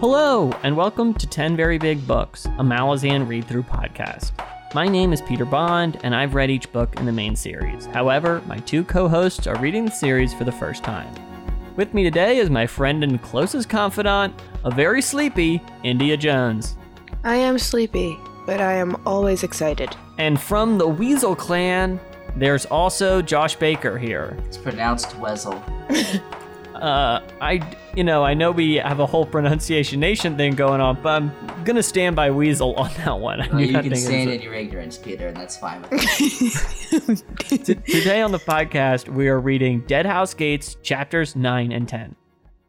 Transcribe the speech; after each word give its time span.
Hello, 0.00 0.52
and 0.62 0.76
welcome 0.76 1.12
to 1.14 1.26
10 1.26 1.56
Very 1.56 1.76
Big 1.76 2.06
Books, 2.06 2.46
a 2.46 2.62
Malazan 2.62 3.26
read 3.26 3.46
through 3.46 3.64
podcast. 3.64 4.30
My 4.72 4.86
name 4.86 5.12
is 5.12 5.20
Peter 5.20 5.44
Bond, 5.44 5.98
and 6.04 6.14
I've 6.14 6.36
read 6.36 6.52
each 6.52 6.70
book 6.70 6.94
in 7.00 7.04
the 7.04 7.10
main 7.10 7.34
series. 7.34 7.86
However, 7.86 8.40
my 8.46 8.58
two 8.58 8.84
co 8.84 9.08
hosts 9.08 9.48
are 9.48 9.58
reading 9.58 9.86
the 9.86 9.90
series 9.90 10.32
for 10.32 10.44
the 10.44 10.52
first 10.52 10.84
time. 10.84 11.12
With 11.74 11.94
me 11.94 12.04
today 12.04 12.38
is 12.38 12.48
my 12.48 12.64
friend 12.64 13.02
and 13.02 13.20
closest 13.20 13.68
confidant, 13.68 14.40
a 14.64 14.70
very 14.70 15.02
sleepy 15.02 15.60
India 15.82 16.16
Jones. 16.16 16.76
I 17.24 17.34
am 17.34 17.58
sleepy, 17.58 18.16
but 18.46 18.60
I 18.60 18.74
am 18.74 19.02
always 19.04 19.42
excited. 19.42 19.96
And 20.16 20.40
from 20.40 20.78
the 20.78 20.86
Weasel 20.86 21.34
clan, 21.34 21.98
there's 22.36 22.66
also 22.66 23.20
Josh 23.20 23.56
Baker 23.56 23.98
here. 23.98 24.38
It's 24.46 24.58
pronounced 24.58 25.18
Weasel. 25.18 25.60
Uh, 26.78 27.20
I, 27.40 27.60
you 27.98 28.04
know, 28.04 28.22
I 28.24 28.32
know 28.32 28.52
we 28.52 28.76
have 28.76 29.00
a 29.00 29.06
whole 29.06 29.26
pronunciation 29.26 29.98
nation 29.98 30.36
thing 30.36 30.54
going 30.54 30.80
on, 30.80 31.02
but 31.02 31.20
I'm 31.20 31.32
gonna 31.64 31.82
stand 31.82 32.14
by 32.14 32.30
Weasel 32.30 32.76
on 32.76 32.92
that 32.98 33.18
one. 33.18 33.40
Well, 33.50 33.60
you 33.60 33.72
that 33.72 33.82
can 33.82 33.96
stand 33.96 34.30
a- 34.30 34.34
in 34.34 34.40
your 34.40 34.54
ignorance, 34.54 34.96
Peter, 34.96 35.26
and 35.26 35.36
that's 35.36 35.56
fine. 35.56 35.82
T- 35.90 37.74
Today 37.74 38.22
on 38.22 38.30
the 38.30 38.38
podcast, 38.38 39.08
we 39.08 39.26
are 39.26 39.40
reading 39.40 39.80
Dead 39.88 40.06
House 40.06 40.32
Gates 40.32 40.76
chapters 40.80 41.34
9 41.34 41.72
and 41.72 41.88
10. 41.88 42.14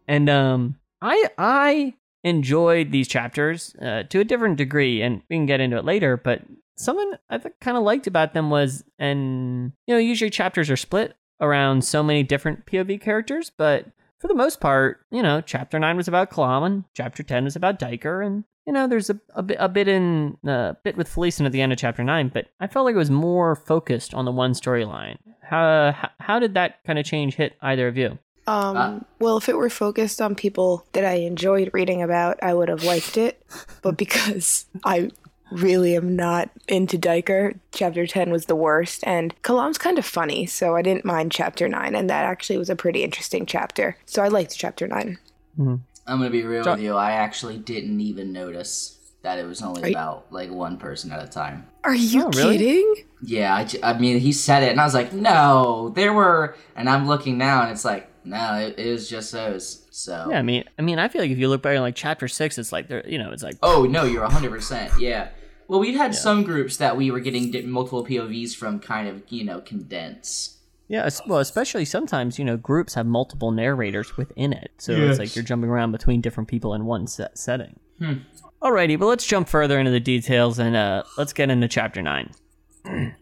And 0.08 0.30
um 0.32 0.78
I 1.00 1.30
I 1.38 1.94
enjoyed 2.24 2.92
these 2.92 3.08
chapters 3.08 3.76
uh, 3.80 4.04
to 4.10 4.22
a 4.22 4.24
different 4.24 4.58
degree 4.58 5.04
and 5.04 5.22
we 5.30 5.36
can 5.36 5.46
get 5.46 5.60
into 5.62 5.78
it 5.78 5.86
later, 5.86 6.18
but 6.18 6.42
something 6.76 7.14
I 7.30 7.38
kind 7.62 7.78
of 7.78 7.84
liked 7.84 8.08
about 8.08 8.34
them 8.34 8.50
was 8.50 8.84
and 8.98 9.74
you 9.86 9.94
know, 9.94 10.00
usually 10.00 10.32
chapters 10.32 10.72
are 10.72 10.76
split 10.76 11.16
around 11.40 11.84
so 11.86 12.02
many 12.02 12.24
different 12.24 12.66
POV 12.66 13.00
characters, 13.00 13.52
but 13.56 13.86
for 14.20 14.28
the 14.28 14.36
most 14.36 14.60
part, 14.60 15.06
you 15.12 15.24
know, 15.24 15.42
chapter 15.42 15.80
9 15.80 15.98
was 15.98 16.08
about 16.08 16.30
Kalam 16.30 16.66
and 16.66 16.84
chapter 16.94 17.24
10 17.24 17.46
was 17.46 17.56
about 17.56 17.80
Duiker 17.80 18.26
and 18.26 18.44
you 18.68 18.74
know, 18.74 18.86
there's 18.86 19.10
a, 19.10 19.20
a, 19.34 19.42
bit, 19.42 19.58
a 19.60 19.68
bit 19.68 19.88
in 19.88 20.38
a 20.46 20.76
bit 20.84 20.96
with 20.96 21.10
Felisin 21.10 21.48
at 21.48 21.52
the 21.52 21.60
end 21.62 21.72
of 21.74 21.80
chapter 21.80 22.04
nine, 22.04 22.30
but 22.32 22.50
I 22.60 22.68
felt 22.68 22.86
like 22.86 22.94
it 22.94 23.00
was 23.00 23.10
more 23.10 23.56
focused 23.56 24.14
on 24.14 24.26
the 24.26 24.32
one 24.32 24.52
storyline. 24.52 25.18
How, 25.42 25.92
how 25.92 26.10
how 26.20 26.40
did 26.40 26.54
that 26.54 26.84
kind 26.86 27.00
of 27.00 27.06
change 27.06 27.34
hit 27.34 27.56
either 27.64 27.88
of 27.88 27.98
you? 27.98 28.20
Um, 28.46 28.78
Uh. 28.78 29.00
well, 29.18 29.38
if 29.38 29.50
it 29.50 29.58
were 29.58 29.72
focused 29.72 30.22
on 30.22 30.36
people 30.36 30.86
that 30.92 31.04
I 31.04 31.14
enjoyed 31.14 31.72
reading 31.74 32.04
about, 32.04 32.38
I 32.44 32.54
would 32.54 32.70
have 32.70 32.84
liked 32.84 33.18
it. 33.18 33.44
But 33.82 33.98
because 34.04 34.68
I 34.84 35.10
really 35.52 35.96
am 35.96 36.16
not 36.16 36.50
into 36.68 36.98
Duiker, 36.98 37.58
chapter 37.72 38.06
10 38.08 38.32
was 38.32 38.46
the 38.46 38.56
worst. 38.56 39.04
And 39.06 39.34
Kalam's 39.44 39.78
kind 39.78 39.98
of 39.98 40.06
funny, 40.06 40.46
so 40.46 40.76
I 40.76 40.82
didn't 40.82 41.06
mind 41.06 41.32
chapter 41.32 41.68
9. 41.68 41.96
And 41.96 42.10
that 42.10 42.26
actually 42.26 42.58
was 42.58 42.70
a 42.70 42.76
pretty 42.76 43.04
interesting 43.04 43.46
chapter. 43.46 43.98
So 44.06 44.22
I 44.24 44.28
liked 44.28 44.58
chapter 44.58 44.88
9. 44.88 45.18
Mm-hmm. 45.60 45.76
I'm 46.08 46.18
gonna 46.18 46.30
be 46.30 46.44
real 46.44 46.64
Jo- 46.64 46.72
with 46.74 46.82
you. 46.82 46.96
I 46.96 47.12
actually 47.12 47.58
didn't 47.58 48.00
even 48.02 48.32
notice 48.34 48.96
that 49.22 49.38
it 49.38 49.46
was 49.46 49.62
only 49.62 49.84
Are 49.84 49.88
you- 49.88 49.94
about 49.94 50.26
like 50.32 50.50
one 50.50 50.78
person 50.78 51.12
at 51.12 51.24
a 51.24 51.28
time. 51.28 51.68
Are 51.84 51.94
you 51.96 52.26
Oh, 52.26 52.30
really? 52.32 52.58
kidding? 52.58 52.96
Yeah, 53.22 53.68
I 53.84 53.98
mean, 53.98 54.20
he 54.20 54.32
said 54.32 54.64
it, 54.64 54.72
and 54.72 54.80
I 54.82 54.86
was 54.86 54.94
like, 54.94 55.12
no, 55.14 55.92
there 55.96 56.14
were, 56.14 56.56
and 56.76 56.90
I'm 56.90 57.06
looking 57.08 57.38
now, 57.38 57.62
and 57.64 57.72
it's 57.72 57.84
like, 57.84 58.08
no, 58.24 58.56
it, 58.56 58.80
it 58.80 58.92
was 58.92 59.10
just 59.10 59.32
those. 59.34 59.86
So, 59.92 60.28
Yeah, 60.32 60.40
I 60.40 60.42
mean, 60.42 60.64
I 60.78 60.82
mean, 60.82 61.00
I 61.00 61.10
feel 61.10 61.22
like 61.22 61.32
if 61.32 61.38
you 61.38 61.50
look 61.50 61.62
back 61.62 61.76
in 61.76 61.82
like 61.82 61.96
chapter 61.96 62.28
six, 62.30 62.58
it's 62.58 62.72
like 62.72 62.88
there, 62.88 63.06
you 63.08 63.18
know, 63.18 63.32
it's 63.32 63.44
like 63.44 63.56
oh 63.62 63.84
no, 63.84 64.04
you're 64.06 64.22
100. 64.24 64.50
percent 64.52 64.92
Yeah. 65.00 65.30
Well, 65.70 65.80
we've 65.80 65.96
had 65.96 66.16
some 66.16 66.44
groups 66.44 66.78
that 66.78 66.98
we 66.98 67.12
were 67.12 67.20
getting 67.20 67.70
multiple 67.70 68.04
POVs 68.06 68.56
from, 68.56 68.80
kind 68.80 69.08
of, 69.08 69.22
you 69.30 69.44
know, 69.46 69.62
condense. 69.62 70.58
yeah, 70.88 71.08
well, 71.28 71.38
especially 71.40 71.86
sometimes 71.86 72.40
you 72.40 72.44
know 72.44 72.58
groups 72.58 72.96
have 72.96 73.06
multiple 73.06 73.52
narrators 73.52 74.18
within 74.18 74.52
it, 74.52 74.72
so 74.80 74.94
it's 74.94 75.20
like 75.20 75.36
you're 75.36 75.46
jumping 75.46 75.70
around 75.70 75.92
between 75.92 76.22
different 76.22 76.50
people 76.50 76.74
in 76.74 76.86
one 76.86 77.06
set 77.06 77.38
setting. 77.38 77.80
Hmm. 78.00 78.14
Alrighty, 78.62 78.98
but 78.98 79.06
let's 79.06 79.26
jump 79.26 79.48
further 79.48 79.78
into 79.80 79.92
the 79.92 80.00
details 80.00 80.58
and 80.60 80.76
uh, 80.76 81.04
let's 81.18 81.34
get 81.34 81.50
into 81.52 81.68
chapter 81.68 82.02
nine. 82.02 82.32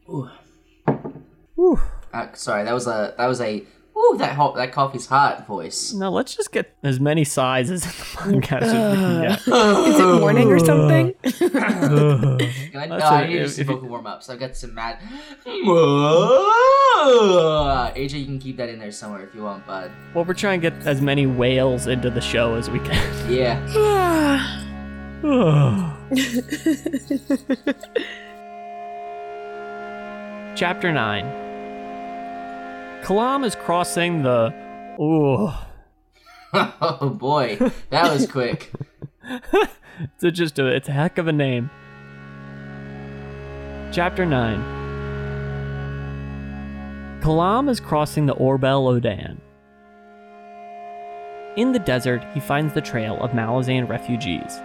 Ooh. 0.10 0.30
Whew. 1.56 1.80
Uh, 2.14 2.28
sorry, 2.34 2.64
that 2.64 2.74
was 2.74 2.88
a 2.88 3.14
that 3.18 3.28
was 3.28 3.42
a 3.42 3.64
ooh 4.14 4.18
that 4.18 4.36
hot 4.36 4.56
that 4.56 4.72
coffee's 4.72 5.06
hot 5.08 5.46
voice. 5.48 5.94
No, 5.94 6.10
let's 6.12 6.36
just 6.36 6.52
get 6.52 6.74
as 6.84 7.00
many 7.00 7.24
sighs 7.24 7.70
as 7.72 7.84
the 7.84 7.90
podcast 7.90 8.62
as 8.64 8.74
we 8.74 8.98
can 8.98 9.22
get. 9.22 9.40
Is 9.88 10.00
it 10.00 10.20
morning 10.20 10.52
or 10.52 10.60
something? 10.60 11.14
I, 12.76 12.86
no, 12.88 12.98
I 12.98 13.28
need 13.28 13.42
if- 13.42 13.52
some 13.52 13.62
if 13.62 13.68
vocal 13.68 13.88
warm 13.90 14.08
ups. 14.08 14.30
I've 14.30 14.40
got 14.40 14.56
some 14.56 14.74
mad. 14.74 15.00
AJ, 17.96 18.20
you 18.20 18.26
can 18.26 18.40
keep 18.40 18.58
that 18.58 18.70
in 18.70 18.80
there 18.80 18.92
somewhere 18.92 19.24
if 19.24 19.34
you 19.36 19.44
want, 19.44 19.66
bud. 19.68 19.92
Well, 20.14 20.26
we're 20.26 20.34
trying 20.34 20.62
to 20.62 20.70
get 20.70 20.88
as 20.88 21.02
many 21.02 21.26
whales 21.28 21.88
into 21.88 22.10
the 22.10 22.22
show 22.22 22.56
as 22.56 22.70
we 22.70 22.80
can. 22.80 22.98
Yeah. 23.38 24.64
Chapter 30.56 30.92
9 30.92 31.47
Kalam 33.04 33.46
is 33.46 33.56
crossing 33.56 34.24
the. 34.24 34.54
Ooh. 35.00 35.52
oh 36.54 37.10
boy, 37.10 37.58
that 37.90 38.12
was 38.12 38.28
quick. 38.32 38.72
It's 40.00 40.24
a, 40.24 40.30
just 40.30 40.60
a, 40.60 40.68
it's 40.68 40.90
a 40.90 40.92
heck 40.92 41.18
of 41.18 41.28
a 41.28 41.32
name. 41.32 41.72
Chapter 43.92 44.28
9 44.28 44.78
Kalam 47.22 47.68
is 47.68 47.80
crossing 47.80 48.28
the 48.28 48.36
Orbel 48.36 49.02
Odan. 49.02 49.38
In 51.56 51.72
the 51.72 51.80
desert, 51.80 52.24
he 52.36 52.40
finds 52.40 52.76
the 52.76 52.82
trail 52.82 53.18
of 53.22 53.32
Malazan 53.32 53.90
refugees. 53.90 54.60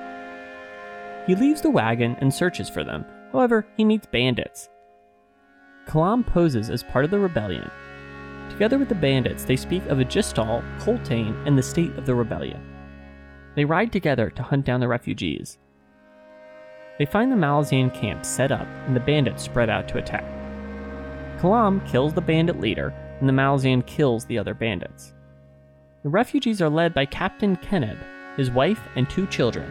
He 1.27 1.35
leaves 1.35 1.63
the 1.63 1.71
wagon 1.71 2.17
and 2.21 2.33
searches 2.33 2.69
for 2.69 2.85
them. 2.85 3.07
However, 3.33 3.67
he 3.79 3.85
meets 3.85 4.07
bandits. 4.07 4.69
Kalam 5.87 6.27
poses 6.27 6.69
as 6.69 6.83
part 6.83 7.07
of 7.07 7.11
the 7.11 7.19
rebellion. 7.19 7.71
Together 8.53 8.79
with 8.79 8.91
the 8.91 8.95
bandits, 8.95 9.45
they 9.45 9.57
speak 9.57 9.85
of 9.87 9.97
Agistal, 9.97 10.63
Coltaine, 10.79 11.35
and 11.47 11.57
the 11.57 11.63
state 11.63 11.97
of 11.97 12.05
the 12.05 12.15
rebellion. 12.15 12.63
They 13.57 13.65
ride 13.65 13.91
together 13.91 14.29
to 14.29 14.43
hunt 14.43 14.67
down 14.67 14.81
the 14.81 14.89
refugees. 14.89 15.59
They 16.99 17.07
find 17.07 17.33
the 17.33 17.37
Malazan 17.37 17.95
camp 17.95 18.27
set 18.27 18.53
up 18.53 18.69
and 18.87 18.95
the 18.95 19.01
bandits 19.01 19.43
spread 19.43 19.71
out 19.71 19.89
to 19.89 19.99
attack. 19.99 20.25
Kalam 21.41 21.85
kills 21.89 22.13
the 22.13 22.21
bandit 22.21 22.61
leader 22.61 22.95
and 23.21 23.29
the 23.29 23.33
Malazan 23.33 23.87
kills 23.87 24.27
the 24.27 24.39
other 24.39 24.53
bandits. 24.53 25.15
The 26.03 26.11
refugees 26.11 26.61
are 26.61 26.69
led 26.69 26.93
by 26.93 27.07
Captain 27.07 27.57
Keneb, 27.57 27.99
his 28.37 28.51
wife 28.51 28.81
and 28.97 29.09
two 29.09 29.27
children, 29.29 29.65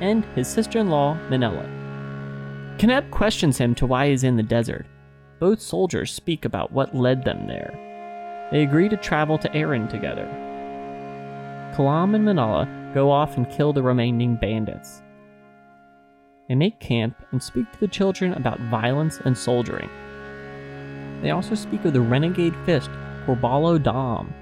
and 0.00 0.24
his 0.34 0.48
sister-in-law 0.48 1.16
Minala. 1.28 1.68
Keneb 2.78 3.08
questions 3.12 3.58
him 3.58 3.76
to 3.76 3.86
why 3.86 4.08
he's 4.08 4.24
in 4.24 4.36
the 4.36 4.42
desert. 4.42 4.86
Both 5.38 5.60
soldiers 5.60 6.12
speak 6.12 6.44
about 6.44 6.72
what 6.72 6.96
led 6.96 7.24
them 7.24 7.46
there. 7.46 7.93
They 8.50 8.62
agree 8.62 8.88
to 8.88 8.96
travel 8.96 9.38
to 9.38 9.56
Aren 9.56 9.88
together. 9.88 10.26
Kalam 11.74 12.14
and 12.14 12.24
Minala 12.24 12.94
go 12.94 13.10
off 13.10 13.36
and 13.36 13.50
kill 13.50 13.72
the 13.72 13.82
remaining 13.82 14.36
bandits. 14.36 15.02
They 16.48 16.54
make 16.54 16.78
camp 16.78 17.16
and 17.32 17.42
speak 17.42 17.70
to 17.72 17.80
the 17.80 17.88
children 17.88 18.34
about 18.34 18.60
violence 18.60 19.18
and 19.24 19.36
soldiering. 19.36 19.90
They 21.22 21.30
also 21.30 21.54
speak 21.54 21.84
of 21.84 21.94
the 21.94 22.00
renegade 22.00 22.54
fist 22.66 22.90
Korbolo 23.26 23.82
Dom, 23.82 24.32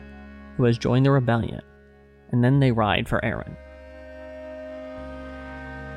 who 0.56 0.64
has 0.64 0.76
joined 0.78 1.06
the 1.06 1.10
rebellion, 1.12 1.62
and 2.32 2.42
then 2.42 2.58
they 2.58 2.72
ride 2.72 3.08
for 3.08 3.24
Aren. 3.24 3.56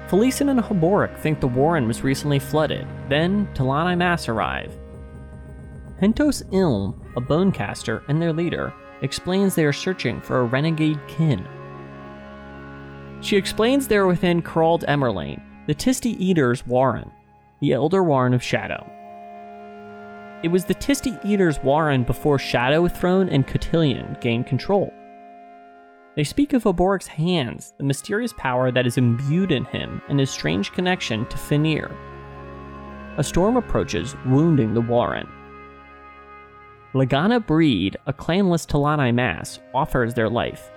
Felisin 0.07 0.49
and 0.51 0.59
Heboric 0.59 1.17
think 1.17 1.39
the 1.39 1.47
Warren 1.47 1.87
was 1.87 2.03
recently 2.03 2.37
flooded, 2.37 2.87
then 3.09 3.47
T'lan 3.55 3.97
Imass 3.97 4.29
arrive. 4.29 4.77
Hentos 5.99 6.43
Ilm, 6.51 6.93
a 7.15 7.21
bonecaster 7.21 8.03
and 8.07 8.21
their 8.21 8.33
leader, 8.33 8.73
explains 9.01 9.55
they 9.55 9.65
are 9.65 9.73
searching 9.73 10.21
for 10.21 10.39
a 10.39 10.45
renegade 10.45 10.99
kin. 11.07 11.47
She 13.21 13.37
explains 13.37 13.87
they 13.87 13.97
are 13.97 14.07
within 14.07 14.41
Kurald 14.41 14.83
Emurlahn, 14.87 15.41
the 15.67 15.73
Tiste 15.73 16.05
Edur's 16.05 16.65
Warren, 16.67 17.11
the 17.59 17.73
Elder 17.73 18.03
Warren 18.03 18.33
of 18.33 18.43
Shadow. 18.43 18.85
It 20.43 20.49
was 20.49 20.65
the 20.65 20.75
Tiste 20.75 21.25
Edur's 21.25 21.59
Warren 21.63 22.03
before 22.03 22.37
Shadow 22.37 22.87
Throne 22.87 23.29
and 23.29 23.47
Cotillion 23.47 24.17
gained 24.21 24.45
control. 24.45 24.93
They 26.15 26.23
speak 26.23 26.53
of 26.53 26.63
Heboric's 26.63 27.07
hands, 27.07 27.73
the 27.77 27.83
mysterious 27.83 28.33
power 28.37 28.71
that 28.71 28.85
is 28.85 28.97
imbued 28.97 29.51
in 29.51 29.65
him, 29.65 30.01
and 30.07 30.19
his 30.19 30.29
strange 30.29 30.71
connection 30.71 31.25
to 31.25 31.37
Fener. 31.37 31.93
A 33.17 33.23
storm 33.23 33.57
approaches, 33.57 34.15
wounding 34.25 34.73
the 34.73 34.81
Warren. 34.81 35.27
Legana 36.95 37.45
Breed, 37.45 37.97
a 38.07 38.13
clanless 38.13 38.65
T'lan 38.65 38.99
Imass, 38.99 39.59
offers 39.73 40.13
their 40.13 40.29
life, 40.29 40.71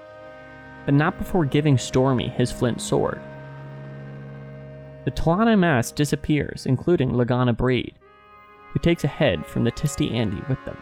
but 0.84 0.92
not 0.92 1.16
before 1.16 1.44
giving 1.44 1.78
Stormy 1.78 2.26
his 2.28 2.50
flint 2.50 2.80
sword. 2.80 3.20
The 5.04 5.12
T'lan 5.12 5.46
Imass 5.46 5.94
disappears, 5.94 6.66
including 6.66 7.12
Legana 7.12 7.56
Breed, 7.56 7.94
who 8.72 8.80
takes 8.80 9.04
a 9.04 9.06
head 9.06 9.46
from 9.46 9.62
the 9.62 9.70
Tiste 9.70 10.00
Andii 10.00 10.46
with 10.48 10.58
them. 10.64 10.76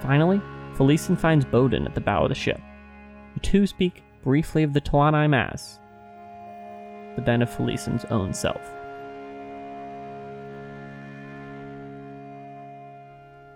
Finally, 0.00 0.40
Felisin 0.74 1.18
finds 1.18 1.44
Baudin 1.44 1.84
at 1.84 1.94
the 1.94 2.00
bow 2.00 2.22
of 2.22 2.30
the 2.30 2.34
ship. 2.34 2.62
The 3.34 3.40
two 3.40 3.66
speak 3.66 4.02
briefly 4.22 4.62
of 4.62 4.72
the 4.72 4.80
T'lan 4.80 5.12
Imass, 5.12 5.78
but 7.14 7.26
then 7.26 7.42
of 7.42 7.50
Felisin's 7.50 8.06
own 8.06 8.32
self. 8.32 8.79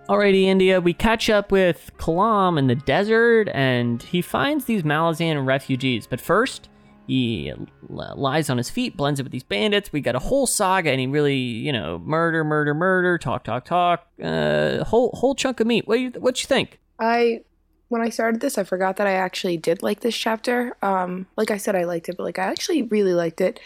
Alrighty, 0.09 0.43
India, 0.43 0.83
we 0.83 0.93
catch 0.93 1.31
up 1.31 1.51
with 1.51 1.91
Kalam 1.97 2.59
in 2.59 2.67
the 2.67 2.75
desert, 2.75 3.49
and 3.55 4.03
he 4.03 4.21
finds 4.21 4.67
these 4.67 4.83
Malazan 4.83 5.47
refugees. 5.47 6.07
But 6.07 6.21
first, 6.21 6.69
he 7.07 7.55
lies 7.89 8.51
on 8.51 8.59
his 8.59 8.69
feet, 8.69 8.99
blends 8.99 9.19
it 9.19 9.23
with 9.23 9.33
these 9.33 9.43
bandits. 9.43 9.95
We 9.95 10.03
got 10.03 10.15
a 10.15 10.19
whole 10.19 10.47
saga, 10.47 10.91
and 10.91 11.01
he 11.01 11.07
really, 11.07 11.39
you 11.39 11.73
know, 11.73 11.99
murder, 12.01 12.45
murder, 12.45 12.75
murder, 12.75 13.17
talk, 13.17 13.45
talk, 13.45 13.65
talk, 13.65 14.07
uh, 14.23 14.85
whole 14.85 15.11
whole 15.15 15.35
chunk 15.35 15.61
of 15.61 15.67
meat. 15.67 15.89
What 15.89 15.99
you 15.99 16.11
what 16.19 16.43
you 16.43 16.49
think? 16.49 16.81
I 17.01 17.41
when 17.89 18.03
I 18.03 18.11
started 18.11 18.43
this, 18.43 18.59
I 18.59 18.65
forgot 18.65 18.97
that 18.97 19.07
I 19.07 19.13
actually 19.13 19.57
did 19.57 19.83
like 19.83 20.01
this 20.01 20.15
chapter. 20.17 20.77
Um, 20.83 21.29
like 21.39 21.51
I 21.51 21.57
said, 21.57 21.77
I 21.77 21.85
liked 21.85 22.11
it, 22.11 22.19
but 22.19 22.25
like 22.25 22.39
I 22.39 22.45
actually 22.45 22.83
really 22.83 23.15
liked 23.15 23.41
it. 23.41 23.59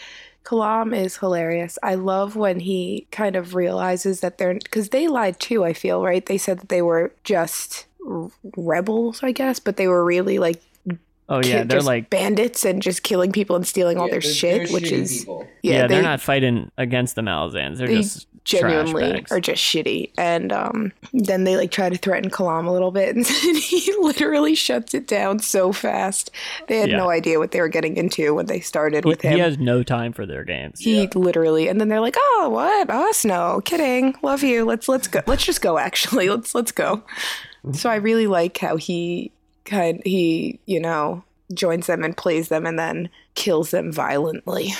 Kalam 0.48 0.96
is 0.96 1.18
hilarious. 1.18 1.78
I 1.82 1.94
love 1.94 2.34
when 2.34 2.60
he 2.60 3.06
kind 3.10 3.36
of 3.36 3.54
realizes 3.54 4.20
that 4.20 4.38
they're 4.38 4.54
because 4.54 4.88
they 4.88 5.06
lied 5.06 5.38
too. 5.38 5.62
I 5.62 5.74
feel 5.74 6.02
right. 6.02 6.24
They 6.24 6.38
said 6.38 6.60
that 6.60 6.70
they 6.70 6.80
were 6.80 7.12
just 7.22 7.84
rebels, 8.56 9.22
I 9.22 9.32
guess, 9.32 9.58
but 9.58 9.76
they 9.76 9.88
were 9.88 10.02
really 10.02 10.38
like 10.38 10.62
Oh 11.30 11.42
yeah, 11.44 11.64
they're 11.64 11.76
just 11.76 11.86
like 11.86 12.08
bandits 12.08 12.64
and 12.64 12.80
just 12.80 13.02
killing 13.02 13.32
people 13.32 13.54
and 13.56 13.66
stealing 13.66 13.98
all 13.98 14.08
their 14.08 14.20
they're- 14.20 14.32
shit, 14.32 14.64
they're 14.68 14.72
which 14.72 14.90
is 14.90 15.26
yeah, 15.26 15.42
yeah, 15.60 15.86
they're 15.86 16.02
not 16.02 16.22
fighting 16.22 16.70
against 16.78 17.16
the 17.16 17.20
Malazans. 17.20 17.76
They're 17.76 17.86
they 17.86 17.96
just 17.96 18.26
genuinely 18.48 19.24
are 19.30 19.40
just 19.40 19.62
shitty. 19.62 20.10
And 20.16 20.52
um, 20.52 20.92
then 21.12 21.44
they 21.44 21.56
like 21.56 21.70
try 21.70 21.88
to 21.90 21.96
threaten 21.98 22.30
Kalam 22.30 22.66
a 22.66 22.70
little 22.70 22.90
bit, 22.90 23.14
and 23.16 23.26
he 23.26 23.92
literally 24.00 24.54
shuts 24.54 24.94
it 24.94 25.06
down 25.06 25.38
so 25.38 25.72
fast. 25.72 26.30
They 26.66 26.78
had 26.78 26.90
Yeah. 26.90 26.96
no 26.96 27.10
idea 27.10 27.38
what 27.38 27.50
they 27.52 27.60
were 27.60 27.68
getting 27.68 27.96
into 27.96 28.34
when 28.34 28.46
they 28.46 28.60
started 28.60 29.04
He, 29.04 29.08
with 29.10 29.20
him. 29.22 29.34
he 29.34 29.38
has 29.40 29.58
no 29.58 29.82
time 29.82 30.12
for 30.12 30.24
their 30.26 30.44
games. 30.44 30.80
He 30.80 31.06
literally, 31.14 31.68
and 31.68 31.80
then 31.80 31.88
they're 31.88 32.00
like, 32.00 32.16
"Oh, 32.18 32.48
what? 32.50 32.88
Us? 32.90 33.24
No, 33.24 33.60
kidding. 33.64 34.14
Love 34.22 34.42
you. 34.42 34.64
Let's 34.64 34.88
let's 34.88 35.08
go. 35.08 35.20
Let's 35.26 35.44
just 35.44 35.60
go. 35.60 35.78
Actually, 35.78 36.28
let's 36.30 36.54
let's 36.54 36.72
go." 36.72 37.02
So 37.72 37.90
I 37.90 37.96
really 37.96 38.26
like 38.26 38.56
how 38.58 38.76
he 38.76 39.30
kind 39.64 40.00
he 40.04 40.58
you 40.64 40.80
know 40.80 41.22
joins 41.52 41.86
them 41.86 42.02
and 42.02 42.16
plays 42.16 42.48
them, 42.48 42.64
and 42.66 42.78
then 42.78 43.10
kills 43.34 43.70
them 43.72 43.92
violently 43.92 44.70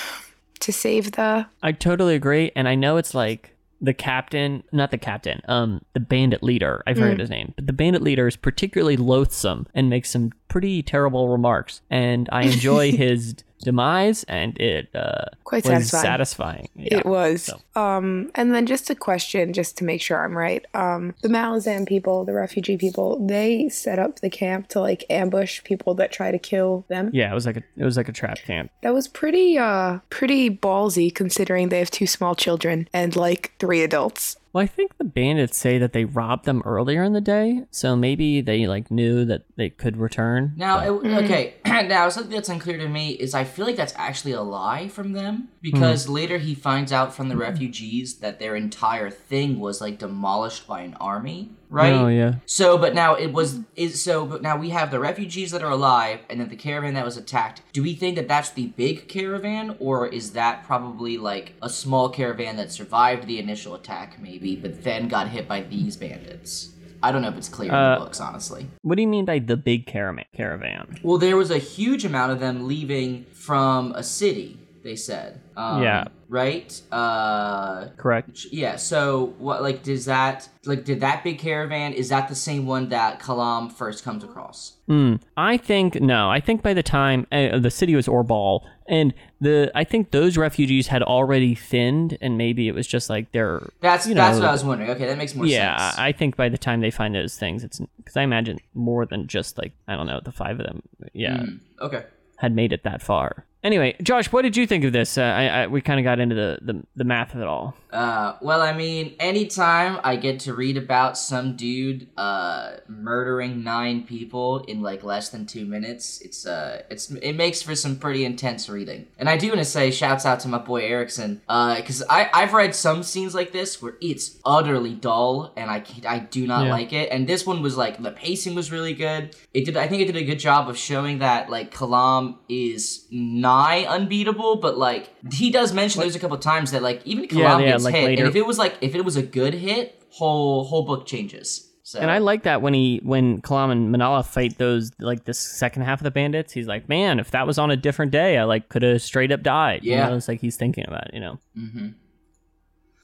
to 0.61 0.71
save 0.73 1.11
the. 1.13 1.45
I 1.61 1.71
totally 1.71 2.15
agree, 2.15 2.51
and 2.55 2.67
I 2.67 2.75
know 2.75 2.97
it's 2.97 3.13
like 3.13 3.55
the 3.81 3.93
captain, 3.93 4.63
not 4.71 4.91
the 4.91 4.97
captain, 4.97 5.41
um, 5.47 5.81
the 5.93 5.99
bandit 5.99 6.43
leader. 6.43 6.83
I 6.85 6.93
forget 6.93 7.19
his 7.19 7.29
name, 7.29 7.53
but 7.55 7.67
the 7.67 7.73
bandit 7.73 8.01
leader 8.01 8.27
is 8.27 8.35
particularly 8.35 8.97
loathsome 8.97 9.67
and 9.73 9.89
makes 9.89 10.09
some 10.09 10.31
pretty 10.47 10.83
terrible 10.83 11.29
remarks, 11.29 11.81
and 11.89 12.27
I 12.31 12.43
enjoy 12.43 12.91
his 12.95 13.35
demise, 13.61 14.23
and 14.25 14.57
it 14.59 14.89
uh, 14.95 15.25
Quite 15.43 15.65
was 15.65 15.89
satisfying. 15.89 16.03
satisfying. 16.03 16.69
Yeah. 16.75 16.97
It 16.99 17.05
was. 17.05 17.43
so. 17.43 17.59
Um, 17.75 18.31
and 18.35 18.53
then 18.53 18.65
just 18.65 18.89
a 18.89 18.95
question, 18.95 19.53
just 19.53 19.77
to 19.77 19.83
make 19.83 20.01
sure 20.01 20.23
I'm 20.23 20.37
right. 20.37 20.65
Um, 20.73 21.13
the 21.21 21.29
Malazan 21.29 21.87
people, 21.87 22.25
the 22.25 22.33
refugee 22.33 22.77
people, 22.77 23.25
they 23.25 23.69
set 23.69 23.99
up 23.99 24.19
the 24.19 24.29
camp 24.29 24.67
to 24.69 24.79
like 24.79 25.05
ambush 25.09 25.63
people 25.63 25.93
that 25.95 26.11
try 26.11 26.31
to 26.31 26.39
kill 26.39 26.85
them. 26.87 27.09
Yeah, 27.13 27.31
it 27.31 27.33
was 27.35 27.45
like 27.45 27.57
a 27.57 27.63
it 27.77 27.85
was 27.85 27.97
like 27.97 28.09
a 28.09 28.13
trap 28.13 28.39
camp. 28.45 28.71
That 28.81 28.93
was 28.93 29.07
pretty, 29.07 29.57
uh, 29.57 29.99
pretty 30.09 30.49
ballsy 30.49 31.13
considering 31.13 31.69
they 31.69 31.79
have 31.79 31.91
two 31.91 32.07
small 32.07 32.35
children 32.35 32.87
and 32.93 33.15
like 33.15 33.53
three 33.59 33.83
adults. 33.83 34.37
Well, 34.51 34.63
I 34.63 34.67
think 34.67 34.97
the 34.97 35.03
bandits 35.03 35.57
say 35.57 35.77
that 35.77 35.93
they 35.93 36.05
robbed 36.05 36.45
them 36.45 36.63
earlier 36.65 37.03
in 37.03 37.13
the 37.13 37.21
day, 37.21 37.65
so 37.69 37.95
maybe 37.95 38.41
they 38.41 38.65
like 38.65 38.89
knew 38.89 39.25
that 39.25 39.43
they 39.57 39.69
could 39.69 39.97
return. 39.97 40.53
Now, 40.55 40.77
but- 40.79 40.87
it, 40.87 41.11
mm. 41.11 41.23
okay, 41.23 41.53
now 41.87 42.09
something 42.09 42.33
that's 42.33 42.49
unclear 42.49 42.77
to 42.77 42.89
me 42.89 43.11
is 43.11 43.33
I 43.33 43.43
feel 43.43 43.65
like 43.65 43.75
that's 43.75 43.93
actually 43.95 44.31
a 44.31 44.41
lie 44.41 44.87
from 44.87 45.13
them 45.13 45.49
because 45.61 46.05
hmm. 46.05 46.13
later 46.13 46.37
he 46.37 46.55
finds 46.55 46.91
out 46.91 47.13
from 47.13 47.29
the 47.29 47.37
refugees 47.37 48.15
that 48.19 48.39
their 48.39 48.55
entire 48.55 49.09
thing 49.09 49.59
was 49.59 49.81
like 49.81 49.99
demolished 49.99 50.67
by 50.67 50.81
an 50.81 50.95
army, 50.95 51.51
right? 51.69 51.93
Oh 51.93 52.07
yeah. 52.07 52.35
So, 52.45 52.77
but 52.77 52.95
now 52.95 53.15
it 53.15 53.31
was 53.33 53.59
is 53.75 54.01
so. 54.01 54.25
But 54.25 54.41
now 54.41 54.57
we 54.57 54.69
have 54.69 54.91
the 54.91 54.99
refugees 54.99 55.51
that 55.51 55.63
are 55.63 55.71
alive, 55.71 56.19
and 56.29 56.39
then 56.39 56.49
the 56.49 56.55
caravan 56.55 56.93
that 56.95 57.05
was 57.05 57.17
attacked. 57.17 57.61
Do 57.73 57.83
we 57.83 57.93
think 57.93 58.15
that 58.15 58.27
that's 58.27 58.51
the 58.51 58.67
big 58.67 59.07
caravan, 59.07 59.75
or 59.79 60.07
is 60.07 60.31
that 60.31 60.63
probably 60.65 61.17
like 61.17 61.53
a 61.61 61.69
small 61.69 62.09
caravan 62.09 62.57
that 62.57 62.71
survived 62.71 63.27
the 63.27 63.39
initial 63.39 63.75
attack, 63.75 64.19
maybe, 64.21 64.38
but 64.39 64.83
then 64.83 65.07
got 65.07 65.27
hit 65.29 65.47
by 65.47 65.61
these 65.61 65.95
bandits? 65.97 66.73
I 67.01 67.11
don't 67.11 67.21
know 67.21 67.29
if 67.29 67.37
it's 67.37 67.47
clear 67.49 67.69
in 67.69 67.75
Uh, 67.75 67.97
the 67.99 68.05
books, 68.05 68.19
honestly. 68.19 68.67
What 68.81 68.95
do 68.95 69.01
you 69.01 69.07
mean 69.07 69.23
by 69.25 69.39
the 69.39 69.55
big 69.55 69.85
caravan? 69.85 70.25
Caravan. 70.35 70.97
Well, 71.01 71.17
there 71.17 71.37
was 71.37 71.49
a 71.51 71.57
huge 71.57 72.03
amount 72.05 72.31
of 72.33 72.39
them 72.39 72.67
leaving 72.67 73.25
from 73.33 73.93
a 73.93 74.03
city. 74.03 74.57
They 74.83 74.95
said, 74.95 75.39
um, 75.57 75.83
Yeah. 75.83 76.05
right. 76.29 76.81
Uh, 76.91 77.87
Correct. 77.97 78.45
yeah. 78.51 78.75
So, 78.77 79.33
what 79.37 79.61
like 79.61 79.83
does 79.83 80.05
that 80.05 80.47
like 80.65 80.85
did 80.85 81.01
that 81.01 81.23
big 81.23 81.37
caravan? 81.39 81.93
Is 81.93 82.09
that 82.09 82.27
the 82.29 82.35
same 82.35 82.65
one 82.65 82.89
that 82.89 83.19
Kalam 83.19 83.71
first 83.71 84.03
comes 84.05 84.23
across? 84.23 84.73
Hmm. 84.87 85.15
I 85.35 85.57
think 85.57 85.99
no. 86.01 86.29
I 86.29 86.39
think 86.39 86.61
by 86.63 86.73
the 86.73 86.83
time 86.83 87.27
uh, 87.31 87.59
the 87.59 87.71
city 87.71 87.93
was 87.95 88.07
Orbal, 88.07 88.63
and 88.89 89.13
the 89.39 89.71
I 89.73 89.83
think 89.85 90.11
those 90.11 90.35
refugees 90.35 90.87
had 90.87 91.01
already 91.01 91.55
thinned, 91.55 92.17
and 92.19 92.37
maybe 92.37 92.67
it 92.67 92.73
was 92.75 92.85
just 92.87 93.09
like 93.09 93.31
they're. 93.31 93.69
That's 93.79 94.05
you 94.07 94.15
know, 94.15 94.21
that's 94.23 94.39
what 94.39 94.47
I 94.47 94.51
was 94.51 94.65
wondering. 94.65 94.89
Okay, 94.89 95.05
that 95.05 95.17
makes 95.17 95.33
more 95.35 95.45
Yeah, 95.45 95.77
sense. 95.89 95.99
I 95.99 96.11
think 96.11 96.35
by 96.35 96.49
the 96.49 96.57
time 96.57 96.81
they 96.81 96.91
find 96.91 97.15
those 97.15 97.37
things, 97.37 97.63
it's 97.63 97.79
because 97.97 98.17
I 98.17 98.23
imagine 98.23 98.59
more 98.73 99.05
than 99.05 99.27
just 99.27 99.57
like 99.57 99.71
I 99.87 99.95
don't 99.95 100.07
know 100.07 100.19
the 100.23 100.31
five 100.33 100.59
of 100.59 100.65
them. 100.65 100.81
Yeah, 101.13 101.37
Hmm, 101.37 101.55
okay. 101.81 102.03
had 102.37 102.53
made 102.53 102.73
it 102.73 102.83
that 102.83 103.01
far. 103.01 103.45
Anyway, 103.61 103.93
Josh, 104.01 104.31
what 104.31 104.43
did 104.43 104.55
you 104.55 104.65
think 104.65 104.85
of 104.85 104.93
this? 104.93 105.17
Uh, 105.17 105.21
I, 105.23 105.45
I 105.47 105.67
we 105.67 105.81
kind 105.81 105.99
of 105.99 106.05
got 106.05 106.19
into 106.19 106.33
the, 106.33 106.59
the 106.61 106.81
the 106.95 107.03
math 107.03 107.35
of 107.35 107.41
it 107.41 107.47
all. 107.47 107.75
Uh, 107.91 108.35
well, 108.41 108.61
I 108.61 108.71
mean, 108.71 109.15
anytime 109.19 109.99
I 110.03 110.15
get 110.15 110.39
to 110.41 110.53
read 110.53 110.77
about 110.77 111.17
some 111.17 111.57
dude 111.57 112.07
uh 112.17 112.77
murdering 112.87 113.63
nine 113.63 114.03
people 114.03 114.59
in 114.59 114.81
like 114.81 115.03
less 115.03 115.27
than 115.29 115.45
two 115.45 115.65
minutes, 115.65 116.21
it's 116.21 116.45
uh, 116.45 116.83
it's 116.89 117.11
it 117.11 117.33
makes 117.33 117.61
for 117.61 117.75
some 117.75 117.97
pretty 117.97 118.23
intense 118.23 118.69
reading. 118.69 119.07
And 119.17 119.27
I 119.27 119.35
do 119.35 119.47
want 119.49 119.59
to 119.59 119.65
say, 119.65 119.91
shouts 119.91 120.25
out 120.25 120.39
to 120.41 120.47
my 120.47 120.59
boy 120.59 120.81
Erikson, 120.85 121.41
uh, 121.49 121.75
because 121.75 122.01
I 122.09 122.29
I've 122.33 122.53
read 122.53 122.73
some 122.73 123.03
scenes 123.03 123.35
like 123.35 123.51
this 123.51 123.81
where 123.81 123.95
it's 123.99 124.37
utterly 124.45 124.93
dull 124.93 125.51
and 125.57 125.69
I 125.69 125.81
can't, 125.81 126.05
I 126.05 126.19
do 126.19 126.47
not 126.47 126.65
Yeah. 126.67 126.71
like 126.71 126.93
it. 126.93 127.09
And 127.11 127.27
this 127.27 127.45
one 127.45 127.61
was 127.61 127.75
like 127.75 128.01
the 128.01 128.11
pacing 128.11 128.55
was 128.55 128.71
really 128.71 128.93
good. 128.93 129.35
It 129.53 129.65
did 129.65 129.75
I 129.75 129.87
think 129.89 130.01
it 130.01 130.05
did 130.05 130.15
a 130.15 130.23
good 130.23 130.39
job 130.39 130.69
of 130.69 130.77
showing 130.77 131.19
that 131.19 131.49
like 131.49 131.73
Kalam 131.73 132.37
is 132.47 133.05
nigh 133.49 133.79
unbeatable, 133.95 134.55
but 134.65 134.77
like 134.77 135.03
he 135.33 135.47
does 135.51 135.73
mention 135.73 136.01
there's 136.01 136.15
a 136.15 136.23
couple 136.25 136.37
times 136.37 136.71
that 136.71 136.81
like 136.89 136.99
even 137.05 137.23
Kalam 137.27 137.37
Yeah, 137.39 137.59
yeah, 137.59 137.71
gets 137.71 137.83
like 137.83 137.95
hit, 137.95 138.05
later. 138.05 138.21
and 138.21 138.29
if 138.29 138.35
it 138.35 138.45
was 138.45 138.57
like 138.63 138.75
if 138.81 138.93
it 138.95 139.03
was 139.09 139.15
a 139.15 139.21
good 139.39 139.53
hit, 139.53 139.83
whole 140.19 140.63
whole 140.69 140.83
book 140.91 141.05
changes. 141.05 141.65
So 141.83 141.99
And 141.99 142.11
I 142.11 142.19
like 142.19 142.43
that 142.43 142.61
when 142.61 142.75
he 142.75 142.99
when 143.03 143.41
Kalam 143.41 143.71
and 143.71 143.83
Minala 143.93 144.23
fight 144.23 144.57
those 144.59 144.91
like 144.99 145.25
the 145.25 145.33
second 145.33 145.81
half 145.87 145.99
of 146.01 146.03
the 146.03 146.11
bandits, 146.11 146.53
he's 146.53 146.67
like, 146.67 146.87
man, 146.87 147.19
if 147.19 147.31
that 147.31 147.47
was 147.47 147.57
on 147.57 147.71
a 147.71 147.77
different 147.87 148.11
day, 148.11 148.37
I 148.37 148.43
like 148.43 148.69
could 148.69 148.83
have 148.83 149.01
straight 149.01 149.31
up 149.31 149.41
died. 149.41 149.79
You 149.83 149.93
Yeah. 149.93 150.09
know, 150.09 150.15
it's 150.17 150.27
like 150.27 150.39
he's 150.41 150.55
thinking 150.63 150.85
about 150.87 151.07
it, 151.07 151.13
you 151.15 151.19
know. 151.25 151.39
Mm-hmm. 151.57 151.87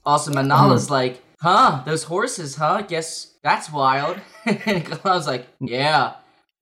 also 0.04 0.30
Minala's 0.30 0.84
mm-hmm. 0.84 0.92
like, 1.00 1.22
huh, 1.40 1.82
those 1.84 2.04
horses, 2.04 2.54
huh? 2.62 2.82
Guess 2.82 3.34
that's 3.42 3.72
wild. 3.72 4.16
and 4.46 4.84
Kalam's 4.86 5.26
like, 5.26 5.48
yeah, 5.60 6.14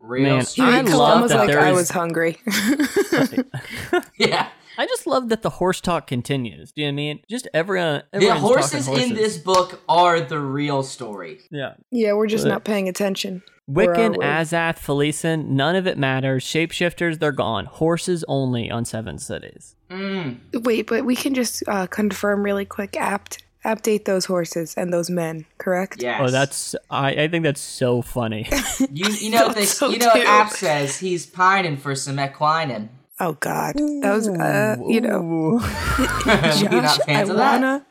real 0.04 0.36
Man, 0.36 0.44
street 0.44 0.64
I 0.64 0.80
love 0.82 1.22
was 1.22 1.30
that 1.32 1.38
like, 1.38 1.48
there 1.48 1.60
I 1.60 1.70
is- 1.70 1.76
was 1.76 1.90
hungry. 1.90 2.38
yeah. 4.18 4.48
I 4.76 4.86
just 4.86 5.06
love 5.06 5.28
that 5.28 5.42
the 5.42 5.50
horse 5.50 5.80
talk 5.80 6.08
continues. 6.08 6.72
Do 6.72 6.82
you 6.82 6.88
know 6.88 6.90
what 6.90 6.94
I 6.94 6.96
mean? 6.96 7.20
Just 7.30 7.46
everyone. 7.54 8.02
The 8.12 8.16
everyone's 8.28 8.40
talking 8.70 8.82
horses, 8.82 8.88
in 8.88 9.14
this 9.14 9.38
book 9.38 9.80
are 9.88 10.20
the 10.20 10.40
real 10.40 10.82
story. 10.82 11.38
Yeah. 11.50 11.74
yeah, 11.92 12.12
we're 12.14 12.26
just 12.26 12.44
Uh, 12.44 12.48
not 12.48 12.64
paying 12.64 12.88
attention. 12.88 13.42
Where 13.66 13.94
Wickan. 13.94 14.16
Azath, 14.16 14.78
Felisin, 14.80 15.46
none 15.50 15.76
of 15.76 15.86
it 15.86 15.96
matters. 15.96 16.44
Shapeshifters, 16.44 17.20
they're 17.20 17.30
gone. 17.32 17.66
Horses 17.66 18.24
only 18.26 18.68
on 18.68 18.84
Seven 18.84 19.16
Cities. 19.18 19.76
Mm. 19.90 20.38
Wait, 20.64 20.88
but 20.88 21.04
we 21.04 21.14
can 21.14 21.34
just 21.34 21.62
uh, 21.68 21.86
confirm 21.86 22.42
really 22.42 22.64
quick. 22.64 22.96
Apt 22.96 23.43
update 23.64 24.04
those 24.04 24.24
horses 24.26 24.74
and 24.76 24.92
those 24.92 25.10
men, 25.10 25.46
correct? 25.58 26.02
Yes. 26.02 26.20
Oh, 26.22 26.30
that's 26.30 26.74
I, 26.90 27.10
I 27.24 27.28
think 27.28 27.44
that's 27.44 27.60
so 27.60 28.02
funny. 28.02 28.48
you. 28.90 29.08
You 29.08 29.30
know 29.30 29.46
Thought 29.46 29.56
this. 29.56 29.72
so 29.78 29.88
you 29.90 29.98
know 29.98 30.12
too. 30.12 30.22
App 30.22 30.50
says 30.50 30.98
he's 30.98 31.26
pining 31.26 31.76
for 31.76 31.94
some 31.94 32.16
equinin. 32.16 32.88
Oh 33.20 33.34
God, 33.34 33.74
that 33.76 34.12
was 34.12 34.28
uh, 34.28 34.76
you 34.88 35.00
know, 35.00 35.20
Ooh. 35.20 35.52
you 35.98 36.68
not 36.68 36.98
Josh, 36.98 37.00
I 37.00 37.04
fans 37.06 37.30
of 37.30 37.36
that? 37.36 37.52
wanna. 37.60 37.86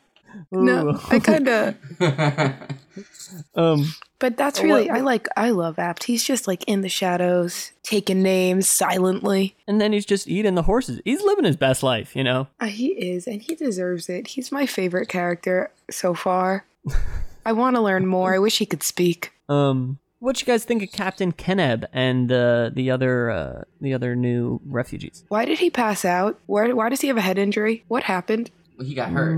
No, 0.50 1.00
I 1.08 1.18
kind 1.18 1.48
of. 1.48 1.74
um 3.54 3.94
But 4.18 4.36
that's 4.36 4.62
really 4.62 4.88
what- 4.88 4.96
I 4.98 5.00
like 5.00 5.28
I 5.36 5.50
love 5.50 5.78
Apt. 5.78 6.04
He's 6.04 6.24
just 6.24 6.46
like 6.46 6.64
in 6.64 6.80
the 6.82 6.88
shadows, 6.88 7.72
taking 7.82 8.22
names 8.22 8.68
silently. 8.68 9.54
and 9.66 9.80
then 9.80 9.92
he's 9.92 10.06
just 10.06 10.28
eating 10.28 10.54
the 10.54 10.62
horses. 10.62 11.00
He's 11.04 11.22
living 11.22 11.44
his 11.44 11.56
best 11.56 11.82
life, 11.82 12.14
you 12.16 12.24
know. 12.24 12.46
Uh, 12.60 12.66
he 12.66 12.88
is, 12.88 13.26
and 13.26 13.42
he 13.42 13.54
deserves 13.54 14.08
it. 14.08 14.28
He's 14.28 14.50
my 14.52 14.66
favorite 14.66 15.08
character 15.08 15.70
so 15.90 16.14
far. 16.14 16.64
I 17.46 17.52
want 17.52 17.76
to 17.76 17.82
learn 17.82 18.06
more. 18.06 18.34
I 18.34 18.38
wish 18.38 18.58
he 18.58 18.66
could 18.66 18.82
speak. 18.82 19.32
Um 19.48 19.98
what 20.20 20.40
you 20.40 20.46
guys 20.46 20.64
think 20.64 20.82
of 20.82 20.90
Captain 20.90 21.32
Keneb 21.32 21.84
and 21.92 22.32
uh, 22.32 22.70
the 22.72 22.90
other 22.90 23.30
uh, 23.30 23.62
the 23.82 23.92
other 23.92 24.16
new 24.16 24.58
refugees? 24.64 25.22
Why 25.28 25.44
did 25.44 25.58
he 25.58 25.68
pass 25.68 26.02
out? 26.06 26.38
Where? 26.46 26.74
Why 26.74 26.88
does 26.88 27.02
he 27.02 27.08
have 27.08 27.18
a 27.18 27.20
head 27.20 27.36
injury? 27.36 27.84
What 27.88 28.04
happened? 28.04 28.50
Well, 28.78 28.86
he 28.86 28.94
got 28.94 29.10
hurt 29.10 29.36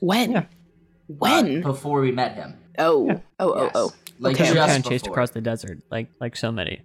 When? 0.00 0.32
Yeah. 0.32 0.44
When? 1.06 1.64
uh, 1.64 1.68
before 1.68 2.00
we 2.00 2.12
met 2.12 2.34
him. 2.34 2.58
Oh. 2.78 3.06
Yeah. 3.06 3.18
Oh. 3.38 3.52
Oh. 3.52 3.62
Yes. 3.62 3.72
Oh. 3.74 3.92
Like 4.20 4.36
Okay. 4.36 4.54
just 4.54 4.68
kind 4.68 4.84
of 4.84 4.90
chased 4.90 5.04
before. 5.04 5.14
across 5.14 5.30
the 5.30 5.40
desert, 5.40 5.80
like 5.90 6.06
like 6.20 6.36
so 6.36 6.52
many, 6.52 6.80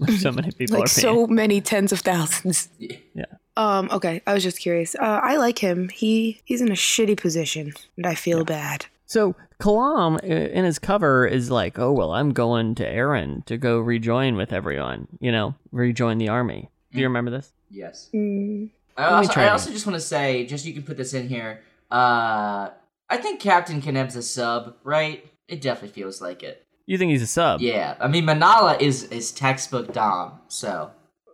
like 0.00 0.10
so 0.18 0.32
many 0.32 0.50
people 0.50 0.78
Like 0.78 0.86
are 0.86 0.88
so 0.88 1.26
many 1.28 1.60
tens 1.60 1.92
of 1.92 2.00
thousands. 2.00 2.68
Yeah. 2.78 2.96
Yeah. 3.14 3.24
Um. 3.56 3.88
Okay. 3.92 4.22
I 4.26 4.34
was 4.34 4.42
just 4.42 4.58
curious. 4.58 4.96
Uh, 4.96 5.20
I 5.22 5.36
like 5.36 5.58
him. 5.60 5.88
He 5.88 6.42
he's 6.44 6.60
in 6.60 6.68
a 6.68 6.74
shitty 6.74 7.16
position, 7.16 7.72
and 7.96 8.06
I 8.06 8.16
feel 8.16 8.44
bad. 8.44 8.86
So 9.06 9.36
Kalam 9.60 10.16
uh, 10.16 10.26
in 10.26 10.64
his 10.64 10.80
cover 10.80 11.26
is 11.26 11.48
like, 11.50 11.78
oh 11.78 11.92
well, 11.92 12.10
I'm 12.12 12.32
going 12.32 12.74
to 12.76 12.86
Aren 12.86 13.42
to 13.46 13.56
go 13.56 13.78
rejoin 13.78 14.34
with 14.34 14.52
everyone. 14.52 15.06
You 15.20 15.30
know, 15.30 15.54
rejoin 15.70 16.18
the 16.18 16.28
army. 16.28 16.70
Do 16.92 16.98
you 16.98 17.06
remember 17.06 17.30
this? 17.30 17.52
Yes. 17.70 18.08
Mm, 18.14 18.70
I 18.96 19.02
Let 19.02 19.10
me 19.10 19.26
also, 19.28 19.40
I 19.40 19.48
also 19.48 19.70
just 19.70 19.86
want 19.86 19.94
to 19.94 20.00
say, 20.00 20.46
just 20.46 20.64
you 20.64 20.72
can 20.72 20.82
put 20.84 20.96
this 20.96 21.12
in 21.14 21.28
here. 21.28 21.62
Uh, 21.90 22.70
I 23.14 23.16
think 23.18 23.38
Captain 23.38 23.80
Keneb's 23.80 24.16
a 24.16 24.22
sub, 24.22 24.74
right? 24.82 25.24
It 25.46 25.60
definitely 25.60 25.94
feels 25.94 26.20
like 26.20 26.42
it. 26.42 26.66
You 26.86 26.98
think 26.98 27.12
he's 27.12 27.22
a 27.22 27.28
sub? 27.28 27.60
Yeah, 27.60 27.94
I 28.00 28.08
mean 28.08 28.24
Minala 28.24 28.80
is 28.80 29.04
is 29.04 29.30
textbook 29.30 29.92
Dom, 29.92 30.40
so 30.48 30.90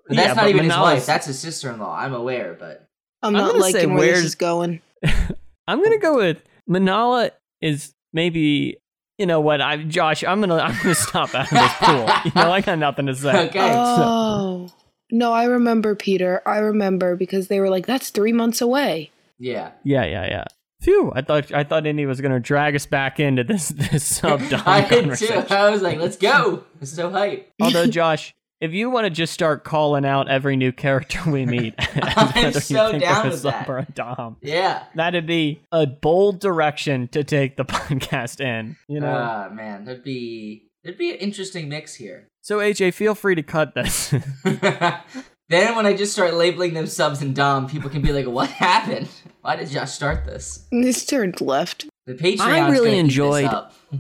but 0.07 0.15
Yeah, 0.15 0.25
that's 0.25 0.37
not 0.37 0.43
but 0.43 0.51
even 0.51 0.65
his 0.65 0.77
wife. 0.77 1.07
That's 1.07 1.27
his 1.27 1.39
sister-in-law. 1.39 1.97
I'm 1.97 2.13
aware, 2.13 2.55
but 2.61 2.87
I'm, 3.23 3.35
I'm 3.35 3.41
not 3.41 3.55
say 3.55 3.61
liking 3.61 3.95
where 3.95 4.09
this 4.09 4.25
is 4.25 4.35
going. 4.35 4.83
I'm 5.67 5.83
gonna 5.83 5.99
go 5.99 6.17
with 6.17 6.43
Minala 6.69 7.31
is 7.63 7.95
maybe. 8.13 8.77
You 9.17 9.25
know 9.27 9.41
what? 9.41 9.63
I 9.63 9.79
Josh, 9.79 10.23
I'm 10.23 10.41
gonna 10.41 10.57
I'm 10.63 10.77
gonna 10.83 10.95
stop 10.95 11.35
out 11.35 11.51
of 11.51 11.59
this 11.59 11.73
pool. 11.81 12.11
You 12.27 12.33
know, 12.35 12.53
I 12.53 12.61
got 12.61 12.79
nothing 12.79 13.07
to 13.07 13.15
say. 13.15 13.47
okay. 13.49 13.73
Oh. 13.75 14.71
No, 15.11 15.33
I 15.33 15.45
remember 15.45 15.95
Peter. 15.95 16.43
I 16.45 16.59
remember 16.59 17.17
because 17.17 17.49
they 17.49 17.59
were 17.59 17.71
like, 17.71 17.87
"That's 17.87 18.11
three 18.11 18.33
months 18.35 18.61
away." 18.61 19.13
yeah, 19.39 19.71
Yeah, 19.83 20.05
yeah, 20.05 20.27
yeah. 20.27 20.45
Phew! 20.81 21.13
I 21.15 21.23
thought 21.23 21.53
I 21.53 21.63
thought 21.65 21.87
Indy 21.87 22.07
was 22.07 22.21
gonna 22.21 22.41
drag 22.41 22.75
us 22.75 22.87
back 22.87 23.21
into 23.21 23.45
this 23.45 23.69
this 23.91 24.05
sub 24.05 24.41
I 24.67 24.87
did 24.89 25.15
too. 25.17 25.33
I 25.51 25.71
was 25.71 25.83
like, 25.83 25.99
let's 25.99 26.17
go. 26.17 26.65
It's 26.81 26.93
so 26.93 27.11
hype. 27.11 27.51
Although 27.61 27.87
Josh, 27.87 28.35
if 28.61 28.73
you 28.73 28.89
want 28.91 29.05
to 29.05 29.11
just 29.11 29.33
start 29.33 29.63
calling 29.65 30.05
out 30.05 30.29
every 30.31 30.57
new 30.57 30.73
character 30.73 31.19
we 31.31 31.45
meet, 31.47 31.75
I'm 31.79 32.53
so 32.55 32.99
down 32.99 33.29
with 33.31 33.43
that. 33.43 33.69
or 33.69 33.79
a 33.79 33.87
Dom, 33.95 34.37
Yeah. 34.43 34.85
that'd 34.95 35.27
be 35.27 35.61
a 35.73 35.87
bold 35.87 36.41
direction 36.41 37.09
to 37.09 37.25
take 37.25 37.57
the 37.57 37.65
podcast 37.65 38.41
in. 38.41 38.77
You 38.89 39.01
know. 39.01 39.15
Ah 39.15 39.49
man, 39.53 39.85
there'd 39.85 40.03
be 40.05 40.69
there'd 40.83 40.99
be 40.99 41.11
an 41.11 41.17
interesting 41.19 41.69
mix 41.69 41.95
here. 41.97 42.29
so 42.41 42.59
AJ, 42.59 42.95
feel 42.95 43.15
free 43.15 43.35
to 43.35 43.43
cut 43.43 43.75
this. 43.75 44.15
Then 45.51 45.77
when 45.77 45.85
I 45.85 45.93
just 45.93 46.13
start 46.13 46.33
labeling 46.35 46.73
them 46.73 46.87
subs 46.87 47.21
and 47.21 47.35
dom, 47.35 47.69
people 47.69 47.91
can 47.91 48.01
be 48.01 48.13
like, 48.13 48.27
"What 48.27 48.49
happened? 48.49 49.09
Why 49.43 49.57
did 49.57 49.69
Josh 49.69 49.91
start 49.93 50.25
this?" 50.25 50.67
And 50.73 50.83
This 50.83 51.05
turned 51.05 51.41
left. 51.43 51.87
The 52.07 52.15
Patreon. 52.15 52.41
I 52.41 52.71
really 52.71 52.99
enjoyed- 52.99 53.45
up 53.45 53.75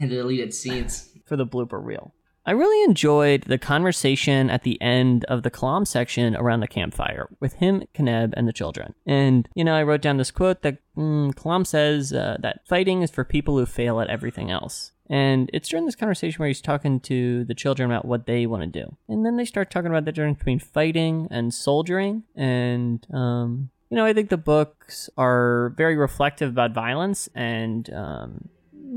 in 0.00 0.08
the 0.08 0.16
deleted 0.16 0.52
scenes. 0.52 1.10
for 1.24 1.36
the 1.36 1.46
blooper 1.46 1.82
reel. 1.82 2.12
I 2.46 2.50
really 2.50 2.84
enjoyed 2.84 3.44
the 3.44 3.56
conversation 3.56 4.50
at 4.50 4.64
the 4.64 4.80
end 4.82 5.24
of 5.26 5.42
the 5.44 5.50
Kalam 5.50 5.86
section 5.86 6.36
around 6.36 6.60
the 6.60 6.68
campfire 6.68 7.28
with 7.40 7.54
him, 7.54 7.84
Kaneb, 7.94 8.34
and 8.36 8.46
the 8.46 8.52
children. 8.52 8.92
And, 9.06 9.48
you 9.54 9.64
know, 9.64 9.74
I 9.74 9.82
wrote 9.82 10.02
down 10.02 10.18
this 10.18 10.30
quote 10.30 10.60
that 10.60 10.76
mm, 10.94 11.32
Kalam 11.34 11.66
says 11.66 12.12
uh, 12.12 12.36
that 12.40 12.66
fighting 12.68 13.00
is 13.00 13.10
for 13.10 13.24
people 13.24 13.56
who 13.56 13.64
fail 13.64 13.98
at 13.98 14.10
everything 14.10 14.50
else. 14.50 14.92
And 15.10 15.50
it's 15.52 15.68
during 15.68 15.84
this 15.84 15.96
conversation 15.96 16.38
where 16.38 16.48
he's 16.48 16.62
talking 16.62 16.98
to 17.00 17.44
the 17.44 17.54
children 17.54 17.90
about 17.90 18.04
what 18.04 18.26
they 18.26 18.46
want 18.46 18.62
to 18.62 18.82
do. 18.82 18.96
And 19.08 19.24
then 19.24 19.36
they 19.36 19.44
start 19.44 19.70
talking 19.70 19.90
about 19.90 20.04
the 20.04 20.12
difference 20.12 20.38
between 20.38 20.58
fighting 20.58 21.28
and 21.30 21.52
soldiering. 21.52 22.22
And, 22.34 23.06
um, 23.12 23.70
you 23.90 23.96
know, 23.96 24.06
I 24.06 24.14
think 24.14 24.30
the 24.30 24.38
books 24.38 25.10
are 25.16 25.74
very 25.76 25.96
reflective 25.96 26.48
about 26.48 26.72
violence 26.72 27.28
and 27.34 27.92
um, 27.92 28.48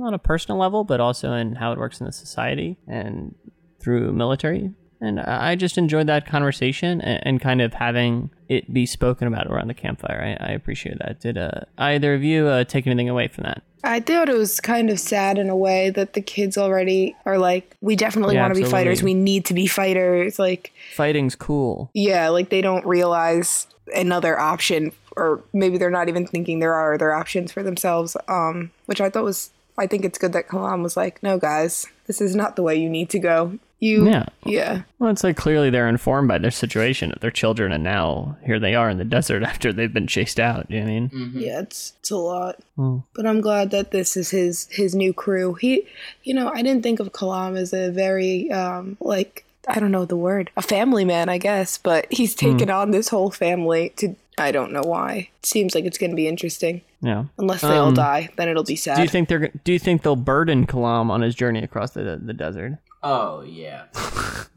on 0.02 0.14
a 0.14 0.20
personal 0.20 0.58
level, 0.58 0.84
but 0.84 1.00
also 1.02 1.34
in 1.34 1.56
how 1.56 1.74
it 1.74 1.78
works 1.78 2.00
in 2.00 2.06
the 2.06 2.14
society 2.14 2.78
and 2.88 3.36
through 3.80 4.14
military. 4.14 4.72
And 5.00 5.20
I 5.20 5.56
just 5.56 5.78
enjoyed 5.78 6.08
that 6.08 6.26
conversation 6.26 7.02
and, 7.02 7.28
and 7.28 7.42
kind 7.42 7.62
of 7.62 7.74
having 7.74 8.32
it 8.48 8.74
be 8.74 8.86
spoken 8.86 9.28
about 9.28 9.48
around 9.48 9.68
the 9.68 9.74
campfire. 9.74 10.38
I, 10.40 10.48
I 10.48 10.52
appreciate 10.54 10.98
that. 11.00 11.20
Did 11.20 11.38
uh, 11.38 11.62
either 11.78 12.14
of 12.14 12.24
you 12.24 12.48
uh, 12.48 12.64
take 12.64 12.88
anything 12.88 13.10
away 13.10 13.28
from 13.28 13.44
that? 13.44 13.62
I 13.84 14.00
thought 14.00 14.30
it 14.30 14.36
was 14.36 14.60
kind 14.60 14.90
of 14.90 15.00
sad 15.00 15.38
in 15.38 15.50
a 15.50 15.56
way 15.56 15.90
that 15.92 16.14
the 16.14 16.22
kids 16.22 16.58
already 16.58 17.16
are 17.26 17.38
like, 17.38 17.76
"We 17.82 17.96
definitely 17.96 18.36
Yeah, 18.36 18.44
want 18.44 18.56
to 18.56 18.62
be 18.62 18.70
fighters. 18.70 19.04
We 19.04 19.14
need 19.14 19.46
to 19.46 19.54
be 19.54 19.68
fighters." 19.68 20.40
Like, 20.40 20.72
Fighting's 20.96 21.36
cool. 21.36 21.90
yeah, 21.94 22.30
like 22.30 22.50
they 22.50 22.62
don't 22.62 22.86
realize 22.86 23.68
another 23.96 24.38
option, 24.40 24.92
or 25.16 25.42
maybe 25.54 25.78
they're 25.78 25.90
not 25.90 26.10
even 26.10 26.26
thinking 26.28 26.60
there 26.60 26.74
are 26.74 26.94
other 26.94 27.14
options 27.14 27.52
for 27.52 27.64
themselves. 27.64 28.18
Um, 28.28 28.72
which 28.88 29.00
I 29.00 29.10
thought 29.10 29.24
was, 29.24 29.52
I 29.78 29.88
think 29.88 30.06
it's 30.06 30.18
good 30.18 30.34
that 30.34 30.48
Kalam 30.48 30.84
was 30.84 30.98
like, 30.98 31.22
"No, 31.22 31.38
guys, 31.38 31.88
this 32.08 32.22
is 32.22 32.36
not 32.36 32.56
the 32.56 32.64
way 32.64 32.76
you 32.76 32.90
need 32.90 33.10
to 33.12 33.20
go." 33.20 33.58
You, 33.80 34.10
Yeah. 34.10 34.26
yeah. 34.44 34.82
Well, 34.98 35.12
it's 35.12 35.24
like 35.24 35.38
clearly 35.38 35.70
they're 35.70 35.88
informed 35.88 36.28
by 36.28 36.40
their 36.40 36.50
situation 36.50 37.12
of 37.12 37.20
their 37.20 37.30
children, 37.30 37.72
and 37.72 37.84
now 37.84 38.36
here 38.44 38.60
they 38.60 38.74
are 38.74 38.90
in 38.90 38.98
the 38.98 39.06
desert 39.06 39.44
after 39.52 39.72
they've 39.72 39.94
been 39.94 40.08
chased 40.08 40.40
out. 40.40 40.66
You 40.72 40.78
know 40.80 40.86
what 40.86 40.90
I 40.92 40.94
mean? 40.94 41.10
Mhm. 41.10 41.32
Yeah, 41.42 41.60
it's 41.60 41.94
it's 42.00 42.10
a 42.10 42.18
lot. 42.18 42.56
Mm. 42.78 43.04
But 43.14 43.28
I'm 43.28 43.40
glad 43.40 43.70
that 43.72 43.92
this 43.92 44.18
is 44.18 44.32
his 44.32 44.68
his 44.72 44.96
new 44.96 45.14
crew. 45.14 45.54
He, 45.54 45.86
you 46.24 46.34
know, 46.34 46.50
I 46.50 46.64
didn't 46.64 46.82
think 46.82 47.00
of 47.00 47.12
Kalam 47.14 47.56
as 47.56 47.72
a 47.72 47.92
very 47.92 48.50
um 48.52 48.98
like 49.00 49.44
I 49.68 49.80
don't 49.80 49.92
know 49.92 50.06
the 50.06 50.16
word 50.18 50.50
a 50.58 50.62
family 50.64 51.06
man, 51.06 51.30
I 51.30 51.38
guess. 51.38 51.78
But 51.78 52.08
he's 52.12 52.34
taken 52.34 52.72
on 52.72 52.90
this 52.90 53.10
whole 53.10 53.30
family 53.30 53.94
to 53.98 54.16
I 54.40 54.52
don't 54.52 54.72
know 54.72 54.82
why. 54.84 55.30
It 55.40 55.46
seems 55.46 55.76
like 55.76 55.86
it's 55.86 56.00
gonna 56.00 56.16
be 56.16 56.28
interesting. 56.28 56.82
Yeah. 57.02 57.26
Unless 57.38 57.62
they 57.62 57.68
all 57.78 57.90
Um, 57.90 57.94
die, 57.94 58.30
then 58.38 58.50
it'll 58.50 58.64
be 58.64 58.76
sad. 58.76 58.96
Do 58.96 59.02
you 59.04 59.08
think 59.08 59.30
they're? 59.30 59.50
Do 59.64 59.72
you 59.72 59.80
think 59.80 60.02
they'll 60.02 60.16
burden 60.16 60.66
Kalam 60.66 61.10
on 61.12 61.22
his 61.22 61.36
journey 61.36 61.64
across 61.64 61.92
the 61.92 62.20
the 62.24 62.34
desert? 62.34 62.78
Oh 63.04 63.42
yeah. 63.42 63.84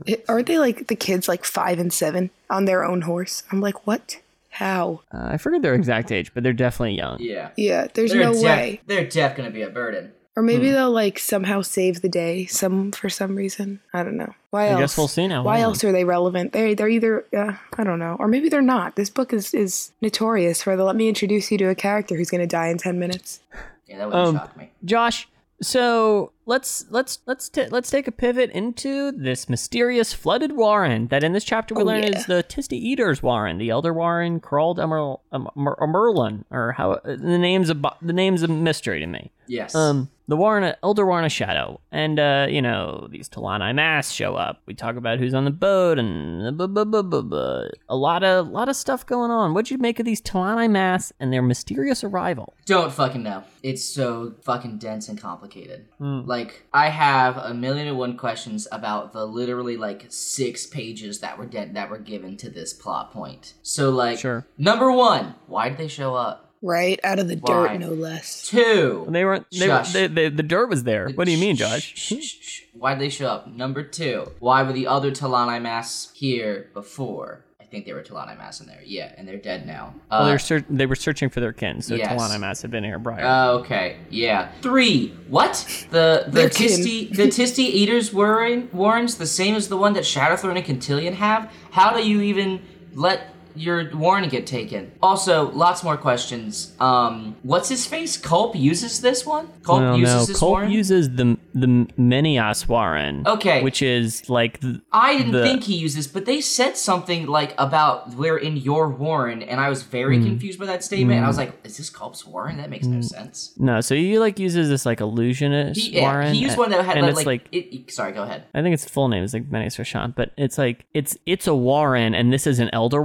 It- 0.06 0.24
Aren't 0.28 0.46
they 0.46 0.58
like 0.58 0.86
the 0.86 0.96
kids 0.96 1.28
like 1.28 1.44
five 1.44 1.78
and 1.78 1.92
seven 1.92 2.30
on 2.48 2.64
their 2.64 2.82
own 2.84 3.02
horse? 3.02 3.42
I'm 3.52 3.60
like, 3.60 3.86
what? 3.86 4.18
How? 4.48 5.02
Uh, 5.12 5.28
I 5.32 5.36
forget 5.36 5.60
their 5.60 5.74
exact 5.74 6.10
age, 6.10 6.32
but 6.32 6.42
they're 6.42 6.54
definitely 6.54 6.96
young. 6.96 7.18
Yeah. 7.20 7.50
Yeah, 7.58 7.86
there's 7.92 8.12
They're 8.12 8.22
no 8.22 8.32
def- 8.32 8.42
way. 8.42 8.80
They're 8.86 9.06
def 9.06 9.36
gonna 9.36 9.50
be 9.50 9.60
a 9.62 9.68
burden. 9.68 10.12
Or 10.40 10.42
maybe 10.42 10.68
Hmm. 10.68 10.74
they'll 10.74 10.90
like 10.90 11.18
somehow 11.18 11.60
save 11.60 12.00
the 12.00 12.08
day 12.08 12.46
some 12.46 12.92
for 12.92 13.10
some 13.10 13.36
reason. 13.36 13.80
I 13.92 14.02
don't 14.02 14.16
know. 14.16 14.32
Why 14.48 14.64
I 14.64 14.68
else? 14.70 14.80
guess 14.80 14.96
we'll 14.96 15.08
see 15.08 15.28
now. 15.28 15.42
Why 15.42 15.60
else 15.60 15.84
are 15.84 15.92
they 15.92 16.04
relevant? 16.04 16.52
They 16.54 16.72
they're 16.72 16.88
either 16.88 17.26
uh, 17.36 17.52
I 17.76 17.84
don't 17.84 17.98
know, 17.98 18.16
or 18.18 18.26
maybe 18.26 18.48
they're 18.48 18.62
not. 18.62 18.96
This 18.96 19.10
book 19.10 19.34
is 19.34 19.52
is 19.52 19.92
notorious 20.00 20.62
for 20.62 20.76
the 20.78 20.84
let 20.84 20.96
me 20.96 21.08
introduce 21.10 21.52
you 21.52 21.58
to 21.58 21.66
a 21.66 21.74
character 21.74 22.16
who's 22.16 22.30
going 22.30 22.40
to 22.40 22.46
die 22.46 22.68
in 22.68 22.78
ten 22.78 22.98
minutes. 22.98 23.40
Yeah, 23.86 23.98
that 23.98 24.06
wouldn't 24.08 24.26
Um, 24.28 24.36
shock 24.36 24.56
me. 24.56 24.70
Josh, 24.82 25.28
so 25.60 26.32
let's 26.50 26.84
let's 26.90 27.20
let's 27.26 27.48
t- 27.48 27.68
let's 27.70 27.88
take 27.90 28.06
a 28.08 28.12
pivot 28.12 28.50
into 28.50 29.12
this 29.12 29.48
mysterious 29.48 30.12
flooded 30.12 30.52
warren 30.56 31.06
that 31.08 31.22
in 31.24 31.32
this 31.32 31.44
chapter 31.44 31.74
we 31.74 31.82
Oh, 31.82 31.84
learn 31.86 32.02
yeah. 32.02 32.18
is 32.18 32.26
the 32.26 32.42
Tiste 32.42 32.72
Edur's 32.74 33.22
Warren, 33.22 33.58
the 33.58 33.70
Elder 33.70 33.94
Warren, 33.94 34.40
crawled 34.40 34.78
Emer- 34.80 35.16
um, 35.32 35.48
Merlin, 35.56 36.44
or 36.50 36.72
how 36.72 36.92
uh, 36.92 37.00
the 37.16 37.38
name's 37.38 37.70
a 37.70 37.76
the 38.02 38.12
name's 38.12 38.42
a 38.42 38.48
mystery 38.48 39.00
to 39.00 39.06
me. 39.06 39.30
Yes. 39.46 39.74
Um, 39.74 40.10
the 40.28 40.36
Warren, 40.36 40.76
Elder 40.84 41.04
Warren 41.04 41.24
of 41.24 41.32
Shadow, 41.32 41.80
and 41.90 42.20
uh, 42.20 42.46
you 42.48 42.62
know 42.62 43.08
these 43.10 43.28
T'lan 43.28 43.60
Imass 43.62 44.14
show 44.14 44.36
up. 44.36 44.62
We 44.66 44.74
talk 44.74 44.94
about 44.94 45.18
who's 45.18 45.34
on 45.34 45.44
the 45.44 45.50
boat 45.50 45.98
and 45.98 46.56
bu- 46.56 46.68
bu- 46.68 46.84
bu- 47.02 47.68
a 47.88 47.96
lot 47.96 48.22
of 48.22 48.46
lot 48.48 48.68
of 48.68 48.76
stuff 48.76 49.04
going 49.06 49.32
on. 49.32 49.54
What'd 49.54 49.72
you 49.72 49.78
make 49.78 49.98
of 49.98 50.06
these 50.06 50.20
T'lan 50.20 50.56
Imass 50.68 51.10
and 51.18 51.32
their 51.32 51.42
mysterious 51.42 52.04
arrival? 52.04 52.54
Don't 52.64 52.92
fucking 52.92 53.24
know. 53.24 53.42
It's 53.64 53.84
so 53.84 54.34
fucking 54.44 54.78
dense 54.78 55.08
and 55.08 55.20
complicated. 55.20 55.86
Hmm. 55.98 56.20
Like, 56.26 56.39
I 56.72 56.88
have 56.88 57.36
a 57.36 57.52
million 57.54 57.86
and 57.88 57.98
one 57.98 58.16
questions 58.16 58.66
about 58.72 59.12
the 59.12 59.24
literally 59.26 59.76
like 59.76 60.06
six 60.08 60.66
pages 60.66 61.20
that 61.20 61.38
were 61.38 61.46
dead 61.46 61.74
that 61.74 61.90
were 61.90 61.98
given 61.98 62.36
to 62.38 62.50
this 62.50 62.72
plot 62.72 63.12
point. 63.12 63.54
So, 63.62 63.90
like, 63.90 64.18
Sure. 64.18 64.46
number 64.58 64.90
one, 64.92 65.34
why 65.46 65.68
did 65.68 65.78
they 65.78 65.88
show 65.88 66.14
up? 66.14 66.46
Right 66.62 67.00
out 67.02 67.18
of 67.18 67.26
the 67.28 67.36
Why? 67.36 67.68
dirt, 67.68 67.78
no 67.80 67.88
less. 67.90 68.46
Two, 68.48 69.06
They 69.08 69.24
weren't. 69.24 69.46
They, 69.50 69.66
were, 69.68 69.76
Shush. 69.76 69.92
they, 69.94 70.06
they, 70.08 70.28
the 70.28 70.42
dirt 70.42 70.68
was 70.68 70.84
there. 70.84 71.08
What 71.08 71.24
do 71.24 71.30
you 71.32 71.38
mean, 71.38 71.56
Shh, 71.56 71.58
Josh? 71.60 71.82
shh, 71.96 72.12
shh, 72.22 72.36
shh. 72.42 72.60
Why 72.74 72.92
did 72.92 73.00
they 73.00 73.08
show 73.08 73.28
up? 73.28 73.46
Number 73.48 73.82
two, 73.82 74.32
why 74.40 74.62
were 74.62 74.72
the 74.74 74.86
other 74.86 75.10
Talani 75.10 75.60
masks 75.62 76.12
here 76.14 76.68
before? 76.74 77.46
I 77.70 77.72
think 77.72 77.86
they 77.86 77.92
were 77.92 78.02
T'lan 78.02 78.36
Imass 78.36 78.60
in 78.60 78.66
there. 78.66 78.80
Yeah, 78.84 79.12
and 79.16 79.28
they're 79.28 79.36
dead 79.36 79.64
now. 79.64 79.94
Well, 80.10 80.22
Uh, 80.22 80.26
they're 80.26 80.40
ser- 80.40 80.64
they 80.68 80.86
were 80.86 80.96
searching 80.96 81.28
for 81.28 81.38
their 81.38 81.52
kin, 81.52 81.80
so 81.80 81.94
Yes. 81.94 82.10
T'lan 82.20 82.36
Imass 82.36 82.62
had 82.62 82.72
been 82.72 82.82
here 82.82 82.98
prior. 82.98 83.20
Oh, 83.24 83.58
okay, 83.58 83.98
yeah. 84.10 84.48
Three. 84.60 85.14
What? 85.28 85.84
The 85.92 86.24
the 86.26 86.30
Their. 86.32 86.48
Tisty 86.48 87.14
the 87.14 87.28
Tiste 87.30 87.60
Edur's 87.60 88.12
Warren 88.12 88.68
Warrens 88.72 89.18
the 89.18 89.26
same 89.26 89.54
as 89.54 89.68
the 89.68 89.76
one 89.76 89.92
that 89.92 90.02
Shadowthrone 90.02 90.56
and 90.56 90.64
Cotillion 90.66 91.14
have? 91.14 91.48
How 91.70 91.92
do 91.96 92.02
you 92.04 92.20
even 92.22 92.60
let 92.92 93.28
your 93.54 93.94
warren 93.96 94.28
get 94.28 94.46
taken. 94.46 94.92
Also, 95.02 95.50
lots 95.52 95.82
more 95.84 95.96
questions. 95.96 96.74
Um, 96.80 97.36
what's 97.42 97.68
his 97.68 97.86
face? 97.86 98.16
Kulp 98.16 98.54
uses 98.56 99.00
this 99.00 99.24
one. 99.26 99.48
Kulp 99.62 99.80
well, 99.80 99.98
uses 99.98 100.14
no, 100.14 100.24
this 100.26 100.38
Kulp 100.38 100.50
warren. 100.50 100.70
uses 100.70 101.10
the 101.16 101.36
the 101.54 101.66
Meanas 101.98 102.68
Warren. 102.68 103.24
Okay. 103.26 103.62
Which 103.62 103.82
is 103.82 104.28
like 104.30 104.60
the, 104.60 104.80
I 104.92 105.16
didn't 105.18 105.32
the- 105.32 105.42
think 105.42 105.64
he 105.64 105.74
used 105.76 105.96
this, 105.96 106.06
but 106.06 106.24
they 106.26 106.40
said 106.40 106.76
something 106.76 107.26
like 107.26 107.54
about 107.58 108.14
we're 108.14 108.38
in 108.38 108.56
your 108.56 108.88
warren, 108.88 109.42
and 109.42 109.60
I 109.60 109.68
was 109.68 109.82
very 109.82 110.18
Hmm. 110.18 110.24
confused 110.26 110.58
by 110.58 110.66
that 110.66 110.84
statement. 110.84 111.16
And 111.16 111.24
I 111.24 111.28
was 111.28 111.36
like, 111.38 111.52
"Is 111.64 111.76
this 111.76 111.90
Kulp's 111.90 112.26
warren? 112.26 112.56
That 112.58 112.70
makes 112.70 112.86
no 112.86 113.00
sense." 113.00 113.52
no. 113.58 113.80
So 113.80 113.94
he 113.94 114.18
like 114.18 114.38
uses 114.38 114.68
this 114.68 114.86
like 114.86 115.00
illusionist 115.00 115.80
He, 115.80 116.00
Warren. 116.00 116.34
he 116.34 116.40
used 116.40 116.56
one 116.58 116.70
that 116.70 116.84
had 116.84 116.96
and 116.96 117.06
like, 117.06 117.16
it's 117.16 117.26
like, 117.26 117.48
it, 117.52 117.74
it- 117.74 117.90
sorry, 117.92 118.12
go 118.12 118.22
ahead. 118.22 118.44
I 118.54 118.62
think 118.62 118.74
its 118.74 118.88
full 118.88 119.08
name 119.08 119.24
is 119.24 119.34
like 119.34 119.50
Menes 119.50 119.76
Rashant, 119.76 120.14
but 120.14 120.32
it's 120.36 120.58
like 120.58 120.86
it's 120.94 121.16
it's 121.26 121.46
a 121.46 121.54
Warren 121.54 122.14
and 122.14 122.32
this 122.32 122.46
is 122.46 122.58
an 122.58 122.70
Elder 122.72 123.02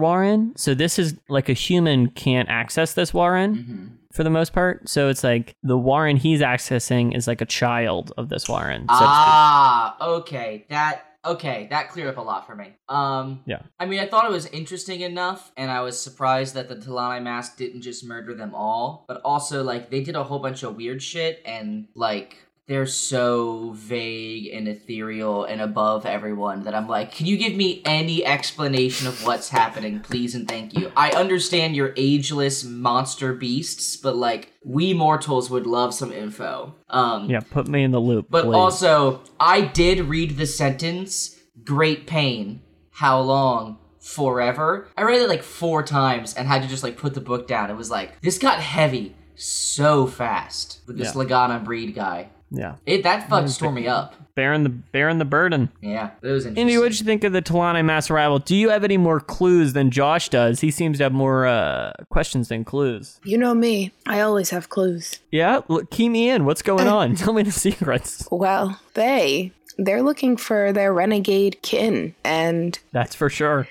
So 0.56 0.74
this 0.74 0.98
is 1.00 1.16
like 1.30 1.50
a 1.50 1.54
human 1.54 2.10
can't 2.10 2.50
access 2.50 2.94
this 2.94 3.14
Warren 3.14 3.56
Mm-hmm. 3.56 3.86
for 4.14 4.24
the 4.24 4.30
most 4.30 4.54
part. 4.54 4.88
So 4.90 5.10
it's 5.10 5.24
like 5.24 5.56
the 5.64 5.78
Warren 5.78 6.18
he's 6.18 6.42
accessing 6.42 7.16
is 7.18 7.28
like 7.28 7.42
a 7.42 7.46
child 7.46 8.12
of 8.18 8.30
this 8.30 8.48
Warren. 8.50 8.82
So. 8.88 8.96
Ah, 8.96 9.96
okay. 10.20 10.66
That 10.70 11.04
okay, 11.26 11.66
that 11.72 11.90
cleared 11.90 12.10
up 12.10 12.18
a 12.18 12.22
lot 12.22 12.46
for 12.46 12.56
me. 12.56 12.68
Um 12.88 13.42
Yeah. 13.46 13.62
I 13.80 13.86
mean 13.88 14.00
I 14.00 14.08
thought 14.08 14.26
it 14.26 14.32
was 14.32 14.46
interesting 14.48 15.02
enough 15.02 15.52
and 15.58 15.72
I 15.72 15.82
was 15.82 16.00
surprised 16.00 16.54
that 16.56 16.68
the 16.70 16.76
T'lan 16.76 17.22
Imass 17.22 17.56
didn't 17.56 17.82
just 17.82 18.06
murder 18.06 18.34
them 18.36 18.54
all, 18.54 19.06
but 19.08 19.22
also 19.26 19.64
like 19.64 19.90
they 19.90 20.02
did 20.04 20.16
a 20.16 20.24
whole 20.24 20.40
bunch 20.40 20.62
of 20.64 20.76
weird 20.76 21.02
shit 21.02 21.42
and 21.46 21.88
like 21.96 22.38
they're 22.68 22.88
so 22.88 23.74
vague 23.76 24.48
and 24.48 24.68
ethereal 24.68 25.44
and 25.46 25.62
above 25.62 26.06
everyone 26.06 26.64
that 26.64 26.74
I'm 26.74 26.88
like, 26.88 27.12
can 27.12 27.28
you 27.28 27.38
give 27.38 27.54
me 27.54 27.82
any 27.86 28.26
explanation 28.26 29.08
of 29.08 29.24
what's 29.24 29.50
happening, 29.50 30.00
please 30.00 30.34
and 30.34 30.48
thank 30.48 30.76
you? 30.76 30.92
I 30.98 31.12
understand 31.12 31.76
you're 31.76 31.94
ageless 31.96 32.64
monster 32.64 33.34
beasts, 33.34 33.96
but 33.98 34.16
like 34.16 34.52
we 34.64 34.94
mortals 34.94 35.50
would 35.50 35.68
love 35.68 35.94
some 35.94 36.12
info. 36.12 36.74
Um 36.90 37.30
yeah, 37.30 37.42
put 37.42 37.68
me 37.68 37.84
in 37.84 37.92
the 37.92 38.02
loop. 38.02 38.28
but 38.30 38.46
please. 38.46 38.56
also, 38.56 39.22
I 39.40 39.62
did 39.62 40.00
read 40.00 40.38
the 40.38 40.48
sentence, 40.48 41.40
great 41.64 42.08
pain. 42.08 42.62
How 42.92 43.20
long? 43.22 43.78
Forever. 44.00 44.88
I 44.96 45.04
read 45.04 45.22
it 45.22 45.30
like 45.30 45.44
four 45.44 45.84
times 45.84 46.34
and 46.36 46.48
had 46.48 46.62
to 46.62 46.68
just 46.68 46.84
like 46.84 46.98
put 46.98 47.14
the 47.14 47.22
book 47.22 47.48
down. 47.48 47.70
It 47.70 47.76
was 47.76 47.92
like, 47.92 48.22
this 48.22 48.38
got 48.38 48.60
heavy 48.60 49.16
so 49.36 50.08
fast 50.08 50.82
with 50.88 50.98
this 50.98 51.14
Yeah. 51.16 51.24
Legana 51.24 51.64
Breed 51.64 51.94
guy. 51.94 52.30
Yeah, 52.52 52.76
It 52.86 53.04
that 53.04 53.28
fucked 53.30 53.50
Stormy 53.50 53.88
up. 53.88 54.14
bearing 54.36 54.64
the 54.64 54.70
bearing 54.70 55.18
the 55.18 55.26
burden. 55.26 55.70
Yeah, 55.82 56.12
it 56.22 56.28
was 56.28 56.46
interesting. 56.46 56.62
Indy, 56.62 56.78
what'd 56.78 57.00
you 57.00 57.06
think 57.06 57.24
of 57.24 57.34
the 57.34 57.42
T'lan 57.42 57.74
Imass 57.76 58.10
arrival? 58.12 58.40
Do 58.40 58.56
you 58.56 58.70
have 58.70 58.84
any 58.84 58.98
more 58.98 59.20
clues 59.20 59.74
than 59.74 59.90
Josh 59.92 60.30
does? 60.30 60.62
He 60.62 60.70
seems 60.72 61.00
to 61.00 61.04
have 61.06 61.12
more 61.12 61.48
uh, 61.48 61.92
questions 62.10 62.50
than 62.50 62.64
clues. 62.64 63.20
You 63.24 63.38
know 63.38 63.54
me. 63.56 63.92
I 64.06 64.22
always 64.22 64.52
have 64.52 64.70
clues. 64.70 65.20
Yeah, 65.32 65.62
look, 65.68 65.90
key 65.90 66.08
me 66.08 66.30
in. 66.30 66.46
What's 66.46 66.62
going 66.62 66.88
on? 67.00 67.16
Tell 67.16 67.34
me 67.34 67.42
the 67.44 67.52
secrets. 67.52 68.28
Well, 68.32 68.80
they 68.94 69.52
they're 69.78 70.04
looking 70.04 70.38
for 70.38 70.72
their 70.72 70.94
renegade 70.94 71.62
kin 71.64 72.16
and 72.24 72.78
That's 72.94 73.16
for 73.16 73.30
sure. 73.30 73.68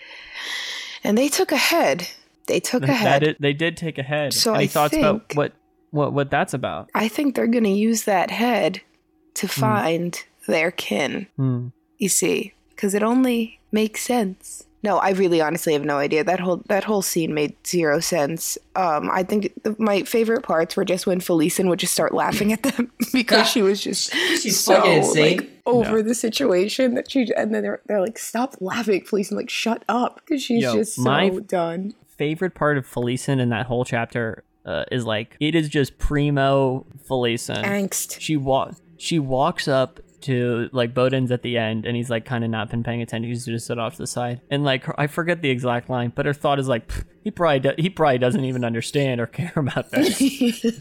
and 1.03 1.17
they 1.17 1.29
took 1.29 1.53
a 1.53 1.57
head. 1.57 2.09
They 2.47 2.61
took 2.61 2.83
a 2.83 2.93
head. 2.93 3.23
That 3.23 3.29
it, 3.29 3.41
they 3.41 3.55
did 3.55 3.77
take 3.79 3.97
a 3.99 4.03
head. 4.03 4.35
So 4.35 4.53
Any 4.53 4.65
I 4.65 4.67
thoughts 4.67 4.95
about 4.97 5.35
what 5.35 5.53
what 5.95 6.13
what 6.13 6.31
that's 6.31 6.53
about? 6.55 6.91
I 6.95 7.09
think 7.09 7.35
they're 7.35 7.47
going 7.47 7.65
to 7.65 7.71
use 7.71 8.03
that 8.05 8.31
head 8.31 8.81
to 9.35 9.49
find 9.49 10.23
their 10.47 10.71
kin. 10.71 11.27
Hmm. 11.37 11.69
You 11.99 12.09
see, 12.09 12.53
because 12.71 12.95
it 12.95 13.03
only 13.03 13.61
makes 13.73 14.03
sense. 14.03 14.65
No, 14.83 14.99
I 14.99 15.11
really 15.13 15.41
honestly 15.41 15.73
have 15.73 15.85
no 15.85 15.97
idea. 15.97 16.25
That 16.25 16.41
whole 16.41 16.63
that 16.69 16.85
whole 16.85 17.01
scene 17.01 17.33
made 17.33 17.55
zero 17.67 18.01
sense. 18.01 18.59
Um, 18.77 19.09
I 19.11 19.23
think 19.23 19.53
the, 19.63 19.75
my 19.79 20.03
favorite 20.03 20.43
parts 20.43 20.77
were 20.77 20.85
just 20.85 21.07
when 21.07 21.21
Felisin 21.21 21.69
would 21.69 21.79
just 21.79 21.95
start 21.95 22.13
laughing 22.13 22.53
at 22.53 22.63
them 22.65 22.93
because 23.13 23.49
she 23.49 23.63
was 23.63 23.81
just 23.81 24.13
She's 24.43 24.61
so 24.61 24.75
fucking 24.75 24.93
insane. 24.93 25.37
like 25.39 25.51
over 25.65 26.03
the 26.03 26.15
situation 26.15 26.95
that 26.95 27.11
she 27.11 27.29
and 27.35 27.55
then 27.55 27.63
they're, 27.63 27.81
they're 27.87 28.01
like 28.03 28.19
stop 28.19 28.57
laughing, 28.61 29.01
Felisin 29.05 29.37
like 29.37 29.49
shut 29.49 29.83
up 29.89 30.17
because 30.17 30.43
she's 30.43 30.63
Yo, 30.63 30.75
just 30.75 30.97
so 30.97 31.03
my- 31.03 31.31
done. 31.31 31.95
Favorite 32.07 32.55
part 32.55 32.77
of 32.77 32.87
Felisin 32.87 33.41
in 33.41 33.49
that 33.49 33.67
whole 33.67 33.85
chapter 33.87 34.45
uh, 34.65 34.85
is 34.91 35.05
like 35.05 35.37
it 35.41 35.55
is 35.55 35.69
just 35.69 35.99
primo 35.99 36.87
Felisin. 37.09 37.63
Angst. 37.65 38.21
she 38.21 38.37
walk 38.37 38.77
she 38.97 39.19
walks 39.19 39.69
up 39.69 40.01
to 40.23 40.71
like 40.73 40.95
Baudin's 40.95 41.31
at 41.31 41.43
the 41.43 41.59
end, 41.59 41.85
and 41.85 41.95
he's 41.95 42.09
like 42.09 42.25
kind 42.25 42.45
of 42.45 42.51
not 42.51 42.71
been 42.71 42.83
paying 42.83 43.03
attention. 43.03 43.29
He's 43.29 43.45
just 43.45 43.67
stood 43.67 43.79
off 43.79 43.93
to 43.97 43.99
the 43.99 44.07
side, 44.07 44.41
and 44.51 44.65
like 44.65 44.85
her, 44.85 44.99
I 44.99 45.07
forget 45.07 45.43
the 45.43 45.51
exact 45.51 45.91
line, 45.91 46.13
but 46.15 46.25
her 46.25 46.33
thought 46.33 46.59
is 46.59 46.67
like 46.67 46.91
he 47.23 47.31
probably 47.31 47.61
do- 47.61 47.75
he 47.77 47.91
probably 47.91 48.17
doesn't 48.17 48.43
even 48.45 48.65
understand 48.65 49.21
or 49.21 49.27
care 49.39 49.53
about 49.57 49.91
this. 49.91 50.81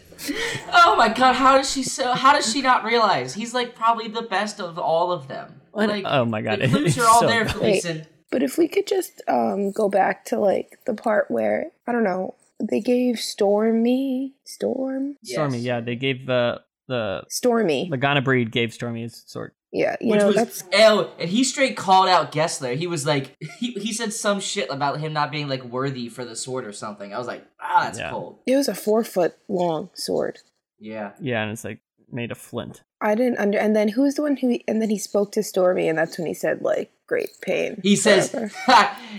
Oh 0.72 0.96
my 0.96 1.08
god, 1.08 1.34
how 1.34 1.56
does 1.58 1.70
she 1.70 1.82
so 1.82 2.12
how 2.14 2.32
does 2.32 2.50
she 2.50 2.62
not 2.62 2.84
realize? 2.84 3.34
He's 3.34 3.52
like 3.52 3.74
probably 3.74 4.08
the 4.08 4.22
best 4.22 4.60
of 4.60 4.78
all 4.78 5.12
of 5.12 5.28
them. 5.28 5.60
What? 5.72 5.88
Like, 5.88 6.04
Oh 6.06 6.24
my 6.24 6.40
God, 6.40 6.60
The 6.60 6.68
clues 6.68 6.96
are 6.98 7.06
all 7.08 7.20
so 7.20 7.26
there. 7.26 7.44
Felisin. 7.44 8.06
But 8.30 8.42
if 8.42 8.56
we 8.56 8.68
could 8.68 8.86
just 8.86 9.20
um 9.28 9.72
go 9.72 9.88
back 9.88 10.24
to 10.26 10.38
like 10.38 10.78
the 10.86 10.94
part 10.94 11.30
where 11.30 11.66
I 11.86 11.92
don't 11.92 12.04
know, 12.04 12.34
they 12.70 12.80
gave 12.80 13.18
Stormy 13.18 14.34
Storm 14.44 15.16
Stormy, 15.22 15.58
Yes. 15.58 15.64
yeah, 15.66 15.80
they 15.80 15.96
gave 15.96 16.26
the 16.26 16.60
the 16.86 17.24
Stormy. 17.28 17.88
Legana 17.90 18.22
Breed 18.22 18.52
gave 18.52 18.72
Stormy 18.74 19.02
his 19.02 19.22
sword. 19.26 19.52
Yeah, 19.72 19.96
you 20.00 20.10
Which 20.12 20.20
know 20.20 20.26
was 20.28 20.36
that's 20.36 20.64
oh, 20.74 21.10
and 21.18 21.28
he 21.28 21.42
straight 21.42 21.76
called 21.76 22.08
out 22.08 22.30
Gesler. 22.30 22.76
He 22.76 22.86
was 22.86 23.06
like, 23.06 23.34
he, 23.58 23.72
he 23.72 23.92
said 23.92 24.12
some 24.12 24.38
shit 24.38 24.70
about 24.70 25.00
him 25.00 25.12
not 25.12 25.32
being 25.32 25.48
like 25.48 25.64
worthy 25.64 26.08
for 26.08 26.24
the 26.24 26.36
sword 26.36 26.64
or 26.64 26.72
something. 26.72 27.12
I 27.12 27.18
was 27.18 27.26
like, 27.26 27.44
ah, 27.60 27.82
that's 27.84 27.98
Yeah. 27.98 28.10
cold. 28.10 28.38
it 28.46 28.54
was 28.56 28.68
a 28.68 28.74
four 28.74 29.02
foot 29.02 29.34
long 29.48 29.90
sword. 29.94 30.38
Yeah. 30.78 31.12
Yeah, 31.20 31.42
and 31.42 31.50
it's 31.52 31.64
like 31.64 31.80
made 32.12 32.30
of 32.30 32.38
flint. 32.38 32.82
I 33.00 33.14
didn't 33.16 33.38
under 33.38 33.58
and 33.58 33.74
then 33.74 33.88
who's 33.88 34.14
the 34.14 34.22
one 34.22 34.36
who 34.36 34.58
and 34.68 34.80
then 34.80 34.90
he 34.90 34.98
spoke 34.98 35.32
to 35.32 35.42
Stormy 35.42 35.88
and 35.88 35.98
that's 35.98 36.16
when 36.18 36.26
he 36.28 36.34
said 36.34 36.62
like 36.62 36.92
great 37.06 37.30
pain. 37.40 37.80
He 37.82 37.96
says, 37.96 38.30
forever." 38.30 38.52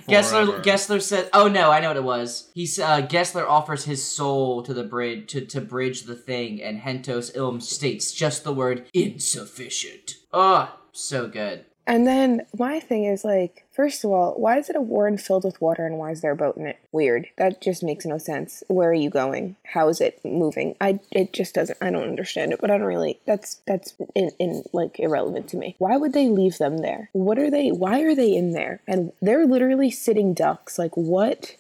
Gesler. 0.09 0.45
Forever. 0.45 0.61
Gesler 0.61 1.01
said, 1.01 1.29
"Oh 1.33 1.47
no, 1.47 1.71
I 1.71 1.79
know 1.79 1.89
what 1.89 1.97
it 1.97 2.03
was." 2.03 2.49
He's 2.53 2.79
uh, 2.79 3.01
Gesler 3.01 3.47
offers 3.47 3.85
his 3.85 4.03
soul 4.03 4.63
to 4.63 4.73
the 4.73 4.83
bridge 4.83 5.29
to 5.31 5.45
to 5.45 5.61
bridge 5.61 6.03
the 6.03 6.15
thing, 6.15 6.61
and 6.61 6.81
Hentos 6.81 7.35
Ilm 7.35 7.61
states 7.61 8.11
just 8.11 8.43
the 8.43 8.53
word 8.53 8.87
insufficient. 8.93 10.15
Oh, 10.33 10.73
so 10.91 11.27
good. 11.27 11.65
And 11.87 12.07
then 12.07 12.45
my 12.57 12.79
thing 12.79 13.05
is 13.05 13.23
like, 13.23 13.65
first 13.71 14.03
of 14.03 14.11
all, 14.11 14.33
why 14.33 14.57
is 14.57 14.69
it 14.69 14.75
a 14.75 14.81
warren 14.81 15.17
filled 15.17 15.43
with 15.43 15.61
water 15.61 15.85
and 15.85 15.97
why 15.97 16.11
is 16.11 16.21
there 16.21 16.31
a 16.31 16.35
boat 16.35 16.57
in 16.57 16.65
it? 16.65 16.79
Weird. 16.91 17.27
That 17.37 17.61
just 17.61 17.83
makes 17.83 18.05
no 18.05 18.17
sense. 18.17 18.63
Where 18.67 18.89
are 18.89 18.93
you 18.93 19.09
going? 19.09 19.55
How 19.63 19.87
is 19.89 20.01
it 20.01 20.19
moving? 20.25 20.75
I 20.81 20.99
it 21.11 21.33
just 21.33 21.53
doesn't. 21.53 21.77
I 21.81 21.91
don't 21.91 22.07
understand 22.07 22.53
it. 22.53 22.61
But 22.61 22.71
I 22.71 22.77
don't 22.77 22.87
really. 22.87 23.19
That's 23.25 23.61
that's 23.67 23.93
in, 24.15 24.31
in 24.39 24.63
like 24.73 24.99
irrelevant 24.99 25.47
to 25.49 25.57
me. 25.57 25.75
Why 25.77 25.97
would 25.97 26.13
they 26.13 26.27
leave 26.27 26.57
them 26.57 26.79
there? 26.79 27.09
What 27.13 27.37
are 27.37 27.51
they? 27.51 27.71
Why 27.71 28.01
are 28.01 28.15
they 28.15 28.35
in 28.35 28.53
there? 28.53 28.81
And 28.87 29.11
they're 29.21 29.45
literally 29.45 29.91
sitting 29.91 30.33
ducks. 30.33 30.79
Like 30.79 30.95
what? 30.97 31.55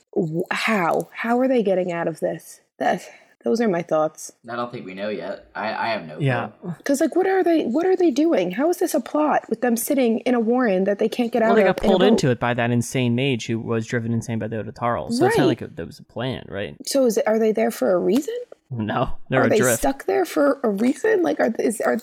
How? 0.49 1.09
How 1.13 1.39
are 1.39 1.47
they 1.47 1.61
getting 1.61 1.91
out 1.91 2.07
of 2.07 2.19
this? 2.19 2.61
That. 2.79 3.07
Those 3.45 3.61
are 3.61 3.67
my 3.69 3.83
thoughts. 3.83 4.31
I 4.49 4.55
don't 4.55 4.71
think 4.71 4.85
we 4.87 4.95
know 4.95 5.09
yet. 5.09 5.49
I 5.55 5.67
I 5.73 5.87
have 5.89 6.05
no. 6.07 6.17
Yeah. 6.19 6.49
Because 6.79 6.99
like, 6.99 7.15
what 7.15 7.27
are 7.27 7.43
they? 7.43 7.63
What 7.63 7.85
are 7.85 7.95
they 7.95 8.09
doing? 8.11 8.51
How 8.51 8.69
is 8.71 8.77
this 8.79 8.93
a 8.95 8.99
plot 8.99 9.47
with 9.49 9.61
them 9.61 9.77
sitting 9.77 10.19
in 10.21 10.33
a 10.33 10.39
warren 10.39 10.83
that 10.85 10.97
they 10.97 11.07
can't 11.07 11.31
get 11.31 11.43
well, 11.43 11.51
out 11.51 11.55
they 11.55 11.61
of? 11.61 11.67
got 11.75 11.77
pulled 11.77 11.99
boat? 12.01 12.07
into 12.07 12.31
it 12.31 12.39
by 12.39 12.55
that 12.55 12.71
insane 12.71 13.13
mage 13.15 13.45
who 13.45 13.59
was 13.59 13.85
driven 13.85 14.11
insane 14.13 14.39
by 14.39 14.47
the 14.47 14.57
Otataral. 14.63 15.11
So 15.13 15.27
it's 15.27 15.37
not 15.37 15.47
like 15.47 15.61
it, 15.61 15.75
there 15.75 15.85
was 15.85 15.99
a 15.99 16.03
plan, 16.03 16.43
right? 16.49 16.75
So 16.87 17.05
is 17.05 17.17
it? 17.19 17.27
Are 17.27 17.37
they 17.37 17.51
there 17.51 17.71
for 17.71 17.93
a 17.93 17.99
reason? 17.99 18.35
No, 18.71 19.15
they're 19.29 19.43
are 19.43 19.49
they 19.49 19.61
stuck 19.75 20.05
there 20.07 20.25
for 20.25 20.59
a 20.63 20.69
reason? 20.69 21.21
Like, 21.21 21.39
are 21.39 21.53
is 21.59 21.79
are? 21.81 21.97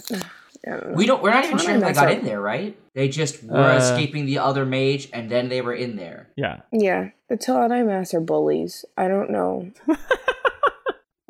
Don't. 0.65 0.95
We 0.95 1.07
don't. 1.07 1.21
We're 1.25 1.33
not 1.33 1.45
even 1.45 1.59
sure 1.59 1.75
if 1.75 1.81
they 1.83 1.93
got 1.93 2.13
in 2.13 2.25
there, 2.25 2.41
right? 2.41 2.79
They 2.95 3.09
just 3.09 3.43
were 3.43 3.57
Uh, 3.59 3.79
escaping 3.79 4.27
the 4.27 4.39
other 4.39 4.65
mage, 4.65 5.09
and 5.13 5.29
then 5.29 5.49
they 5.49 5.61
were 5.61 5.75
in 5.75 5.97
there. 5.97 6.29
Yeah, 6.37 6.61
Yeah, 6.71 7.11
the 7.29 7.37
T'lan 7.37 7.71
Imass 7.71 8.15
are 8.15 8.21
bullies. 8.21 8.85
I 8.97 9.09
don't 9.09 9.31
know. 9.31 9.73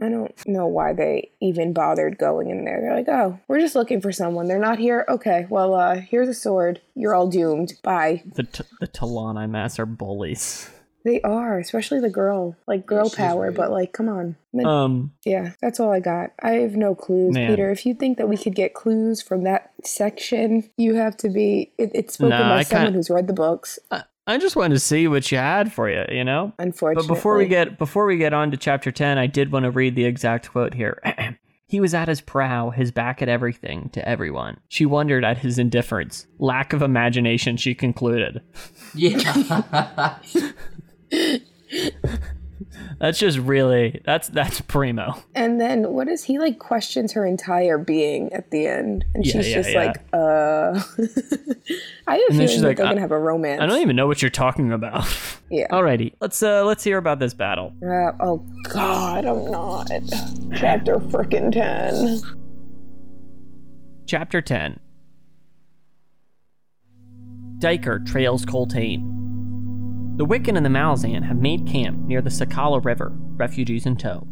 I 0.02 0.08
don't 0.08 0.34
know 0.48 0.66
why 0.66 0.92
they 0.92 1.30
even 1.40 1.72
bothered 1.72 2.18
going 2.18 2.50
in 2.50 2.64
there. 2.64 2.80
They're 2.80 2.96
like, 2.96 3.08
oh, 3.08 3.38
we're 3.48 3.60
just 3.60 3.74
looking 3.76 4.00
for 4.00 4.12
someone. 4.12 4.48
They're 4.48 4.58
not 4.58 4.78
here. 4.78 5.04
Okay, 5.08 5.46
well, 5.48 5.74
uh, 5.74 5.96
here's 5.96 6.28
a 6.28 6.34
sword. 6.34 6.80
You're 6.94 7.14
all 7.14 7.28
doomed. 7.28 7.74
Bye. 7.82 8.22
the 8.34 8.42
t- 8.42 8.64
the 8.80 8.88
T'lan 8.88 9.36
Imass 9.36 9.78
are 9.78 9.86
bullies. 9.86 10.68
They 11.04 11.20
are, 11.22 11.58
especially 11.58 11.98
the 11.98 12.10
girl. 12.10 12.56
Like 12.68 12.86
girl 12.86 13.08
she's 13.08 13.16
power, 13.16 13.40
weird. 13.40 13.56
but 13.56 13.72
like, 13.72 13.92
come 13.92 14.08
on. 14.08 14.36
Then- 14.52 14.66
Um, 14.66 15.12
Yeah, 15.24 15.52
that's 15.60 15.80
all 15.80 15.90
I 15.90 15.98
got. 15.98 16.30
I 16.40 16.52
have 16.52 16.76
no 16.76 16.94
clues, 16.94 17.34
Man. 17.34 17.50
Peter. 17.50 17.70
If 17.72 17.84
you 17.86 17.94
think 17.94 18.18
that 18.18 18.28
we 18.28 18.36
could 18.36 18.54
get 18.54 18.72
clues 18.74 19.20
from 19.20 19.42
that 19.42 19.72
section, 19.84 20.70
you 20.76 20.94
have 20.94 21.16
to 21.18 21.28
be. 21.28 21.72
It, 21.78 21.90
it's 21.94 22.14
spoken 22.14 22.30
No, 22.38 22.44
by 22.44 22.58
I 22.58 22.62
someone 22.62 22.92
who's 22.94 23.10
read 23.10 23.26
the 23.26 23.32
books. 23.32 23.78
I, 23.90 24.04
I 24.26 24.38
just 24.38 24.54
wanted 24.54 24.74
to 24.74 24.80
see 24.80 25.08
what 25.08 25.30
you 25.32 25.38
had 25.38 25.72
for 25.72 25.90
you, 25.90 26.04
you 26.08 26.22
know. 26.24 26.52
Unfortunately, 26.58 27.08
But 27.08 27.14
before 27.14 27.36
we 27.36 27.46
get 27.46 27.78
before 27.78 28.06
we 28.06 28.18
get 28.18 28.32
on 28.32 28.50
to 28.52 28.56
chapter 28.56 28.92
ten, 28.92 29.18
I 29.18 29.26
did 29.26 29.50
want 29.50 29.64
to 29.64 29.70
read 29.70 29.96
the 29.96 30.04
exact 30.04 30.50
quote 30.52 30.74
here. 30.74 31.02
he 31.66 31.80
was 31.80 31.92
at 31.92 32.06
his 32.08 32.20
prow, 32.20 32.70
his 32.70 32.92
back 32.92 33.20
at 33.20 33.28
everything, 33.28 33.90
to 33.94 34.08
everyone. 34.08 34.60
She 34.68 34.86
wondered 34.86 35.24
at 35.24 35.38
his 35.38 35.58
indifference, 35.58 36.26
lack 36.38 36.72
of 36.72 36.82
imagination. 36.82 37.56
She 37.56 37.74
concluded. 37.74 38.42
Yeah. 38.94 40.18
That's 43.02 43.18
just 43.18 43.36
really 43.38 44.00
that's 44.04 44.28
that's 44.28 44.60
primo. 44.60 45.16
And 45.34 45.60
then 45.60 45.92
what 45.92 46.06
is 46.06 46.22
he 46.22 46.38
like 46.38 46.60
questions 46.60 47.10
her 47.14 47.26
entire 47.26 47.76
being 47.76 48.32
at 48.32 48.52
the 48.52 48.68
end, 48.68 49.04
and 49.12 49.26
Yeah, 49.26 49.32
she's 49.32 49.48
yeah, 49.48 49.54
just 49.56 49.70
yeah. 49.72 49.84
like, 49.86 49.96
uh. 50.12 50.80
I 52.06 52.14
have 52.14 52.22
a 52.30 52.32
feeling 52.32 52.46
she's 52.46 52.62
like, 52.62 52.76
they're 52.76 52.86
gonna 52.86 53.00
have 53.00 53.10
a 53.10 53.18
romance. 53.18 53.60
I 53.60 53.66
don't 53.66 53.80
even 53.80 53.96
know 53.96 54.06
what 54.06 54.22
you're 54.22 54.30
talking 54.30 54.72
about. 54.72 55.04
Yeah. 55.50 55.66
Alrighty, 55.70 56.14
let's 56.18 56.42
uh 56.42 56.64
let's 56.64 56.82
hear 56.82 56.96
about 56.96 57.18
this 57.18 57.34
battle. 57.34 57.74
Uh, 57.82 58.12
oh 58.20 58.42
God, 58.70 59.26
I'm 59.26 59.50
not. 59.50 59.90
Chapter 60.56 60.94
frickin' 60.96 61.52
ten. 61.52 62.20
Chapter 64.06 64.40
10 64.40 64.80
Duiker 67.58 68.06
trails 68.06 68.46
Coltaine. 68.46 69.22
The 70.16 70.26
Wickan 70.26 70.56
and 70.56 70.64
the 70.64 70.70
Malazan 70.70 71.22
have 71.24 71.38
made 71.38 71.66
camp 71.66 71.98
near 72.06 72.20
the 72.20 72.28
Sekala 72.28 72.84
River, 72.84 73.12
refugees 73.14 73.86
in 73.86 73.96
tow. 73.96 74.26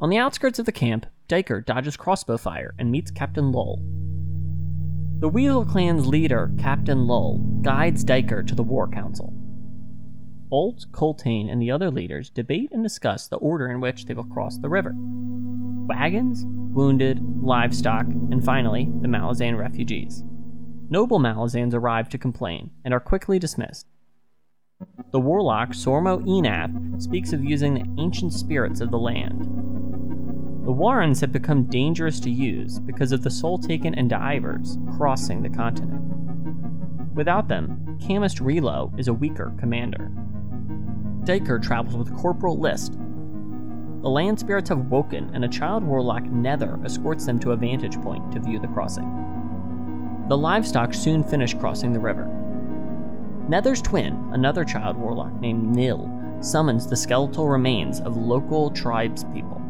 On 0.00 0.10
the 0.10 0.18
outskirts 0.18 0.58
of 0.58 0.66
the 0.66 0.72
camp, 0.72 1.06
Duiker 1.28 1.64
dodges 1.64 1.96
crossbow 1.96 2.36
fire 2.36 2.74
and 2.78 2.90
meets 2.92 3.10
Captain 3.10 3.50
Lull. 3.50 3.82
The 5.20 5.28
Weasel 5.28 5.64
clan's 5.64 6.06
leader, 6.06 6.52
Captain 6.58 7.06
Lull, 7.06 7.38
guides 7.62 8.04
Duiker 8.04 8.46
to 8.46 8.54
the 8.54 8.62
War 8.62 8.86
Council. 8.86 9.32
Bult, 10.50 10.86
Coltaine, 10.92 11.48
and 11.48 11.60
the 11.60 11.70
other 11.70 11.90
leaders 11.90 12.30
debate 12.30 12.70
and 12.70 12.82
discuss 12.82 13.28
the 13.28 13.36
order 13.36 13.68
in 13.70 13.80
which 13.80 14.04
they 14.04 14.14
will 14.14 14.24
cross 14.24 14.58
the 14.58 14.68
river 14.68 14.94
wagons, 15.88 16.44
wounded, 16.46 17.18
livestock, 17.42 18.06
and 18.06 18.44
finally, 18.44 18.90
the 19.00 19.08
Malazan 19.08 19.58
refugees. 19.58 20.22
Noble 20.90 21.18
Malazans 21.18 21.72
arrive 21.72 22.10
to 22.10 22.18
complain 22.18 22.70
and 22.84 22.92
are 22.92 23.00
quickly 23.00 23.38
dismissed. 23.38 23.86
The 25.12 25.20
warlock 25.20 25.70
Sormo 25.70 26.26
E'nath 26.26 27.02
speaks 27.02 27.32
of 27.32 27.44
using 27.44 27.74
the 27.74 28.02
ancient 28.02 28.32
spirits 28.32 28.80
of 28.80 28.90
the 28.90 28.98
land. 28.98 29.42
The 30.64 30.72
Warrens 30.72 31.20
have 31.20 31.32
become 31.32 31.64
dangerous 31.64 32.20
to 32.20 32.30
use 32.30 32.78
because 32.78 33.12
of 33.12 33.22
the 33.22 33.30
Soletaken 33.30 33.94
and 33.96 34.10
D'ivers 34.10 34.78
crossing 34.96 35.42
the 35.42 35.48
continent. 35.48 36.02
Without 37.14 37.48
them, 37.48 37.98
Kamist 38.00 38.40
Reloe 38.40 38.92
is 38.98 39.08
a 39.08 39.14
weaker 39.14 39.52
commander. 39.58 40.10
Duiker 41.24 41.62
travels 41.62 41.96
with 41.96 42.16
Corporal 42.16 42.58
List, 42.58 42.98
the 44.02 44.08
land 44.08 44.38
spirits 44.38 44.68
have 44.68 44.90
woken, 44.90 45.28
and 45.34 45.44
a 45.44 45.48
child 45.48 45.82
warlock 45.82 46.22
Nether 46.22 46.78
escorts 46.84 47.26
them 47.26 47.40
to 47.40 47.50
a 47.50 47.56
vantage 47.56 48.00
point 48.00 48.30
to 48.30 48.38
view 48.38 48.60
the 48.60 48.68
crossing. 48.68 50.24
The 50.28 50.38
livestock 50.38 50.94
soon 50.94 51.24
finish 51.24 51.52
crossing 51.54 51.92
the 51.92 51.98
river. 51.98 52.30
Nether's 53.48 53.80
twin, 53.80 54.28
another 54.32 54.62
child 54.62 54.98
warlock 54.98 55.32
named 55.40 55.74
Nil, 55.74 56.10
summons 56.40 56.86
the 56.86 56.96
skeletal 56.96 57.48
remains 57.48 57.98
of 58.00 58.14
local 58.14 58.70
tribes 58.70 59.24
people. 59.32 59.62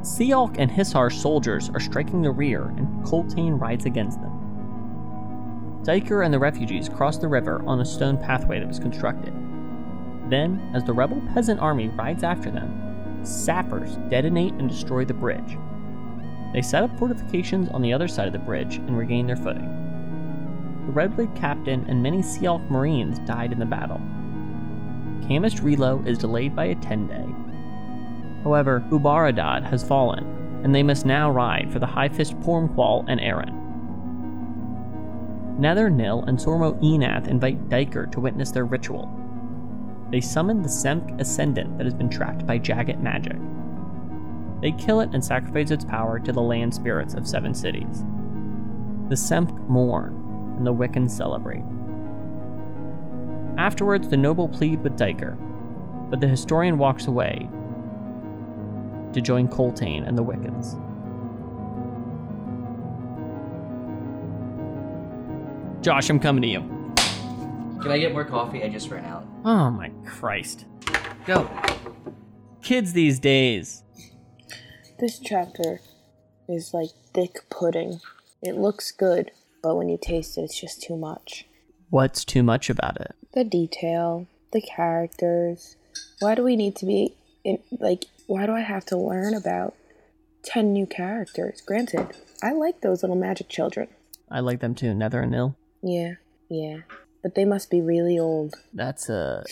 Semk 0.00 0.56
and 0.58 0.68
Hissar 0.68 1.12
soldiers 1.12 1.70
are 1.70 1.80
striking 1.80 2.22
the 2.22 2.30
rear, 2.32 2.74
and 2.76 3.04
Coltaine 3.06 3.54
rides 3.54 3.86
against 3.86 4.20
them. 4.20 4.32
Duiker 5.84 6.24
and 6.24 6.34
the 6.34 6.40
refugees 6.40 6.88
cross 6.88 7.18
the 7.18 7.28
river 7.28 7.62
on 7.66 7.80
a 7.80 7.84
stone 7.84 8.18
pathway 8.18 8.58
that 8.58 8.66
was 8.66 8.80
constructed. 8.80 9.32
Then, 10.28 10.72
as 10.74 10.82
the 10.82 10.92
rebel 10.92 11.22
peasant 11.34 11.60
army 11.60 11.88
rides 11.90 12.24
after 12.24 12.50
them, 12.50 13.20
sappers 13.24 13.96
detonate 14.08 14.54
and 14.54 14.68
destroy 14.68 15.04
the 15.04 15.14
bridge. 15.14 15.56
They 16.52 16.62
set 16.62 16.82
up 16.82 16.98
fortifications 16.98 17.68
on 17.68 17.80
the 17.80 17.92
other 17.92 18.08
side 18.08 18.26
of 18.26 18.32
the 18.32 18.40
bridge 18.40 18.76
and 18.76 18.98
regain 18.98 19.28
their 19.28 19.36
footing. 19.36 19.85
The 20.86 20.92
Redwood 20.92 21.34
captain 21.34 21.84
and 21.88 22.02
many 22.02 22.22
Sea 22.22 22.46
Elf 22.46 22.62
Marines 22.70 23.18
died 23.20 23.52
in 23.52 23.58
the 23.58 23.66
battle. 23.66 24.00
Kamist 25.26 25.60
Reloe 25.62 26.02
is 26.06 26.16
delayed 26.16 26.54
by 26.54 26.66
a 26.66 26.76
10 26.76 27.08
day. 27.08 27.26
However, 28.44 28.84
Ubaryd 28.90 29.68
has 29.68 29.82
fallen, 29.82 30.60
and 30.62 30.72
they 30.72 30.84
must 30.84 31.04
now 31.04 31.28
ride 31.28 31.72
for 31.72 31.80
the 31.80 31.86
High 31.86 32.08
Fist 32.08 32.38
Pormqual 32.40 33.04
and 33.08 33.20
Aren. 33.20 33.52
Nether 35.58 35.90
Nil 35.90 36.22
and 36.28 36.38
Sormo 36.38 36.80
E'nath 36.84 37.26
invite 37.26 37.68
Duiker 37.68 38.10
to 38.12 38.20
witness 38.20 38.52
their 38.52 38.64
ritual. 38.64 39.10
They 40.12 40.20
summon 40.20 40.62
the 40.62 40.68
Semk 40.68 41.20
Ascendant 41.20 41.78
that 41.78 41.84
has 41.84 41.94
been 41.94 42.10
trapped 42.10 42.46
by 42.46 42.60
Jaghut 42.60 43.00
magic. 43.00 43.36
They 44.60 44.70
kill 44.72 45.00
it 45.00 45.10
and 45.12 45.24
sacrifice 45.24 45.72
its 45.72 45.84
power 45.84 46.20
to 46.20 46.32
the 46.32 46.40
land 46.40 46.72
spirits 46.72 47.14
of 47.14 47.26
seven 47.26 47.54
cities. 47.54 48.04
The 49.08 49.16
Semk 49.16 49.68
mourn, 49.68 50.25
and 50.56 50.66
the 50.66 50.74
Wickans 50.74 51.10
celebrate. 51.10 51.62
Afterwards, 53.58 54.08
the 54.08 54.16
noble 54.16 54.48
plead 54.48 54.82
with 54.82 54.98
Duiker, 54.98 55.36
but 56.10 56.20
the 56.20 56.28
historian 56.28 56.78
walks 56.78 57.06
away 57.06 57.48
to 59.12 59.20
join 59.20 59.48
Coltaine 59.48 60.04
and 60.04 60.16
the 60.16 60.24
Wickans. 60.24 60.74
Josh, 65.82 66.10
I'm 66.10 66.20
coming 66.20 66.42
to 66.42 66.48
you. 66.48 66.60
Can 67.80 67.92
I 67.92 67.98
get 67.98 68.12
more 68.12 68.24
coffee? 68.24 68.62
I 68.64 68.68
just 68.68 68.90
ran 68.90 69.04
out. 69.04 69.24
Oh 69.44 69.70
my 69.70 69.90
Christ. 70.04 70.64
Go. 71.24 71.48
Kids 72.62 72.92
these 72.92 73.20
days. 73.20 73.84
This 74.98 75.18
chapter 75.18 75.80
is 76.48 76.74
like 76.74 76.90
thick 77.14 77.48
pudding. 77.50 78.00
It 78.42 78.56
looks 78.56 78.90
good, 78.90 79.30
but 79.66 79.74
when 79.74 79.88
you 79.88 79.98
taste 80.00 80.38
it, 80.38 80.42
it's 80.42 80.60
just 80.60 80.80
too 80.80 80.96
much. 80.96 81.44
What's 81.90 82.24
too 82.24 82.44
much 82.44 82.70
about 82.70 83.00
it? 83.00 83.16
The 83.32 83.42
detail, 83.42 84.28
the 84.52 84.60
characters. 84.60 85.74
Why 86.20 86.36
do 86.36 86.44
we 86.44 86.54
need 86.54 86.76
to 86.76 86.86
be 86.86 87.16
in 87.42 87.58
like? 87.80 88.04
Why 88.28 88.46
do 88.46 88.52
I 88.52 88.60
have 88.60 88.84
to 88.86 88.96
learn 88.96 89.34
about 89.34 89.74
ten 90.44 90.72
new 90.72 90.86
characters? 90.86 91.60
Granted, 91.60 92.12
I 92.44 92.52
like 92.52 92.80
those 92.80 93.02
little 93.02 93.16
magic 93.16 93.48
children. 93.48 93.88
I 94.30 94.38
like 94.38 94.60
them 94.60 94.76
too, 94.76 94.94
Nether 94.94 95.22
and 95.22 95.32
Nil. 95.32 95.56
Yeah, 95.82 96.14
yeah, 96.48 96.82
but 97.20 97.34
they 97.34 97.44
must 97.44 97.68
be 97.68 97.80
really 97.80 98.20
old. 98.20 98.54
That's 98.72 99.08
a 99.08 99.42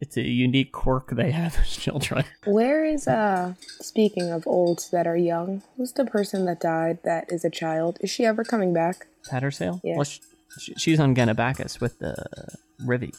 it's 0.00 0.16
a 0.16 0.22
unique 0.22 0.72
quirk 0.72 1.10
they 1.10 1.30
have 1.30 1.56
as 1.60 1.76
children. 1.76 2.24
Where 2.44 2.84
is 2.84 3.08
uh? 3.08 3.54
Speaking 3.80 4.30
of 4.30 4.46
olds 4.46 4.90
that 4.90 5.06
are 5.06 5.16
young, 5.16 5.62
who's 5.76 5.92
the 5.92 6.04
person 6.04 6.44
that 6.46 6.60
died 6.60 6.98
that 7.04 7.32
is 7.32 7.44
a 7.44 7.50
child? 7.50 7.98
Is 8.00 8.10
she 8.10 8.24
ever 8.24 8.44
coming 8.44 8.72
back? 8.72 9.06
Tattersail? 9.30 9.80
Yeah. 9.82 9.96
Well, 9.96 10.04
sh- 10.04 10.20
sh- 10.58 10.70
she's 10.76 11.00
on 11.00 11.14
Genabackis 11.14 11.80
with 11.80 11.98
the 11.98 12.14
Rhivi. 12.82 13.16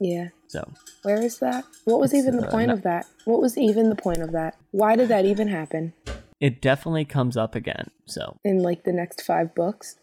Yeah. 0.00 0.28
So 0.48 0.72
Where 1.02 1.22
is 1.22 1.38
that? 1.40 1.64
What 1.84 2.00
was 2.00 2.14
even 2.14 2.38
the 2.38 2.46
uh, 2.46 2.50
point 2.50 2.68
no- 2.68 2.74
of 2.74 2.82
that? 2.82 3.06
What 3.26 3.40
was 3.40 3.58
even 3.58 3.90
the 3.90 3.96
point 3.96 4.22
of 4.22 4.32
that? 4.32 4.56
Why 4.70 4.96
did 4.96 5.08
that 5.08 5.26
even 5.26 5.48
happen 5.48 5.92
it 6.40 6.62
definitely 6.62 7.04
comes 7.04 7.36
up 7.36 7.54
again. 7.54 7.90
So 8.06 8.36
in 8.44 8.62
like 8.62 8.84
the 8.84 8.92
next 8.92 9.22
five 9.22 9.54
books? 9.54 9.96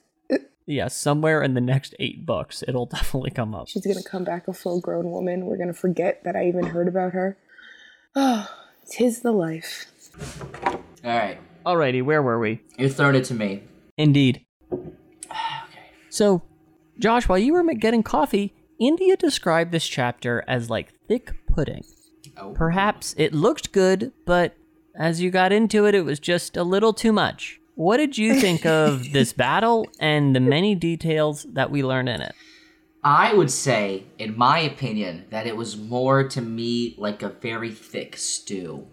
Yeah, 0.68 0.90
somewhere 0.90 1.42
in 1.42 1.54
the 1.54 1.62
next 1.62 1.96
eight 1.98 2.26
books, 2.26 2.64
it'll 2.68 2.86
definitely 2.98 3.32
come 3.32 3.56
up. 3.56 3.68
She's 3.70 3.86
gonna 3.86 4.04
come 4.04 4.24
back 4.24 4.48
a 4.48 4.54
full 4.54 4.80
grown 4.80 5.10
woman. 5.10 5.46
We're 5.46 5.58
gonna 5.58 5.74
forget 5.74 6.24
that 6.24 6.36
I 6.36 6.48
even 6.48 6.68
heard 6.68 6.88
about 6.88 7.14
her. 7.14 7.38
Oh, 8.16 8.48
tis 8.90 9.22
the 9.22 9.32
life. 9.32 9.86
All 11.04 11.18
right, 11.18 11.40
Alrighty, 11.66 12.04
where 12.04 12.22
were 12.22 12.40
we? 12.40 12.62
you're 12.78 12.90
throwing 12.90 13.16
it 13.16 13.26
to 13.26 13.34
me. 13.34 13.64
Indeed. 13.98 14.46
Okay. 15.30 15.90
So, 16.10 16.42
Josh, 16.98 17.28
while 17.28 17.38
you 17.38 17.54
were 17.54 17.64
getting 17.74 18.02
coffee, 18.02 18.54
India 18.80 19.18
described 19.18 19.72
this 19.72 19.86
chapter 19.88 20.44
as 20.48 20.70
like 20.70 20.94
thick 21.08 21.34
pudding. 21.48 21.84
Oh. 22.38 22.52
Perhaps 22.54 23.14
it 23.18 23.34
looked 23.34 23.72
good, 23.72 24.14
but 24.26 24.56
as 24.96 25.22
you 25.22 25.30
got 25.30 25.52
into 25.52 25.86
it, 25.86 25.94
it 25.94 26.04
was 26.04 26.20
just 26.20 26.56
a 26.58 26.64
little 26.64 26.94
too 26.94 27.12
much. 27.12 27.60
What 27.78 27.98
did 27.98 28.18
you 28.18 28.42
think 28.42 28.66
of 28.66 29.12
this 29.14 29.34
battle 29.34 29.86
and 30.00 30.36
the 30.36 30.40
many 30.40 30.74
details 30.74 31.44
that 31.54 31.70
we 31.70 31.84
learned 31.84 32.10
in 32.10 32.22
it? 32.22 32.34
I 33.04 33.34
would 33.34 33.52
say, 33.52 34.06
in 34.18 34.36
my 34.36 34.58
opinion, 34.58 35.26
that 35.30 35.46
it 35.46 35.56
was 35.56 35.78
more 35.78 36.28
to 36.28 36.42
me 36.42 36.96
like 36.98 37.22
a 37.22 37.30
very 37.30 37.72
thick 37.72 38.18
stew. 38.18 38.88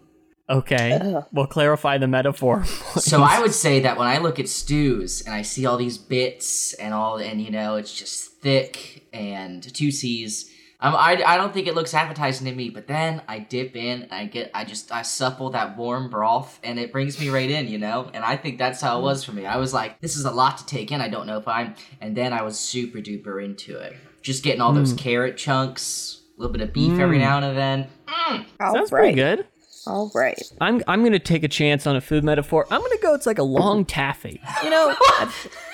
Okay, 0.50 0.92
Ugh. 0.92 1.24
we'll 1.32 1.46
clarify 1.46 1.96
the 1.96 2.06
metaphor. 2.06 2.64
So 2.96 3.22
I 3.22 3.40
would 3.40 3.54
say 3.54 3.80
that 3.80 3.96
when 3.96 4.06
I 4.06 4.18
look 4.18 4.38
at 4.38 4.48
stews 4.48 5.22
and 5.22 5.34
I 5.34 5.42
see 5.42 5.64
all 5.64 5.78
these 5.78 5.96
bits 5.96 6.74
and 6.74 6.92
all, 6.92 7.16
and 7.16 7.40
you 7.40 7.50
know, 7.50 7.76
it's 7.76 7.92
just 7.92 8.40
thick 8.42 9.08
and 9.12 9.62
two 9.62 9.90
C's. 9.90 10.50
Um, 10.84 10.94
I, 10.94 11.22
I 11.26 11.38
don't 11.38 11.54
think 11.54 11.66
it 11.66 11.74
looks 11.74 11.94
appetizing 11.94 12.46
to 12.46 12.54
me, 12.54 12.68
but 12.68 12.86
then 12.86 13.22
I 13.26 13.38
dip 13.38 13.74
in 13.74 14.02
and 14.02 14.12
I 14.12 14.26
get, 14.26 14.50
I 14.52 14.66
just, 14.66 14.92
I 14.92 15.00
supple 15.00 15.48
that 15.50 15.78
warm 15.78 16.10
broth 16.10 16.60
and 16.62 16.78
it 16.78 16.92
brings 16.92 17.18
me 17.18 17.30
right 17.30 17.50
in, 17.50 17.68
you 17.68 17.78
know? 17.78 18.10
And 18.12 18.22
I 18.22 18.36
think 18.36 18.58
that's 18.58 18.82
how 18.82 18.98
it 18.98 19.02
was 19.02 19.24
for 19.24 19.32
me. 19.32 19.46
I 19.46 19.56
was 19.56 19.72
like, 19.72 19.98
this 20.02 20.14
is 20.14 20.26
a 20.26 20.30
lot 20.30 20.58
to 20.58 20.66
take 20.66 20.92
in. 20.92 21.00
I 21.00 21.08
don't 21.08 21.26
know 21.26 21.38
if 21.38 21.48
I'm, 21.48 21.74
and 22.02 22.14
then 22.14 22.34
I 22.34 22.42
was 22.42 22.60
super 22.60 22.98
duper 22.98 23.42
into 23.42 23.78
it. 23.78 23.96
Just 24.20 24.44
getting 24.44 24.60
all 24.60 24.74
those 24.74 24.92
mm. 24.92 24.98
carrot 24.98 25.38
chunks, 25.38 26.20
a 26.36 26.42
little 26.42 26.52
bit 26.52 26.60
of 26.60 26.74
beef 26.74 26.98
every 27.00 27.16
mm. 27.16 27.20
now 27.20 27.38
and 27.38 27.56
then. 27.56 27.88
Mm. 28.06 28.44
All 28.60 28.74
Sounds 28.74 28.92
right. 28.92 29.00
pretty 29.00 29.14
good. 29.14 29.46
All 29.86 30.10
right. 30.14 30.40
I'm 30.60 30.82
I'm 30.86 31.02
gonna 31.04 31.18
take 31.18 31.44
a 31.44 31.48
chance 31.48 31.86
on 31.86 31.94
a 31.94 32.00
food 32.00 32.24
metaphor. 32.24 32.66
I'm 32.70 32.80
gonna 32.80 32.96
go. 33.02 33.12
It's 33.12 33.26
like 33.26 33.38
a 33.38 33.42
long 33.42 33.84
taffy. 33.84 34.40
You 34.62 34.70
know, 34.70 34.94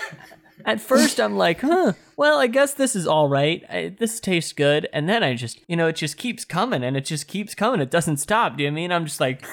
at 0.66 0.80
first 0.80 1.20
I'm 1.20 1.36
like, 1.36 1.60
huh, 1.60 1.92
well, 2.16 2.38
I 2.38 2.46
guess 2.46 2.74
this 2.74 2.94
is 2.96 3.06
all 3.06 3.28
right. 3.28 3.64
I, 3.68 3.94
this 3.98 4.20
tastes 4.20 4.52
good. 4.52 4.88
And 4.92 5.08
then 5.08 5.22
I 5.22 5.34
just, 5.34 5.60
you 5.68 5.76
know, 5.76 5.86
it 5.88 5.96
just 5.96 6.16
keeps 6.16 6.44
coming 6.44 6.82
and 6.84 6.96
it 6.96 7.04
just 7.04 7.26
keeps 7.28 7.54
coming. 7.54 7.80
It 7.80 7.90
doesn't 7.90 8.18
stop. 8.18 8.56
Do 8.56 8.62
you 8.62 8.70
know 8.70 8.74
what 8.74 8.78
I 8.78 8.82
mean? 8.82 8.92
I'm 8.92 9.04
just 9.06 9.20
like, 9.20 9.44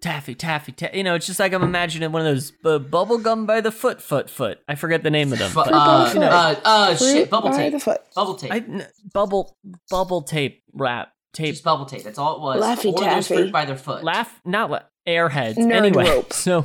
taffy, 0.00 0.34
taffy, 0.34 0.72
taffy. 0.72 0.96
You 0.98 1.04
know, 1.04 1.14
it's 1.14 1.26
just 1.26 1.40
like 1.40 1.52
I'm 1.52 1.62
imagining 1.62 2.12
one 2.12 2.26
of 2.26 2.32
those 2.34 2.52
uh, 2.64 2.78
bubble 2.78 3.18
gum 3.18 3.46
by 3.46 3.60
the 3.60 3.72
foot, 3.72 4.00
foot, 4.00 4.30
foot. 4.30 4.60
I 4.68 4.74
forget 4.74 5.02
the 5.02 5.10
name 5.10 5.32
of 5.32 5.38
them. 5.38 5.50
Fu- 5.50 5.64
but- 5.64 5.72
uh, 5.72 6.08
foot. 6.10 6.22
uh, 6.22 6.54
uh, 6.64 6.96
shit, 6.96 7.30
bubble 7.30 7.50
tape. 7.50 7.74
Bubble 8.14 8.34
tape. 8.34 8.52
I, 8.52 8.56
n- 8.58 8.86
bubble, 9.12 9.56
bubble 9.90 10.22
tape 10.22 10.62
wrap. 10.72 11.12
Tape. 11.32 11.52
Just 11.54 11.64
bubble 11.64 11.84
tape. 11.86 12.04
That's 12.04 12.18
all 12.18 12.36
it 12.36 12.40
was. 12.40 12.62
Laffy 12.62 12.92
or 12.92 12.98
Taffy. 13.02 13.34
fruit 13.34 13.52
by 13.52 13.64
their 13.64 13.76
foot. 13.76 14.04
Laugh, 14.04 14.40
not 14.44 14.70
la- 14.70 14.82
airheads. 15.06 15.56
Nerd 15.56 15.72
anyway, 15.72 16.04
rope. 16.08 16.32
so 16.32 16.64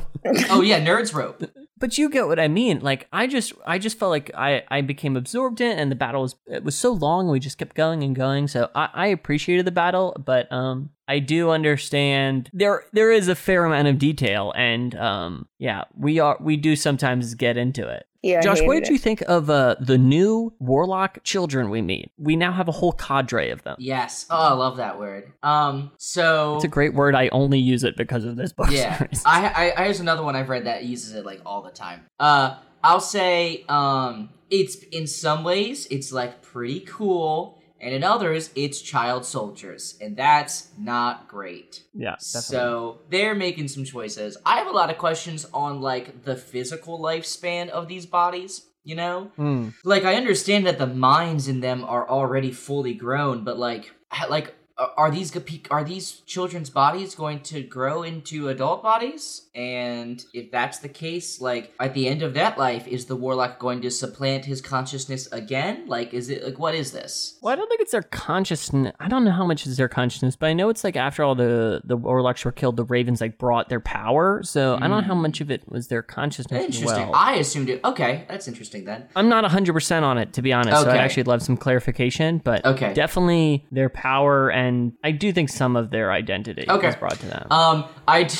oh 0.50 0.62
yeah, 0.62 0.80
nerds 0.80 1.12
rope. 1.12 1.42
But 1.80 1.96
you 1.96 2.10
get 2.10 2.28
what 2.28 2.38
I 2.38 2.46
mean. 2.46 2.80
Like 2.80 3.08
I 3.10 3.26
just 3.26 3.54
I 3.66 3.78
just 3.78 3.98
felt 3.98 4.10
like 4.10 4.30
I 4.34 4.62
I 4.68 4.82
became 4.82 5.16
absorbed 5.16 5.60
in 5.62 5.78
and 5.78 5.90
the 5.90 5.96
battle 5.96 6.22
was 6.22 6.36
it 6.46 6.62
was 6.62 6.76
so 6.76 6.92
long 6.92 7.28
we 7.28 7.40
just 7.40 7.58
kept 7.58 7.74
going 7.74 8.02
and 8.02 8.14
going. 8.14 8.48
So 8.48 8.70
I, 8.74 8.90
I 8.92 9.06
appreciated 9.06 9.64
the 9.64 9.72
battle, 9.72 10.14
but 10.24 10.50
um 10.52 10.90
I 11.10 11.18
do 11.18 11.50
understand 11.50 12.50
there 12.52 12.84
there 12.92 13.10
is 13.10 13.26
a 13.26 13.34
fair 13.34 13.64
amount 13.64 13.88
of 13.88 13.98
detail 13.98 14.52
and 14.56 14.94
um 14.94 15.48
yeah, 15.58 15.82
we 15.96 16.20
are 16.20 16.36
we 16.40 16.56
do 16.56 16.76
sometimes 16.76 17.34
get 17.34 17.56
into 17.56 17.88
it. 17.88 18.06
Yeah, 18.22 18.42
Josh, 18.42 18.60
what 18.60 18.74
hated 18.74 18.84
did 18.84 18.92
you 18.92 18.98
think 18.98 19.22
of 19.22 19.50
uh 19.50 19.74
the 19.80 19.98
new 19.98 20.52
warlock 20.60 21.18
children 21.24 21.68
we 21.68 21.82
meet? 21.82 22.12
We 22.16 22.36
now 22.36 22.52
have 22.52 22.68
a 22.68 22.72
whole 22.72 22.92
cadre 22.92 23.50
of 23.50 23.64
them. 23.64 23.74
Yes. 23.80 24.26
Oh, 24.30 24.36
I 24.36 24.52
love 24.52 24.76
that 24.76 25.00
word. 25.00 25.32
Um. 25.42 25.90
So. 25.96 26.54
It's 26.54 26.64
a 26.64 26.68
great 26.68 26.94
word. 26.94 27.16
I 27.16 27.28
only 27.32 27.58
use 27.58 27.82
it 27.82 27.96
because 27.96 28.24
of 28.24 28.36
this 28.36 28.52
book 28.52 28.68
yeah. 28.70 28.98
series. 28.98 29.22
I, 29.26 29.48
I 29.48 29.72
I 29.76 29.84
here's 29.86 29.98
another 29.98 30.22
one 30.22 30.36
I've 30.36 30.48
read 30.48 30.66
that 30.66 30.84
uses 30.84 31.16
it 31.16 31.24
like 31.26 31.40
all 31.44 31.62
the 31.62 31.72
time. 31.72 32.06
Uh, 32.20 32.56
I'll 32.84 33.00
say 33.00 33.64
um, 33.68 34.30
it's 34.48 34.76
in 34.76 35.08
some 35.08 35.42
ways 35.42 35.86
it's 35.90 36.12
like 36.12 36.40
pretty 36.40 36.80
cool, 36.80 37.59
and 37.80 37.94
in 37.94 38.04
others 38.04 38.50
it's 38.54 38.80
child 38.80 39.24
soldiers, 39.24 39.96
and 40.00 40.16
that's 40.16 40.68
not 40.78 41.28
great. 41.28 41.82
yeah, 41.94 42.10
definitely. 42.16 42.40
So 42.40 42.98
they're 43.10 43.34
making 43.34 43.68
some 43.68 43.84
choices. 43.84 44.36
I 44.44 44.58
have 44.58 44.66
a 44.66 44.72
lot 44.72 44.90
of 44.90 44.98
questions 44.98 45.46
on 45.54 45.80
like 45.80 46.24
the 46.24 46.36
physical 46.36 46.98
lifespan 46.98 47.68
of 47.68 47.88
these 47.88 48.06
bodies. 48.06 48.66
You 48.82 48.96
know, 48.96 49.30
Hmm. 49.36 49.68
like 49.84 50.04
I 50.04 50.14
understand 50.14 50.66
that 50.66 50.78
the 50.78 50.86
minds 50.86 51.48
in 51.48 51.60
them 51.60 51.84
are 51.84 52.08
already 52.08 52.50
fully 52.50 52.94
grown, 52.94 53.44
but 53.44 53.58
like, 53.58 53.92
like 54.30 54.54
are 54.80 54.92
are 54.96 55.10
these 55.10 55.36
are 55.70 55.84
these 55.84 56.20
children's 56.26 56.70
bodies 56.70 57.14
going 57.14 57.40
to 57.40 57.62
grow 57.62 58.02
into 58.02 58.48
adult 58.48 58.82
bodies? 58.82 59.48
And 59.54 60.24
if 60.32 60.50
that's 60.50 60.78
the 60.78 60.88
case, 60.88 61.40
like 61.40 61.72
at 61.80 61.94
the 61.94 62.08
end 62.08 62.22
of 62.22 62.34
that 62.34 62.56
life, 62.58 62.86
is 62.88 63.06
the 63.06 63.16
warlock 63.16 63.58
going 63.58 63.80
to 63.82 63.90
supplant 63.90 64.44
his 64.46 64.60
consciousness 64.60 65.26
again? 65.32 65.86
Like, 65.86 66.14
is 66.14 66.30
it 66.30 66.44
like 66.44 66.58
what 66.58 66.74
is 66.74 66.92
this? 66.92 67.38
Well, 67.42 67.52
I 67.52 67.56
don't 67.56 67.68
think 67.68 67.80
it's 67.82 67.92
their 67.92 68.02
consciousness. 68.02 68.92
I 69.00 69.08
don't 69.08 69.24
know 69.24 69.32
how 69.32 69.46
much 69.46 69.66
is 69.66 69.76
their 69.76 69.88
consciousness, 69.88 70.36
but 70.36 70.46
I 70.46 70.52
know 70.52 70.68
it's 70.70 70.84
like 70.84 70.96
after 70.96 71.22
all 71.24 71.34
the 71.34 71.82
the 71.84 71.96
warlocks 71.96 72.44
were 72.44 72.52
killed, 72.52 72.76
the 72.76 72.84
ravens 72.84 73.20
like 73.20 73.38
brought 73.38 73.68
their 73.68 73.80
power. 73.80 74.42
So 74.42 74.76
I 74.76 74.88
don't 74.88 74.90
know 75.02 75.08
how 75.08 75.14
much 75.14 75.40
of 75.40 75.50
it 75.50 75.62
was 75.68 75.88
their 75.88 76.02
consciousness 76.02 76.64
Interesting. 76.64 76.86
well. 76.86 77.12
I 77.14 77.34
assumed 77.34 77.68
it. 77.68 77.80
Okay, 77.84 78.24
that's 78.28 78.48
interesting 78.48 78.84
then. 78.84 79.08
I'm 79.16 79.28
not 79.28 79.44
100% 79.44 80.02
on 80.02 80.16
it, 80.18 80.32
to 80.34 80.42
be 80.42 80.52
honest. 80.52 80.76
okay. 80.76 80.84
So 80.84 80.90
I'd 80.90 81.00
actually 81.00 81.24
love 81.24 81.42
some 81.42 81.56
clarification, 81.56 82.38
but 82.44 82.64
Okay. 82.64 82.94
definitely 82.94 83.66
their 83.72 83.88
power, 83.88 84.50
and 84.50 84.69
I 85.04 85.10
do 85.12 85.32
think 85.32 85.48
some 85.48 85.76
of 85.76 85.90
their 85.90 86.10
identity 86.12 86.66
Okay. 86.68 86.88
is 86.88 86.96
brought 86.96 87.18
to 87.20 87.26
them. 87.26 87.46
Um, 87.50 87.84
I 88.08 88.24
d- 88.24 88.36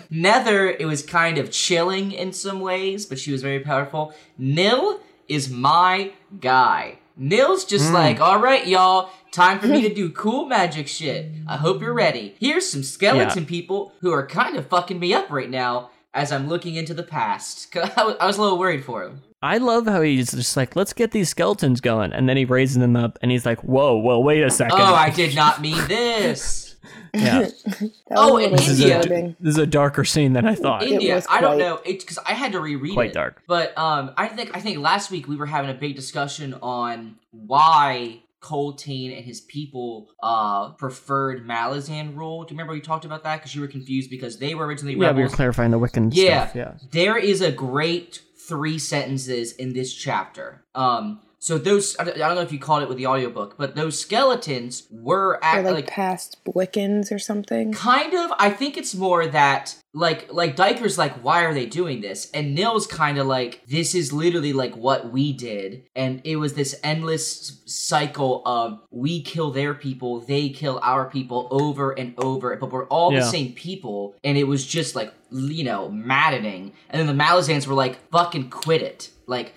Nether. 0.10 0.68
It 0.70 0.86
was 0.86 1.02
kind 1.02 1.38
of 1.38 1.50
chilling 1.50 2.12
in 2.12 2.32
some 2.32 2.60
ways, 2.60 3.06
but 3.06 3.18
she 3.18 3.32
was 3.32 3.42
very 3.42 3.60
powerful. 3.60 4.14
Nil 4.38 5.00
is 5.28 5.48
my 5.50 6.12
guy. 6.40 6.98
Nil's 7.16 7.64
just 7.64 7.92
like, 7.92 8.20
all 8.20 8.38
right, 8.40 8.66
y'all, 8.66 9.08
time 9.32 9.58
for 9.58 9.66
me 9.68 9.80
to 9.88 9.94
do 9.94 10.10
cool 10.10 10.44
magic 10.44 10.86
shit. 10.86 11.30
I 11.48 11.56
hope 11.56 11.80
you're 11.80 11.94
ready. 11.94 12.34
Here's 12.38 12.68
some 12.68 12.82
skeleton 12.82 13.46
people 13.46 13.92
who 14.00 14.12
are 14.12 14.26
kind 14.26 14.56
of 14.56 14.66
fucking 14.68 14.98
me 15.00 15.14
up 15.14 15.30
right 15.30 15.48
now 15.48 15.90
as 16.12 16.30
I'm 16.30 16.46
looking 16.48 16.74
into 16.74 16.92
the 16.92 17.02
past. 17.02 17.68
was, 17.74 18.16
I 18.20 18.26
was 18.26 18.36
a 18.36 18.42
little 18.42 18.58
worried 18.58 18.84
for 18.84 19.02
him. 19.04 19.22
I 19.42 19.58
love 19.58 19.86
how 19.86 20.00
he's 20.02 20.32
just 20.32 20.56
like, 20.56 20.74
let's 20.76 20.92
get 20.92 21.10
these 21.12 21.28
skeletons 21.28 21.80
going. 21.80 22.12
And 22.12 22.28
then 22.28 22.36
he 22.36 22.44
raises 22.44 22.78
them 22.78 22.96
up 22.96 23.18
and 23.22 23.30
he's 23.30 23.44
like, 23.46 23.62
whoa, 23.62 23.98
well, 23.98 24.22
wait 24.22 24.42
a 24.42 24.50
second. 24.50 24.78
Oh, 24.80 24.94
I 24.94 25.10
did 25.10 25.34
not 25.36 25.60
mean 25.60 25.76
this. 25.88 26.76
yeah. 27.14 27.48
That 27.78 27.90
Oh, 28.18 28.34
was 28.34 28.44
a 28.44 28.46
and 28.48 28.52
little 28.52 28.56
This 28.56 28.68
is, 28.68 28.80
India. 28.80 29.00
a, 29.00 29.36
this 29.40 29.50
is 29.54 29.58
a 29.58 29.66
darker 29.66 30.04
scene 30.04 30.32
than 30.32 30.46
I 30.46 30.54
thought. 30.54 30.84
India. 30.84 31.16
was 31.16 31.26
I 31.28 31.40
don't 31.40 31.58
know. 31.58 31.80
It's 31.84 32.02
because 32.04 32.18
I 32.18 32.32
had 32.32 32.52
to 32.52 32.60
reread 32.60 32.94
Quite 32.94 33.10
it. 33.10 33.14
dark. 33.14 33.42
But 33.46 33.76
um, 33.76 34.12
I 34.16 34.28
think 34.28 34.56
I 34.56 34.60
think 34.60 34.78
last 34.78 35.10
week 35.10 35.26
we 35.28 35.36
were 35.36 35.46
having 35.46 35.70
a 35.70 35.74
big 35.74 35.96
discussion 35.96 36.54
on 36.62 37.16
why 37.30 38.22
Coltaine 38.40 39.12
and 39.12 39.24
his 39.24 39.40
people 39.40 40.08
uh 40.22 40.70
preferred 40.72 41.46
Malazan 41.46 42.16
rule. 42.16 42.44
Do 42.44 42.52
you 42.54 42.56
remember 42.56 42.72
we 42.74 42.80
talked 42.80 43.04
about 43.04 43.24
that? 43.24 43.36
Because 43.36 43.54
you 43.54 43.60
were 43.60 43.66
confused 43.68 44.08
because 44.08 44.38
they 44.38 44.54
were 44.54 44.66
originally 44.66 44.94
yeah, 44.96 45.12
we 45.12 45.22
were 45.22 45.28
clarifying 45.28 45.72
the 45.72 45.78
Wickan 45.80 46.10
Yeah. 46.12 46.46
stuff. 46.46 46.56
Yeah. 46.56 46.72
There 46.92 47.16
is 47.18 47.40
a 47.40 47.50
great 47.50 48.22
three 48.46 48.78
sentences 48.78 49.52
in 49.52 49.72
this 49.72 49.92
chapter. 49.92 50.64
Um, 50.74 51.20
so 51.38 51.58
those 51.58 51.96
I 51.98 52.04
don't 52.04 52.34
know 52.34 52.40
if 52.40 52.52
you 52.52 52.58
caught 52.58 52.82
it 52.82 52.88
with 52.88 52.98
the 52.98 53.06
audiobook, 53.06 53.56
but 53.58 53.76
those 53.76 54.00
skeletons 54.00 54.84
were 54.90 55.34
Or 55.36 55.44
at 55.44 55.64
like, 55.64 55.74
like 55.74 55.86
past 55.86 56.38
Blickens 56.44 57.12
or 57.12 57.18
something. 57.18 57.72
Kind 57.72 58.14
of. 58.14 58.32
I 58.38 58.50
think 58.50 58.76
it's 58.76 58.94
more 58.94 59.26
that 59.26 59.76
like 59.94 60.32
like 60.32 60.56
Duiker's 60.56 60.98
like, 60.98 61.12
why 61.24 61.44
are 61.44 61.54
they 61.54 61.66
doing 61.66 62.00
this? 62.00 62.30
And 62.32 62.54
Nil's 62.54 62.86
kind 62.86 63.18
of 63.18 63.26
like, 63.26 63.62
this 63.66 63.94
is 63.94 64.12
literally 64.12 64.52
like 64.52 64.76
what 64.76 65.12
we 65.12 65.32
did, 65.32 65.84
and 65.94 66.20
it 66.24 66.36
was 66.36 66.54
this 66.54 66.74
endless 66.82 67.62
cycle 67.66 68.42
of 68.46 68.80
we 68.90 69.22
kill 69.22 69.50
their 69.50 69.74
people, 69.74 70.20
they 70.20 70.48
kill 70.48 70.80
our 70.82 71.08
people 71.08 71.48
over 71.50 71.92
and 71.92 72.14
over, 72.18 72.56
but 72.56 72.70
we're 72.72 72.86
all 72.86 73.12
Yeah. 73.12 73.20
the 73.20 73.26
same 73.26 73.52
people, 73.52 74.14
and 74.24 74.36
it 74.36 74.44
was 74.44 74.66
just 74.66 74.94
like 74.96 75.12
you 75.30 75.64
know 75.64 75.88
maddening. 75.90 76.72
And 76.90 76.98
then 77.06 77.16
the 77.16 77.22
Malazans 77.24 77.66
were 77.66 77.74
like, 77.74 77.98
fucking 78.10 78.50
quit 78.50 78.82
it, 78.82 79.10
like. 79.26 79.54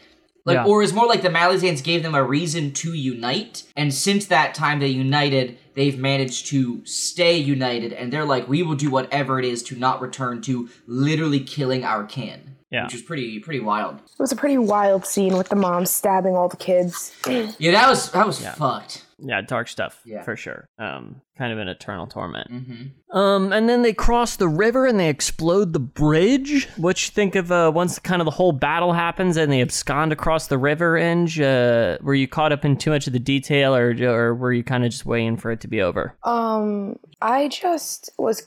Like, 0.50 0.56
Yeah. 0.56 0.66
or 0.66 0.82
it's 0.82 0.94
more 0.94 1.06
like 1.06 1.22
the 1.22 1.30
Malazans 1.30 1.84
gave 1.84 2.02
them 2.02 2.16
a 2.16 2.24
reason 2.24 2.72
to 2.82 2.94
unite, 2.94 3.64
and 3.78 3.94
since 3.94 4.26
that 4.26 4.56
time 4.56 4.80
they 4.80 4.88
united, 4.88 5.58
they've 5.76 6.00
managed 6.00 6.48
to 6.48 6.82
stay 6.86 7.38
united, 7.38 7.94
and 7.94 8.12
they're 8.12 8.26
like, 8.26 8.48
we 8.50 8.64
will 8.64 8.74
do 8.76 8.90
whatever 8.90 9.38
it 9.38 9.46
is 9.46 9.62
to 9.64 9.76
not 9.76 10.02
return 10.02 10.42
to 10.42 10.68
literally 10.88 11.40
killing 11.40 11.84
our 11.84 12.04
kin. 12.04 12.56
Yeah. 12.72 12.84
Which 12.86 12.94
was 12.94 13.02
pretty 13.02 13.40
pretty 13.40 13.60
wild. 13.62 13.96
It 13.98 14.20
was 14.20 14.32
a 14.32 14.36
pretty 14.36 14.58
wild 14.60 15.06
scene 15.06 15.36
with 15.38 15.50
the 15.50 15.56
mom 15.56 15.86
stabbing 15.86 16.36
all 16.36 16.48
the 16.50 16.58
kids. 16.58 17.16
Yeah, 17.28 17.72
that 17.72 17.90
was 17.90 18.12
that 18.12 18.28
was 18.28 18.42
Yeah. 18.42 18.54
fucked. 18.54 19.06
Yeah, 19.22 19.42
dark 19.42 19.68
stuff. 19.68 20.00
Yeah. 20.06 20.22
For 20.24 20.38
sure. 20.38 20.70
Um, 20.78 21.22
kind 21.38 21.52
of 21.52 21.60
an 21.60 21.68
eternal 21.68 22.08
torment. 22.08 22.48
hmm 22.50 23.18
Um, 23.18 23.52
and 23.52 23.68
then 23.68 23.82
they 23.82 23.92
cross 23.92 24.38
the 24.38 24.48
river 24.48 24.86
and 24.86 24.98
they 24.98 25.10
explode 25.10 25.74
the 25.74 25.80
bridge. 25.80 26.70
What 26.78 27.06
you 27.06 27.12
think 27.12 27.36
of 27.36 27.52
uh, 27.52 27.70
once 27.76 28.00
kind 28.00 28.22
of 28.22 28.26
the 28.26 28.32
whole 28.32 28.54
battle 28.54 28.94
happens 28.94 29.36
and 29.36 29.52
they 29.52 29.60
abscond 29.62 30.14
across 30.14 30.48
the 30.48 30.58
river? 30.58 30.96
Inge, 30.96 31.42
uh, 31.42 31.98
were 32.02 32.14
you 32.14 32.30
caught 32.30 32.54
up 32.54 32.64
in 32.64 32.78
too 32.78 32.92
much 32.92 33.08
of 33.08 33.14
the 33.14 33.20
detail, 33.20 33.76
or 33.76 33.94
or 34.04 34.34
were 34.36 34.54
you 34.54 34.64
kind 34.64 34.86
of 34.86 34.92
just 34.92 35.06
waiting 35.06 35.36
for 35.36 35.52
it 35.52 35.60
to 35.62 35.68
be 35.68 35.82
over? 35.82 36.16
Um, 36.24 36.98
I 37.22 37.50
just 37.50 38.12
was 38.18 38.40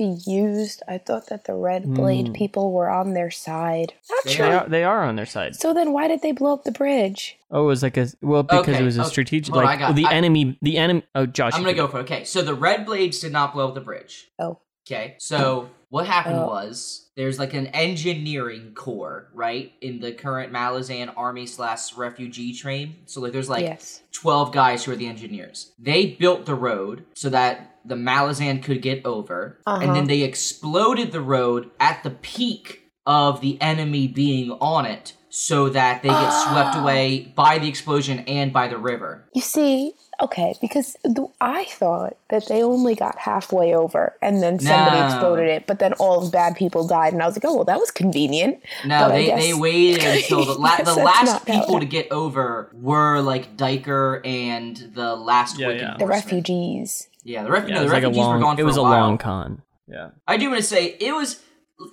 confused. 0.00 0.82
I 0.88 0.98
thought 0.98 1.28
that 1.28 1.44
the 1.44 1.54
Red 1.54 1.84
Blade 1.94 2.28
Hmm. 2.28 2.32
people 2.32 2.72
were 2.72 2.90
on 2.90 3.14
their 3.14 3.30
side. 3.30 3.92
Not 4.10 4.24
They 4.24 4.32
sure. 4.32 4.46
They 4.46 4.52
are, 4.54 4.68
they 4.68 4.84
are 4.84 5.04
on 5.04 5.16
their 5.16 5.26
side. 5.26 5.56
So 5.56 5.74
then, 5.74 5.92
why 5.92 6.08
did 6.08 6.22
they 6.22 6.32
blow 6.32 6.52
up 6.54 6.64
the 6.64 6.72
bridge? 6.72 7.38
Oh, 7.50 7.64
it 7.64 7.66
was 7.66 7.82
like 7.82 7.96
a 7.96 8.08
well 8.22 8.42
because 8.42 8.68
Okay, 8.68 8.80
it 8.80 8.84
was 8.84 8.98
a 8.98 9.02
okay. 9.02 9.10
strategic 9.10 9.52
Hold 9.54 9.64
on, 9.64 9.70
like 9.70 9.78
I 9.80 9.88
got- 9.88 9.96
the 9.96 10.06
I- 10.06 10.14
enemy 10.14 10.58
the 10.62 10.76
enemy. 10.78 11.02
Oh, 11.14 11.26
Josh, 11.26 11.52
I'm 11.54 11.62
gonna 11.62 11.74
go 11.74 11.88
for 11.88 11.98
it. 11.98 12.02
Okay, 12.02 12.24
so 12.24 12.42
the 12.42 12.54
Red 12.54 12.86
Blades 12.86 13.18
did 13.20 13.32
not 13.32 13.52
blow 13.54 13.68
up 13.68 13.74
the 13.74 13.80
bridge. 13.80 14.28
Oh, 14.38 14.58
Okay, 14.86 15.14
so 15.18 15.68
what 15.90 16.06
happened 16.06 16.36
Oh. 16.38 16.46
was 16.48 17.10
there's 17.16 17.38
like 17.38 17.52
an 17.54 17.66
engineering 17.68 18.72
corps 18.74 19.28
right, 19.34 19.72
in 19.80 20.00
the 20.00 20.10
current 20.10 20.52
Malazan 20.52 21.12
army 21.16 21.46
slash 21.46 21.94
refugee 21.96 22.52
train. 22.54 22.96
So 23.06 23.20
like 23.20 23.32
there's 23.32 23.48
like 23.50 23.62
yes. 23.62 24.02
12 24.12 24.52
guys 24.52 24.84
who 24.84 24.92
are 24.92 24.96
the 24.96 25.06
engineers. 25.06 25.72
They 25.78 26.06
built 26.06 26.46
the 26.46 26.54
road 26.54 27.04
so 27.14 27.28
that 27.30 27.69
the 27.84 27.94
Malazan 27.94 28.62
could 28.62 28.82
get 28.82 29.04
over, 29.04 29.58
and 29.66 29.82
Uh-huh. 29.84 29.94
then 29.94 30.06
they 30.06 30.22
exploded 30.22 31.12
the 31.12 31.20
road 31.20 31.70
at 31.80 32.02
the 32.02 32.10
peak 32.10 32.82
of 33.06 33.40
the 33.40 33.60
enemy 33.60 34.06
being 34.06 34.50
on 34.60 34.84
it 34.86 35.14
so 35.30 35.68
that 35.68 36.02
they 36.02 36.08
get 36.08 36.30
swept 36.30 36.76
Oh. 36.76 36.80
away 36.82 37.32
by 37.36 37.58
the 37.58 37.68
explosion 37.68 38.24
and 38.26 38.52
by 38.52 38.66
the 38.68 38.76
river. 38.76 39.24
You 39.32 39.40
see, 39.42 39.92
okay, 40.20 40.54
because 40.60 40.96
th- 41.04 41.28
I 41.40 41.64
thought 41.66 42.16
that 42.30 42.46
they 42.48 42.62
only 42.64 42.96
got 42.96 43.16
halfway 43.16 43.72
over 43.72 44.16
and 44.20 44.42
then 44.42 44.58
somebody 44.58 44.98
No. 44.98 45.06
exploded 45.06 45.48
it, 45.48 45.66
but 45.68 45.78
then 45.78 45.92
all 45.94 46.20
the 46.20 46.30
bad 46.30 46.56
people 46.56 46.86
died, 46.86 47.12
and 47.12 47.22
I 47.22 47.26
was 47.26 47.36
like, 47.36 47.44
oh, 47.44 47.54
well, 47.54 47.64
that 47.64 47.78
was 47.78 47.92
convenient. 47.92 48.58
No, 48.84 48.98
But 49.06 49.08
they, 49.12 49.26
guess- 49.26 49.40
they 49.42 49.54
waited 49.54 50.02
until 50.16 50.44
the, 50.44 50.54
la- 50.60 50.76
the 50.82 50.94
last 50.96 51.46
people 51.46 51.78
to 51.78 51.86
get 51.86 52.10
over 52.10 52.68
were 52.74 53.20
like 53.20 53.56
Duiker 53.56 54.20
and 54.26 54.76
the 54.94 55.14
last 55.14 55.58
Yeah, 55.60 55.70
yeah. 55.70 55.96
The 55.98 56.06
refugees. 56.06 57.06
Yeah, 57.24 57.44
the, 57.44 57.50
ref- 57.50 57.68
Yeah, 57.68 57.74
no, 57.74 57.80
the 57.80 57.84
was 57.86 57.92
like 57.92 58.02
a 58.02 58.06
refugees 58.06 58.18
were 58.26 58.32
long. 58.32 58.40
gone 58.40 58.56
for 58.56 58.62
It 58.62 58.64
was 58.64 58.76
a, 58.76 58.82
while. 58.82 59.00
long 59.00 59.18
con. 59.18 59.62
Yeah. 59.86 60.10
I 60.26 60.36
do 60.36 60.48
want 60.50 60.60
to 60.60 60.66
say 60.66 60.96
it 61.00 61.12
was 61.14 61.42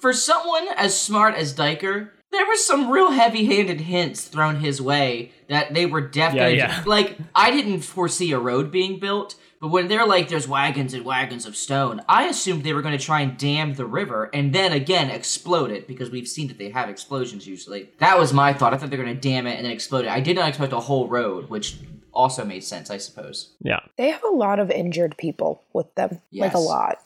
for 0.01 0.13
someone 0.13 0.67
as 0.75 0.99
smart 0.99 1.35
as 1.35 1.53
Duiker. 1.53 2.09
there 2.31 2.45
were 2.45 2.55
some 2.55 2.89
real 2.89 3.11
heavy-handed 3.11 3.81
hints 3.81 4.23
thrown 4.25 4.57
his 4.57 4.81
way 4.81 5.31
that 5.49 5.73
they 5.73 5.85
were 5.85 6.01
definitely 6.01 6.57
Yeah, 6.57 6.79
yeah. 6.79 6.83
like 6.85 7.17
I 7.35 7.51
didn't 7.51 7.81
foresee 7.81 8.31
a 8.33 8.39
road 8.39 8.71
being 8.71 8.99
built, 8.99 9.35
but 9.61 9.69
when 9.69 9.87
they're 9.87 10.05
like 10.05 10.27
there's 10.29 10.47
wagons 10.47 10.93
and 10.93 11.03
wagons 11.05 11.45
of 11.45 11.55
stone, 11.55 12.01
I 12.07 12.25
assumed 12.27 12.63
they 12.63 12.73
were 12.73 12.81
going 12.81 12.97
to 12.97 13.03
try 13.03 13.21
and 13.21 13.37
dam 13.37 13.73
the 13.73 13.85
river 13.85 14.29
and 14.33 14.53
then 14.53 14.71
again 14.73 15.09
explode 15.09 15.71
it 15.71 15.87
because 15.87 16.09
we've 16.11 16.27
seen 16.27 16.47
that 16.49 16.57
they 16.59 16.69
have 16.69 16.89
explosions 16.89 17.47
usually. 17.47 17.89
That 17.99 18.19
was 18.19 18.33
my 18.33 18.53
thought. 18.53 18.73
I 18.73 18.77
thought 18.77 18.89
they 18.91 18.97
were 18.97 19.03
going 19.05 19.15
to 19.15 19.21
dam 19.29 19.47
it 19.47 19.55
and 19.55 19.65
then 19.65 19.71
explode 19.71 20.05
it. 20.05 20.09
I 20.11 20.19
did 20.19 20.35
not 20.35 20.49
expect 20.49 20.73
a 20.73 20.79
whole 20.79 21.07
road, 21.07 21.49
which 21.49 21.77
also 22.17 22.43
made 22.43 22.63
sense, 22.63 22.89
I 22.89 22.97
suppose. 22.97 23.53
Yeah, 23.61 23.79
They 23.97 24.09
have 24.09 24.23
a 24.23 24.35
lot 24.35 24.59
of 24.59 24.69
injured 24.71 25.15
people 25.17 25.61
with 25.73 25.93
them, 25.95 26.19
like 26.33 26.53
a 26.53 26.59
lot. 26.59 26.97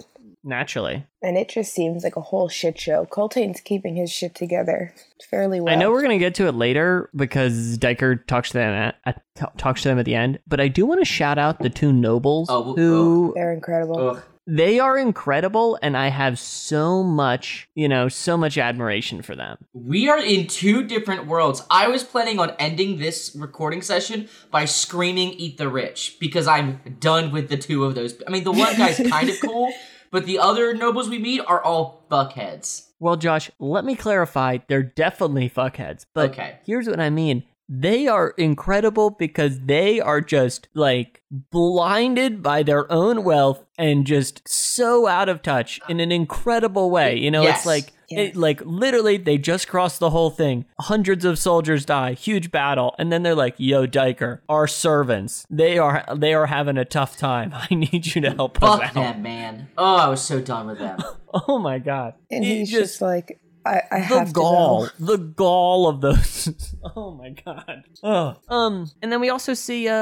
naturally. 0.43 1.05
And 1.21 1.37
it 1.37 1.49
just 1.49 1.73
seems 1.73 2.03
like 2.03 2.15
a 2.15 2.21
whole 2.21 2.49
shit 2.49 2.79
show. 2.79 3.05
Coltaine's 3.05 3.59
keeping 3.61 3.95
his 3.95 4.11
shit 4.11 4.33
together 4.33 4.93
fairly 5.29 5.61
well. 5.61 5.73
I 5.73 5.77
know 5.77 5.91
we're 5.91 6.01
gonna 6.01 6.17
get 6.17 6.33
to 6.35 6.47
it 6.47 6.55
later 6.55 7.09
because 7.15 7.77
Duiker 7.77 8.25
talks 8.25 8.49
to 8.49 8.57
them 8.57 8.73
at, 8.73 8.95
at 9.05 9.21
t- 9.35 9.45
talks 9.57 9.83
to 9.83 9.89
them 9.89 9.99
at 9.99 10.05
the 10.05 10.15
end, 10.15 10.39
but 10.47 10.59
I 10.59 10.67
do 10.67 10.85
want 10.85 10.99
to 11.01 11.05
shout 11.05 11.37
out 11.37 11.59
the 11.59 11.69
two 11.69 11.93
nobles 11.93 12.47
Oh, 12.49 12.73
who 12.75 13.29
oh. 13.29 13.33
They're 13.35 13.53
incredible. 13.53 13.99
Ugh. 13.99 14.23
They 14.53 14.79
are 14.79 14.97
incredible, 14.97 15.79
and 15.81 15.95
I 15.95 16.09
have 16.09 16.37
so 16.37 17.03
much, 17.03 17.69
you 17.73 17.87
know, 17.87 18.09
so 18.09 18.35
much 18.35 18.57
admiration 18.57 19.21
for 19.21 19.33
them. 19.33 19.57
We 19.73 20.09
are 20.09 20.19
in 20.21 20.47
two 20.47 20.83
different 20.83 21.25
worlds. 21.25 21.63
I 21.69 21.87
was 21.87 22.03
planning 22.03 22.37
on 22.37 22.51
ending 22.59 22.97
this 22.97 23.33
recording 23.33 23.81
session 23.81 24.27
by 24.51 24.65
screaming 24.65 25.31
"Eat 25.31 25.57
the 25.57 25.69
Rich" 25.69 26.17
because 26.19 26.47
I'm 26.47 26.81
done 26.99 27.31
with 27.31 27.47
the 27.47 27.55
two 27.57 27.85
of 27.85 27.95
those. 27.95 28.13
I 28.27 28.29
mean, 28.29 28.43
the 28.43 28.51
one 28.51 28.77
guy's 28.77 28.99
kind 29.09 29.29
of 29.29 29.39
cool, 29.39 29.73
but 30.11 30.25
the 30.25 30.39
other 30.39 30.73
nobles 30.73 31.09
we 31.09 31.17
meet 31.17 31.39
are 31.47 31.63
all 31.63 32.05
buckheads. 32.11 32.87
Well, 32.99 33.15
Josh, 33.15 33.49
let 33.57 33.85
me 33.85 33.95
clarify. 33.95 34.57
They're 34.67 34.83
definitely 34.83 35.49
fuckheads, 35.49 36.05
but 36.13 36.31
Okay. 36.31 36.57
here's 36.65 36.87
what 36.87 36.99
I 36.99 37.09
mean. 37.09 37.43
They 37.73 38.05
are 38.07 38.31
incredible 38.31 39.11
because 39.11 39.61
they 39.61 40.01
are 40.01 40.19
just 40.19 40.67
like 40.73 41.21
blinded 41.31 42.43
by 42.43 42.63
their 42.63 42.91
own 42.91 43.23
wealth 43.23 43.63
and 43.77 44.05
just 44.05 44.45
so 44.45 45.07
out 45.07 45.29
of 45.29 45.41
touch 45.41 45.79
in 45.87 46.01
an 46.01 46.11
incredible 46.11 46.91
way. 46.91 47.15
You 47.17 47.31
know, 47.31 47.43
Yes. 47.43 47.59
it's 47.59 47.65
like 47.65 47.93
it, 48.09 48.35
like 48.35 48.61
literally 48.65 49.15
they 49.15 49.37
just 49.37 49.69
crossed 49.69 49.99
the 50.01 50.09
whole 50.09 50.29
thing. 50.31 50.65
Hundreds 50.81 51.23
of 51.23 51.39
soldiers 51.39 51.85
die, 51.85 52.11
huge 52.11 52.51
battle, 52.51 52.93
and 52.99 53.09
then 53.09 53.23
they're 53.23 53.35
like, 53.35 53.55
"Yo, 53.57 53.87
Duiker, 53.87 54.39
our 54.49 54.67
servants, 54.67 55.45
they 55.49 55.77
are 55.77 56.03
they 56.13 56.33
are 56.33 56.47
having 56.47 56.77
a 56.77 56.83
tough 56.83 57.15
time. 57.15 57.53
I 57.71 57.73
need 57.73 58.13
you 58.13 58.19
to 58.23 58.31
help 58.31 58.61
us 58.61 58.79
Fuck 58.79 58.89
out." 58.89 58.93
them, 58.95 59.21
man. 59.21 59.69
Oh, 59.77 59.95
I 59.95 60.09
was 60.09 60.21
so 60.21 60.41
done 60.41 60.67
with 60.67 60.79
them. 60.79 60.99
Oh 61.47 61.59
my 61.59 61.79
god! 61.79 62.15
and 62.29 62.43
He 62.43 62.57
he's 62.57 62.69
just, 62.69 63.01
like, 63.01 63.39
I, 63.65 63.81
I 63.91 63.99
the 63.99 64.19
have 64.19 64.33
gall, 64.33 64.89
the 64.99 65.17
gall 65.17 65.87
of 65.87 66.01
those. 66.01 66.73
oh 66.95 67.11
my 67.11 67.29
god. 67.29 67.83
Ugh. 68.03 68.37
Um, 68.49 68.89
and 69.01 69.11
then 69.11 69.21
we 69.21 69.29
also 69.29 69.53
see 69.53 69.87
uh, 69.87 69.93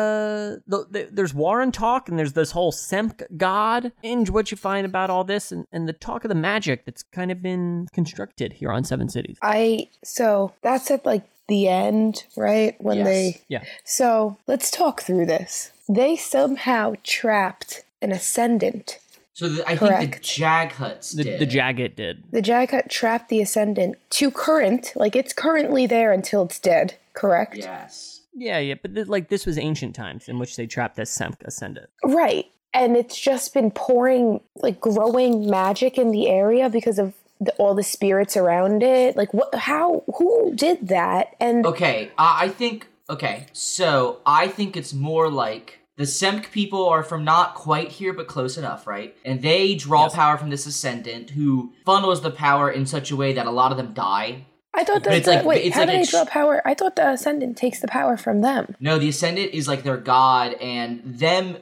the, 0.67 0.85
the, 0.89 1.09
there's 1.11 1.33
Warren 1.33 1.71
talk, 1.71 2.09
and 2.09 2.17
there's 2.17 2.33
this 2.33 2.51
whole 2.51 2.71
Semk 2.71 3.23
god. 3.37 3.91
Inge, 4.03 4.29
what 4.29 4.51
you 4.51 4.57
find 4.57 4.85
about 4.85 5.09
all 5.09 5.23
this, 5.23 5.51
and, 5.51 5.65
and 5.71 5.87
the 5.87 5.93
talk 5.93 6.23
of 6.23 6.29
the 6.29 6.35
magic 6.35 6.85
that's 6.85 7.03
kind 7.03 7.31
of 7.31 7.41
been 7.41 7.87
constructed 7.93 8.53
here 8.53 8.71
on 8.71 8.83
Seven 8.83 9.09
Cities. 9.09 9.37
I 9.41 9.89
so 10.03 10.53
that's 10.61 10.89
at 10.91 11.05
like 11.05 11.23
the 11.47 11.67
end, 11.67 12.25
right? 12.37 12.75
When 12.79 12.97
Yes. 12.97 13.07
they 13.07 13.41
Yeah. 13.47 13.63
So 13.83 14.37
let's 14.47 14.71
talk 14.71 15.01
through 15.01 15.25
this. 15.25 15.71
They 15.89 16.15
somehow 16.15 16.93
trapped 17.03 17.83
an 18.01 18.11
ascendant. 18.11 18.99
So 19.39 19.47
the, 19.47 19.63
I 19.65 19.77
think 19.77 19.79
the 19.79 19.87
Correct. 19.87 20.21
Jag 20.23 20.71
Huts 20.73 21.13
The, 21.13 21.23
did. 21.23 21.39
the 21.39 21.47
Jaghut 21.47 21.95
did. 21.95 22.23
The 22.29 22.41
Jaghut 22.41 22.89
trapped 22.89 23.29
the 23.29 23.41
ascendant 23.41 23.95
to 24.09 24.29
current, 24.31 24.91
like 24.97 25.15
it's 25.15 25.31
currently 25.31 25.87
there 25.87 26.11
until 26.11 26.43
it's 26.43 26.59
dead, 26.59 26.95
correct? 27.13 27.55
Yes. 27.55 28.19
Yeah, 28.33 28.59
yeah, 28.59 28.73
but 28.81 28.93
th- 28.93 29.07
like 29.07 29.29
this 29.29 29.45
was 29.45 29.57
ancient 29.57 29.95
times 29.95 30.27
in 30.27 30.39
which 30.39 30.57
they 30.57 30.67
trapped 30.67 30.97
this 30.97 31.17
Semk 31.17 31.41
ascendant. 31.45 31.89
Right. 32.03 32.47
And 32.73 32.97
it's 32.97 33.17
just 33.17 33.53
been 33.53 33.71
pouring, 33.71 34.41
like 34.57 34.81
growing 34.81 35.49
magic 35.49 35.97
in 35.97 36.11
the 36.11 36.27
area 36.27 36.69
because 36.69 36.99
of 36.99 37.13
the, 37.39 37.53
all 37.53 37.73
the 37.75 37.83
spirits 37.83 38.35
around 38.35 38.83
it. 38.83 39.15
Like, 39.15 39.33
what, 39.33 39.55
how, 39.55 40.03
who 40.17 40.53
did 40.53 40.89
that? 40.89 41.33
And 41.39 41.65
Okay, 41.65 42.11
I 42.17 42.45
I 42.45 42.49
think. 42.49 42.87
Okay, 43.09 43.45
so 43.53 44.19
I 44.25 44.49
think 44.49 44.75
it's 44.75 44.93
more 44.93 45.29
like 45.31 45.78
the 45.99 46.05
Semk 46.05 46.49
people 46.51 46.87
are 46.87 47.03
from 47.03 47.23
not 47.25 47.53
quite 47.55 47.89
here, 47.89 48.13
but 48.13 48.25
close 48.27 48.57
enough, 48.57 48.87
right? 48.87 49.15
And 49.25 49.41
they 49.41 49.75
draw 49.75 50.03
Yes. 50.05 50.15
power 50.15 50.37
from 50.37 50.49
this 50.49 50.65
ascendant 50.65 51.31
who 51.31 51.73
funnels 51.85 52.21
the 52.21 52.31
power 52.31 52.71
in 52.71 52.85
such 52.85 53.11
a 53.11 53.15
way 53.17 53.33
that 53.33 53.45
a 53.45 53.51
lot 53.51 53.71
of 53.71 53.77
them 53.77 53.93
die. 53.93 54.45
I 54.73 54.83
thought 54.85 55.03
But 55.03 55.09
that, 55.11 55.13
it's 55.17 55.25
the- 55.27 55.33
like- 55.35 55.45
wait, 55.45 55.65
it's 55.65 55.75
how 55.75 55.81
like 55.81 55.89
do 55.89 55.93
they 55.95 55.99
ex- 56.01 56.11
draw 56.11 56.23
power? 56.25 56.61
I 56.65 56.73
thought 56.73 56.95
the 56.95 57.09
ascendant 57.09 57.57
takes 57.57 57.79
the 57.81 57.87
power 57.89 58.15
from 58.17 58.39
them. 58.41 58.75
No, 58.79 58.97
the 58.97 59.09
ascendant 59.09 59.51
is 59.53 59.67
like 59.67 59.83
their 59.83 59.97
god, 59.97 60.53
and 60.61 61.01
them 61.03 61.57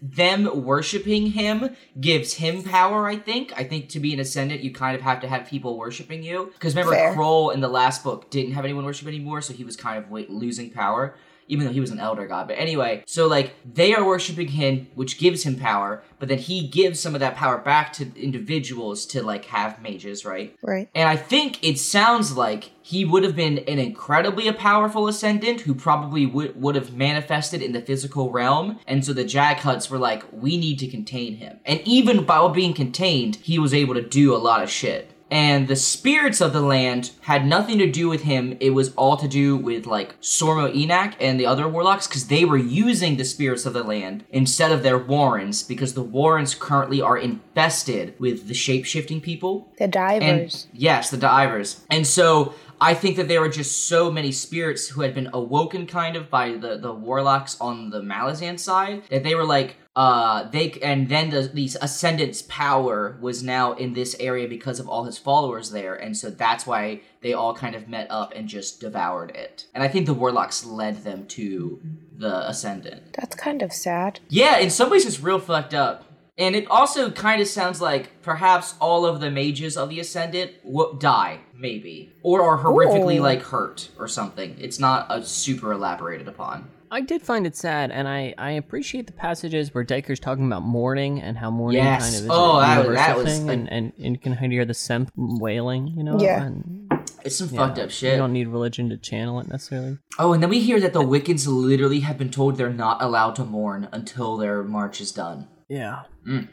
them 0.00 0.64
worshiping 0.64 1.28
him 1.32 1.70
gives 1.98 2.34
him 2.34 2.62
power. 2.62 3.06
I 3.08 3.16
think. 3.16 3.52
I 3.56 3.64
think 3.64 3.88
to 3.90 4.00
be 4.00 4.12
an 4.12 4.20
ascendant, 4.20 4.60
you 4.62 4.70
kind 4.70 4.94
of 4.94 5.00
have 5.02 5.20
to 5.20 5.28
have 5.28 5.46
people 5.46 5.78
worshiping 5.78 6.22
you. 6.22 6.50
Because 6.52 6.74
remember, 6.74 6.94
Fair. 6.94 7.14
K'rul 7.14 7.54
in 7.54 7.60
the 7.60 7.68
last 7.68 8.04
book 8.04 8.28
didn't 8.30 8.52
have 8.52 8.64
anyone 8.64 8.84
worship 8.84 9.08
anymore, 9.08 9.40
so 9.40 9.52
he 9.54 9.64
was 9.64 9.76
kind 9.76 9.96
of 9.98 10.10
wait, 10.10 10.28
losing 10.30 10.70
power. 10.70 11.14
Even 11.48 11.66
though 11.66 11.72
he 11.72 11.80
was 11.80 11.90
an 11.90 12.00
elder 12.00 12.26
god, 12.26 12.48
but 12.48 12.58
anyway, 12.58 13.02
so 13.06 13.26
like 13.26 13.54
they 13.70 13.94
are 13.94 14.04
worshiping 14.04 14.48
him, 14.48 14.88
which 14.94 15.18
gives 15.18 15.42
him 15.42 15.56
power, 15.56 16.02
but 16.18 16.28
then 16.28 16.38
he 16.38 16.66
gives 16.68 17.00
some 17.00 17.14
of 17.14 17.20
that 17.20 17.36
power 17.36 17.58
back 17.58 17.92
to 17.94 18.10
individuals 18.16 19.04
to 19.06 19.22
like 19.22 19.44
have 19.46 19.82
mages, 19.82 20.24
right? 20.24 20.56
Right. 20.62 20.88
And 20.94 21.08
I 21.08 21.16
think 21.16 21.62
it 21.62 21.78
sounds 21.78 22.36
like 22.36 22.70
he 22.82 23.04
would 23.04 23.24
have 23.24 23.36
been 23.36 23.58
an 23.58 23.78
incredibly 23.78 24.50
powerful 24.52 25.08
ascendant 25.08 25.62
who 25.62 25.74
probably 25.74 26.26
would 26.26 26.60
would 26.60 26.74
have 26.74 26.94
manifested 26.94 27.62
in 27.62 27.72
the 27.72 27.80
physical 27.80 28.30
realm. 28.30 28.78
And 28.86 29.04
so 29.04 29.12
the 29.12 29.24
Jaghuts 29.24 29.90
were 29.90 29.98
like, 29.98 30.24
we 30.32 30.56
need 30.56 30.78
to 30.80 30.88
contain 30.88 31.36
him. 31.36 31.60
And 31.64 31.80
even 31.84 32.26
while 32.26 32.48
being 32.48 32.74
contained, 32.74 33.36
he 33.36 33.58
was 33.58 33.74
able 33.74 33.94
to 33.94 34.02
do 34.02 34.34
a 34.34 34.38
lot 34.38 34.62
of 34.62 34.70
shit. 34.70 35.10
And 35.30 35.68
the 35.68 35.76
spirits 35.76 36.40
of 36.40 36.52
the 36.52 36.60
land 36.60 37.10
had 37.22 37.46
nothing 37.46 37.78
to 37.78 37.90
do 37.90 38.08
with 38.08 38.22
him. 38.22 38.56
It 38.60 38.70
was 38.70 38.94
all 38.94 39.16
to 39.16 39.26
do 39.26 39.56
with 39.56 39.86
like 39.86 40.20
Sormo 40.20 40.72
E'nath 40.74 41.16
and 41.18 41.40
the 41.40 41.46
other 41.46 41.66
warlocks 41.66 42.06
because 42.06 42.28
they 42.28 42.44
were 42.44 42.56
using 42.56 43.16
the 43.16 43.24
spirits 43.24 43.66
of 43.66 43.72
the 43.72 43.82
land 43.82 44.24
instead 44.30 44.70
of 44.70 44.82
their 44.82 44.98
warrens 44.98 45.62
because 45.62 45.94
the 45.94 46.02
warrens 46.02 46.54
currently 46.54 47.00
are 47.00 47.18
infested 47.18 48.14
with 48.18 48.48
the 48.48 48.54
shape 48.54 48.84
shifting 48.84 49.20
people. 49.20 49.72
The 49.78 49.88
D'ivers. 49.88 50.22
And 50.22 50.66
yes, 50.78 51.10
the 51.10 51.16
D'ivers. 51.16 51.84
And 51.90 52.06
so 52.06 52.54
I 52.80 52.94
think 52.94 53.16
that 53.16 53.28
there 53.28 53.40
were 53.40 53.48
just 53.48 53.88
so 53.88 54.10
many 54.10 54.32
spirits 54.32 54.88
who 54.88 55.02
had 55.02 55.14
been 55.14 55.30
awoken 55.32 55.86
kind 55.86 56.16
of 56.16 56.30
by 56.30 56.52
the, 56.52 56.76
the 56.76 56.92
warlocks 56.92 57.60
on 57.60 57.90
the 57.90 58.00
Malazan 58.00 58.58
side 58.58 59.02
that 59.10 59.22
they 59.22 59.34
were 59.34 59.44
like, 59.44 59.76
uh, 59.96 60.50
they 60.50 60.72
and 60.82 61.08
then 61.08 61.30
the 61.30 61.42
these 61.42 61.76
ascendants' 61.80 62.42
power 62.42 63.16
was 63.20 63.44
now 63.44 63.74
in 63.74 63.92
this 63.92 64.16
area 64.18 64.48
because 64.48 64.80
of 64.80 64.88
all 64.88 65.04
his 65.04 65.18
followers 65.18 65.70
there, 65.70 65.94
and 65.94 66.16
so 66.16 66.30
that's 66.30 66.66
why 66.66 67.00
they 67.20 67.32
all 67.32 67.54
kind 67.54 67.76
of 67.76 67.88
met 67.88 68.08
up 68.10 68.32
and 68.34 68.48
just 68.48 68.80
devoured 68.80 69.30
it. 69.30 69.66
And 69.72 69.84
I 69.84 69.88
think 69.88 70.06
the 70.06 70.14
warlocks 70.14 70.64
led 70.64 71.04
them 71.04 71.26
to 71.28 71.80
the 72.16 72.48
ascendant. 72.48 73.12
That's 73.12 73.36
kind 73.36 73.62
of 73.62 73.72
sad. 73.72 74.18
Yeah, 74.28 74.58
in 74.58 74.70
some 74.70 74.90
ways 74.90 75.06
it's 75.06 75.20
real 75.20 75.38
fucked 75.38 75.74
up. 75.74 76.04
And 76.36 76.56
it 76.56 76.66
also 76.68 77.10
kind 77.12 77.40
of 77.40 77.46
sounds 77.46 77.80
like 77.80 78.20
perhaps 78.22 78.74
all 78.80 79.06
of 79.06 79.20
the 79.20 79.30
mages 79.30 79.76
of 79.76 79.88
the 79.88 80.00
Ascendant 80.00 80.50
w- 80.64 80.96
die, 80.98 81.38
maybe. 81.56 82.12
Or 82.22 82.42
are 82.42 82.58
horrifically, 82.62 83.18
Ooh. 83.18 83.22
like, 83.22 83.42
hurt 83.42 83.90
or 83.98 84.08
something. 84.08 84.56
It's 84.58 84.80
not 84.80 85.06
a 85.10 85.22
super 85.24 85.72
elaborated 85.72 86.26
upon. 86.26 86.68
I 86.90 87.00
did 87.02 87.22
find 87.22 87.46
it 87.46 87.56
sad, 87.56 87.90
and 87.90 88.06
I, 88.08 88.34
I 88.38 88.52
appreciate 88.52 89.06
the 89.06 89.12
passages 89.12 89.72
where 89.74 89.84
Duiker's 89.84 90.20
talking 90.20 90.46
about 90.46 90.62
mourning 90.62 91.20
and 91.20 91.36
how 91.38 91.50
mourning 91.50 91.82
Yes. 91.82 92.02
kind 92.04 92.16
of 92.16 92.24
is 92.24 92.30
Oh, 92.32 92.58
a 92.58 92.60
that 92.60 92.78
was- 92.78 92.86
universal 92.86 93.06
that 93.14 93.16
was, 93.24 93.32
thing, 93.38 93.46
like- 93.46 93.56
and, 93.58 93.68
and, 93.72 93.92
and 93.98 94.14
you 94.14 94.18
can 94.18 94.32
kind 94.34 94.46
of 94.46 94.50
hear 94.52 94.64
the 94.64 94.72
Semk 94.74 95.08
wailing, 95.16 95.88
you 95.96 96.02
know? 96.04 96.18
Yeah. 96.20 96.42
And, 96.44 96.88
It's 97.24 97.36
some 97.36 97.48
yeah, 97.50 97.58
fucked 97.66 97.78
up 97.78 97.90
shit. 97.90 98.12
You 98.12 98.18
don't 98.18 98.32
need 98.32 98.48
religion 98.48 98.90
to 98.90 98.96
channel 98.96 99.38
it 99.40 99.48
necessarily. 99.48 99.98
Oh, 100.18 100.32
and 100.32 100.42
then 100.42 100.50
we 100.50 100.60
hear 100.60 100.78
that 100.80 100.92
the 100.92 101.02
Wickans 101.02 101.46
literally 101.46 102.00
have 102.00 102.18
been 102.18 102.30
told 102.30 102.56
they're 102.56 102.70
not 102.70 103.00
allowed 103.02 103.36
to 103.36 103.44
mourn 103.44 103.88
until 103.92 104.36
their 104.36 104.62
march 104.62 105.00
is 105.00 105.10
done. 105.12 105.48
Yeah. 105.68 106.02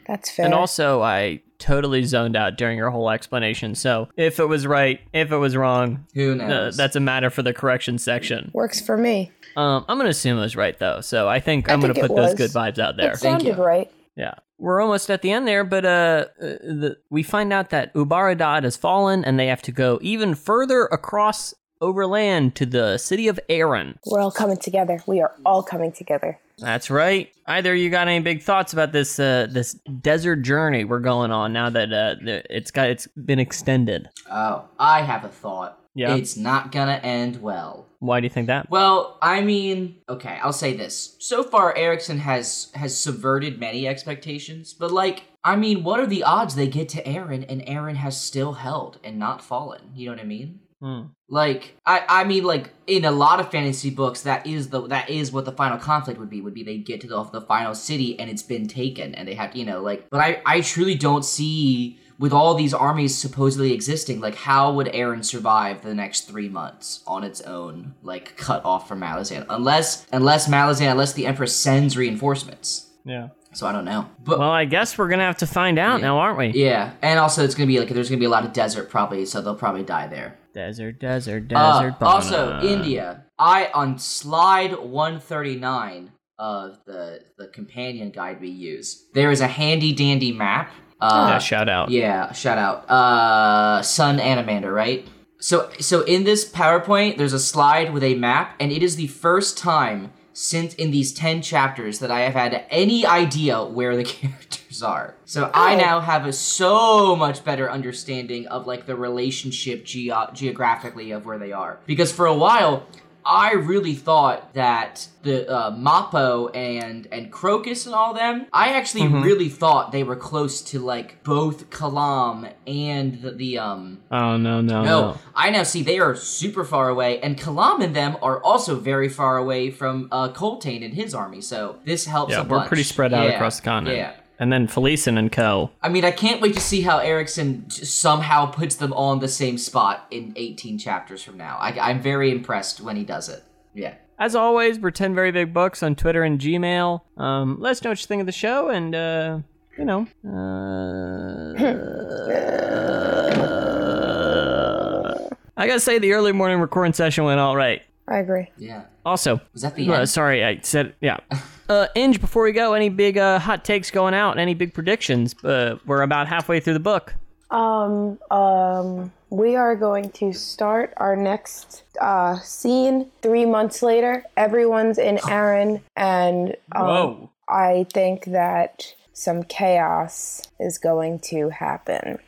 That's 0.06 0.30
fair. 0.30 0.46
And 0.46 0.54
also, 0.54 1.02
I 1.02 1.42
totally 1.58 2.04
zoned 2.04 2.36
out 2.36 2.56
during 2.56 2.76
your 2.76 2.90
whole 2.90 3.10
explanation. 3.10 3.74
So 3.74 4.08
if 4.16 4.40
it 4.40 4.46
was 4.46 4.66
right, 4.66 5.00
if 5.12 5.30
it 5.30 5.36
was 5.36 5.56
wrong, 5.56 6.06
Who 6.14 6.32
uh, 6.32 6.46
knows? 6.46 6.76
that's 6.76 6.96
a 6.96 7.00
matter 7.00 7.30
for 7.30 7.42
the 7.42 7.52
correction 7.52 7.98
section. 7.98 8.50
Works 8.52 8.80
for 8.80 8.96
me. 8.96 9.30
Um, 9.56 9.84
I'm 9.88 9.96
gonna 9.98 10.08
assume 10.10 10.38
it 10.38 10.40
was 10.40 10.56
right 10.56 10.78
though. 10.78 11.00
So 11.00 11.28
I 11.28 11.40
think 11.40 11.68
I 11.68 11.74
I'm 11.74 11.80
gonna 11.80 11.94
it 11.94 12.00
put 12.00 12.14
those 12.14 12.34
good 12.34 12.50
vibes 12.50 12.78
out 12.78 12.96
there. 12.96 13.12
It 13.12 13.18
Thank 13.18 13.42
sounded 13.42 13.56
you. 13.58 13.64
right. 13.64 13.90
Yeah. 14.16 14.34
We're 14.58 14.80
almost 14.80 15.10
at 15.10 15.22
the 15.22 15.30
end 15.32 15.48
there, 15.48 15.64
but 15.64 15.84
uh, 15.84 15.88
uh, 15.88 16.26
the, 16.40 16.96
we 17.10 17.22
find 17.22 17.52
out 17.52 17.70
that 17.70 17.92
Ubaryd 17.94 18.62
has 18.62 18.76
fallen 18.76 19.24
and 19.24 19.38
they 19.38 19.48
have 19.48 19.62
to 19.62 19.72
go 19.72 19.98
even 20.02 20.34
further 20.34 20.84
across 20.86 21.52
overland 21.82 22.54
to 22.54 22.64
the 22.64 22.96
city 22.96 23.28
of 23.28 23.38
Aren. 23.50 23.98
We're 24.06 24.20
all 24.20 24.30
coming 24.30 24.56
together. 24.56 25.02
We 25.06 25.20
are 25.20 25.32
all 25.44 25.62
coming 25.62 25.92
together. 25.92 26.38
That's 26.58 26.90
right. 26.90 27.32
Either 27.46 27.74
you 27.74 27.90
got 27.90 28.08
any 28.08 28.20
big 28.20 28.42
thoughts 28.42 28.72
about 28.72 28.92
this 28.92 29.18
uh, 29.18 29.48
this 29.50 29.74
desert 30.00 30.42
journey 30.42 30.84
we're 30.84 31.00
going 31.00 31.32
on 31.32 31.52
now 31.52 31.68
that 31.70 31.92
uh, 31.92 32.14
it's 32.48 32.70
got 32.70 32.88
it's 32.88 33.06
been 33.08 33.38
extended? 33.38 34.08
Oh, 34.30 34.64
I 34.78 35.02
have 35.02 35.24
a 35.24 35.28
thought. 35.28 35.78
Yeah. 35.94 36.14
It's 36.14 36.36
not 36.36 36.72
gonna 36.72 37.00
end 37.02 37.42
well. 37.42 37.86
Why 37.98 38.20
do 38.20 38.24
you 38.24 38.30
think 38.30 38.46
that? 38.46 38.70
Well, 38.70 39.18
I 39.22 39.42
mean, 39.42 39.98
okay, 40.08 40.38
I'll 40.42 40.52
say 40.52 40.74
this. 40.74 41.16
So 41.20 41.42
far 41.42 41.76
Erikson 41.76 42.18
has 42.18 42.70
has 42.74 42.96
subverted 42.96 43.58
many 43.58 43.86
expectations, 43.86 44.72
but 44.72 44.92
like 44.92 45.24
I 45.44 45.56
mean, 45.56 45.82
what 45.82 45.98
are 45.98 46.06
the 46.06 46.22
odds 46.22 46.54
they 46.54 46.68
get 46.68 46.88
to 46.90 47.06
Aren 47.06 47.42
and 47.44 47.68
Aren 47.68 47.96
has 47.96 48.20
still 48.20 48.52
held 48.54 49.00
and 49.02 49.18
not 49.18 49.42
fallen? 49.42 49.90
You 49.94 50.06
know 50.06 50.12
what 50.12 50.20
I 50.20 50.26
mean? 50.26 50.60
Hmm. 50.82 51.02
Like 51.28 51.76
I, 51.86 52.02
I 52.08 52.24
mean, 52.24 52.42
like 52.44 52.70
in 52.86 53.04
a 53.04 53.10
lot 53.12 53.38
of 53.38 53.50
fantasy 53.50 53.88
books, 53.90 54.22
that 54.22 54.46
is 54.46 54.70
the 54.70 54.86
that 54.88 55.08
is 55.08 55.30
what 55.30 55.44
the 55.44 55.52
final 55.52 55.78
conflict 55.78 56.18
would 56.18 56.28
be. 56.28 56.40
Would 56.40 56.54
be 56.54 56.64
they 56.64 56.78
get 56.78 57.00
to 57.02 57.06
the, 57.06 57.22
the 57.24 57.40
final 57.40 57.74
city 57.74 58.18
and 58.18 58.28
it's 58.28 58.42
been 58.42 58.66
taken, 58.66 59.14
and 59.14 59.28
they 59.28 59.34
have 59.34 59.54
you 59.54 59.64
know, 59.64 59.80
like. 59.80 60.10
But 60.10 60.20
I, 60.20 60.42
I 60.44 60.60
truly 60.60 60.96
don't 60.96 61.24
see 61.24 61.98
with 62.18 62.32
all 62.32 62.54
these 62.54 62.74
armies 62.74 63.16
supposedly 63.16 63.72
existing, 63.72 64.20
like 64.20 64.34
how 64.34 64.72
would 64.72 64.88
Aren 64.88 65.22
survive 65.22 65.82
the 65.82 65.94
next 65.94 66.22
three 66.28 66.48
months 66.48 67.02
on 67.06 67.24
its 67.24 67.40
own, 67.42 67.94
like 68.02 68.36
cut 68.36 68.64
off 68.64 68.88
from 68.88 69.00
Malazan, 69.00 69.46
unless 69.48 70.06
unless 70.12 70.48
Malazan, 70.48 70.90
unless 70.90 71.12
the 71.12 71.26
Empress 71.26 71.54
sends 71.56 71.96
reinforcements. 71.96 72.90
Yeah. 73.04 73.28
So 73.54 73.66
I 73.66 73.72
don't 73.72 73.84
know, 73.84 74.08
but 74.24 74.38
Well, 74.38 74.50
I 74.50 74.64
guess 74.64 74.96
we're 74.96 75.08
gonna 75.08 75.24
have 75.24 75.36
to 75.38 75.46
find 75.46 75.78
out 75.78 76.00
Yeah. 76.00 76.06
now, 76.06 76.18
aren't 76.18 76.38
we? 76.38 76.48
yeah, 76.54 76.92
and 77.02 77.18
also 77.20 77.44
it's 77.44 77.54
gonna 77.54 77.66
be 77.66 77.78
like 77.78 77.88
there's 77.88 78.08
gonna 78.08 78.18
be 78.18 78.24
a 78.26 78.30
lot 78.30 78.44
of 78.44 78.52
desert 78.52 78.88
probably, 78.90 79.26
so 79.26 79.40
they'll 79.42 79.54
probably 79.54 79.82
die 79.82 80.06
there. 80.06 80.38
Desert, 80.54 80.98
desert, 81.00 81.50
Uh, 81.54 81.80
desert. 81.82 81.94
also. 82.02 82.60
India. 82.62 83.24
I 83.38 83.70
on 83.74 83.98
slide 83.98 84.72
139 84.78 86.12
of 86.38 86.78
the 86.86 87.20
the 87.38 87.46
companion 87.48 88.10
guide 88.10 88.40
we 88.40 88.48
use. 88.48 89.06
There 89.14 89.30
is 89.30 89.40
a 89.40 89.46
handy 89.46 89.92
dandy 89.92 90.32
map. 90.32 90.70
Uh, 91.00 91.28
Yeah, 91.32 91.38
shout 91.38 91.68
out. 91.68 91.90
yeah, 91.90 92.32
shout 92.32 92.58
out. 92.58 92.88
Uh, 92.88 93.82
Sun 93.82 94.18
Animander, 94.18 94.72
right? 94.72 95.06
So, 95.40 95.68
so 95.80 96.02
in 96.02 96.22
this 96.22 96.48
PowerPoint, 96.48 97.16
there's 97.18 97.32
a 97.32 97.40
slide 97.40 97.92
with 97.92 98.04
a 98.04 98.14
map, 98.14 98.54
and 98.60 98.70
it 98.70 98.80
is 98.82 98.94
the 98.94 99.08
first 99.08 99.58
time 99.58 100.12
since 100.32 100.72
in 100.74 100.92
these 100.92 101.12
10 101.12 101.42
chapters 101.42 101.98
that 101.98 102.12
I 102.12 102.20
have 102.20 102.34
had 102.34 102.64
any 102.70 103.04
idea 103.04 103.64
where 103.64 103.96
the 103.96 104.04
characters 104.16 104.61
are. 104.80 105.16
So 105.24 105.50
I 105.52 105.74
Oh. 105.74 105.78
now 105.78 106.00
have 106.00 106.24
a 106.24 106.32
so 106.32 107.16
much 107.16 107.44
better 107.44 107.68
understanding 107.68 108.46
of 108.46 108.68
like 108.68 108.86
the 108.86 108.94
relationship 108.94 109.84
geo- 109.84 110.30
geographically 110.32 111.10
of 111.10 111.26
where 111.26 111.38
they 111.38 111.50
are. 111.50 111.80
Because 111.86 112.12
for 112.12 112.26
a 112.26 112.34
while, 112.34 112.84
I 113.24 113.52
really 113.52 113.94
thought 113.94 114.52
that 114.54 115.06
the 115.22 115.48
uh, 115.48 115.70
Mappo 115.70 116.50
and 116.56 117.06
and 117.12 117.30
Crocus 117.30 117.86
and 117.86 117.94
all 117.94 118.14
them, 118.14 118.46
I 118.52 118.70
actually 118.72 119.06
really 119.06 119.48
thought 119.48 119.92
they 119.92 120.02
were 120.02 120.16
close 120.16 120.60
to 120.62 120.80
like 120.80 121.22
both 121.22 121.70
Kalam 121.70 122.52
and 122.66 123.22
the, 123.22 123.30
the 123.30 123.58
um 123.58 123.98
Oh 124.10 124.36
no, 124.36 124.60
no, 124.60 124.82
no, 124.82 124.82
no. 124.82 125.18
I 125.36 125.50
now 125.50 125.62
see 125.62 125.84
they 125.84 126.00
are 126.00 126.16
super 126.16 126.64
far 126.64 126.88
away, 126.88 127.20
and 127.20 127.38
Kalam 127.38 127.80
and 127.84 127.94
them 127.94 128.16
are 128.22 128.42
also 128.42 128.74
very 128.74 129.08
far 129.08 129.36
away 129.36 129.70
from 129.70 130.08
uh, 130.10 130.26
Coltaine 130.32 130.82
and 130.82 130.94
his 130.94 131.14
army. 131.14 131.42
So 131.42 131.76
this 131.84 132.06
helps. 132.06 132.32
Yeah, 132.32 132.40
we're 132.42 132.58
bunch. 132.58 132.68
pretty 132.68 132.82
spread 132.82 133.14
out 133.14 133.28
Yeah, 133.28 133.34
across 133.36 133.60
the 133.60 133.62
continent. 133.66 133.98
Yeah, 133.98 134.14
And 134.38 134.52
then 134.52 134.66
Felisin 134.66 135.18
and 135.18 135.30
Co. 135.30 135.70
I 135.82 135.88
mean, 135.88 136.04
I 136.04 136.10
can't 136.10 136.40
wait 136.40 136.54
to 136.54 136.60
see 136.60 136.80
how 136.80 136.98
Erikson 136.98 137.68
somehow 137.70 138.46
puts 138.46 138.76
them 138.76 138.92
all 138.92 139.12
in 139.12 139.20
the 139.20 139.28
same 139.28 139.56
spot 139.56 140.06
in 140.10 140.32
18 140.36 140.78
chapters 140.78 141.22
from 141.22 141.36
now. 141.36 141.58
I, 141.60 141.78
I'm 141.78 142.02
very 142.02 142.30
impressed 142.30 142.80
when 142.80 142.96
he 142.96 143.04
does 143.04 143.28
it. 143.28 143.44
Yeah. 143.74 143.94
As 144.18 144.34
always, 144.34 144.78
we're 144.78 144.90
10 144.90 145.14
Very 145.14 145.32
Big 145.32 145.52
Books 145.52 145.82
on 145.82 145.96
Twitter 145.96 146.22
and 146.22 146.40
Gmail. 146.40 147.02
Um, 147.16 147.58
let 147.60 147.70
us 147.70 147.82
know 147.82 147.90
what 147.90 148.00
you 148.00 148.06
think 148.06 148.20
of 148.20 148.26
the 148.26 148.32
show, 148.32 148.68
and, 148.68 148.94
uh, 148.94 149.38
you 149.76 149.84
know. 149.84 150.06
Uh, 150.24 151.54
I 155.56 155.66
gotta 155.66 155.80
say, 155.80 155.98
the 155.98 156.12
early 156.12 156.32
morning 156.32 156.60
recording 156.60 156.92
session 156.92 157.24
went 157.24 157.40
all 157.40 157.56
right. 157.56 157.82
I 158.12 158.18
agree. 158.18 158.50
Yeah. 158.58 158.82
Also, 159.06 159.40
Was 159.54 159.62
that 159.62 159.74
the 159.74 159.88
uh, 159.88 160.00
end? 160.00 160.08
sorry, 160.10 160.44
I 160.44 160.60
said, 160.62 160.94
yeah. 161.00 161.18
Uh, 161.68 161.86
Inge, 161.94 162.20
before 162.20 162.42
we 162.42 162.52
go, 162.52 162.74
any 162.74 162.90
big 162.90 163.16
uh, 163.16 163.38
hot 163.38 163.64
takes 163.64 163.90
going 163.90 164.12
out? 164.12 164.38
Any 164.38 164.52
big 164.52 164.74
predictions? 164.74 165.34
Uh, 165.42 165.78
we're 165.86 166.02
about 166.02 166.28
halfway 166.28 166.60
through 166.60 166.74
the 166.74 166.80
book. 166.80 167.14
Um, 167.50 168.18
um, 168.30 169.10
we 169.30 169.56
are 169.56 169.74
going 169.74 170.10
to 170.10 170.34
start 170.34 170.92
our 170.98 171.16
next 171.16 171.84
uh, 171.98 172.38
scene 172.40 173.10
three 173.22 173.46
months 173.46 173.82
later. 173.82 174.22
Everyone's 174.36 174.98
in 174.98 175.18
Aren, 175.28 175.80
and 175.96 176.56
um, 176.72 177.30
I 177.48 177.86
think 177.94 178.26
that 178.26 178.94
some 179.14 179.42
chaos 179.42 180.42
is 180.60 180.76
going 180.76 181.20
to 181.20 181.48
happen. 181.48 182.18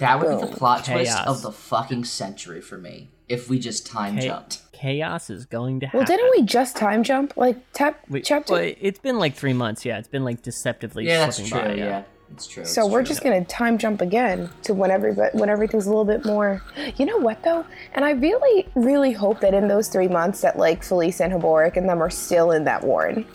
That 0.00 0.20
would 0.20 0.28
be 0.28 0.40
the 0.40 0.46
Boom. 0.48 0.56
plot 0.56 0.84
twist 0.84 1.18
of 1.20 1.40
the 1.40 1.52
fucking 1.52 2.04
century 2.04 2.60
for 2.60 2.76
me 2.76 3.08
if 3.28 3.48
we 3.48 3.58
just 3.58 3.86
time 3.86 4.16
Cha- 4.16 4.22
jumped. 4.22 4.62
Chaos 4.72 5.30
is 5.30 5.46
going 5.46 5.80
to 5.80 5.86
happen. 5.86 5.98
Well, 6.00 6.06
didn't 6.06 6.30
we 6.36 6.42
just 6.42 6.76
time 6.76 7.02
jump? 7.02 7.34
Like, 7.36 7.56
tap, 7.72 8.00
We- 8.08 8.20
chapter. 8.20 8.52
well, 8.52 8.72
it's 8.80 8.98
been 8.98 9.18
like 9.18 9.34
three 9.34 9.54
months. 9.54 9.84
Yeah, 9.84 9.98
it's 9.98 10.08
been 10.08 10.24
like 10.24 10.42
deceptively 10.42 11.06
Yeah, 11.06 11.20
that's 11.20 11.38
true. 11.48 11.58
by. 11.60 11.74
yeah. 11.74 12.02
It's 12.32 12.44
true. 12.48 12.64
so 12.64 12.82
it's 12.84 12.90
we're 12.92 13.00
true. 13.02 13.06
just 13.08 13.22
gonna 13.22 13.44
time 13.44 13.78
jump 13.78 14.00
again 14.00 14.50
to 14.64 14.74
when 14.74 14.90
everybody, 14.90 15.38
when 15.38 15.48
everything's 15.48 15.86
a 15.86 15.90
little 15.90 16.04
bit 16.04 16.24
more. 16.24 16.60
You 16.96 17.06
know 17.06 17.18
what 17.18 17.40
though? 17.44 17.64
And 17.94 18.04
I 18.04 18.10
really, 18.10 18.66
really 18.74 19.12
hope 19.12 19.38
that 19.40 19.54
in 19.54 19.68
those 19.68 19.86
three 19.88 20.08
months 20.08 20.40
that 20.40 20.58
like 20.58 20.82
Felice 20.82 21.20
and 21.20 21.32
Heboric 21.32 21.76
and 21.76 21.88
them 21.88 22.02
are 22.02 22.10
still 22.10 22.50
in 22.50 22.64
that 22.64 22.82
warren. 22.82 23.24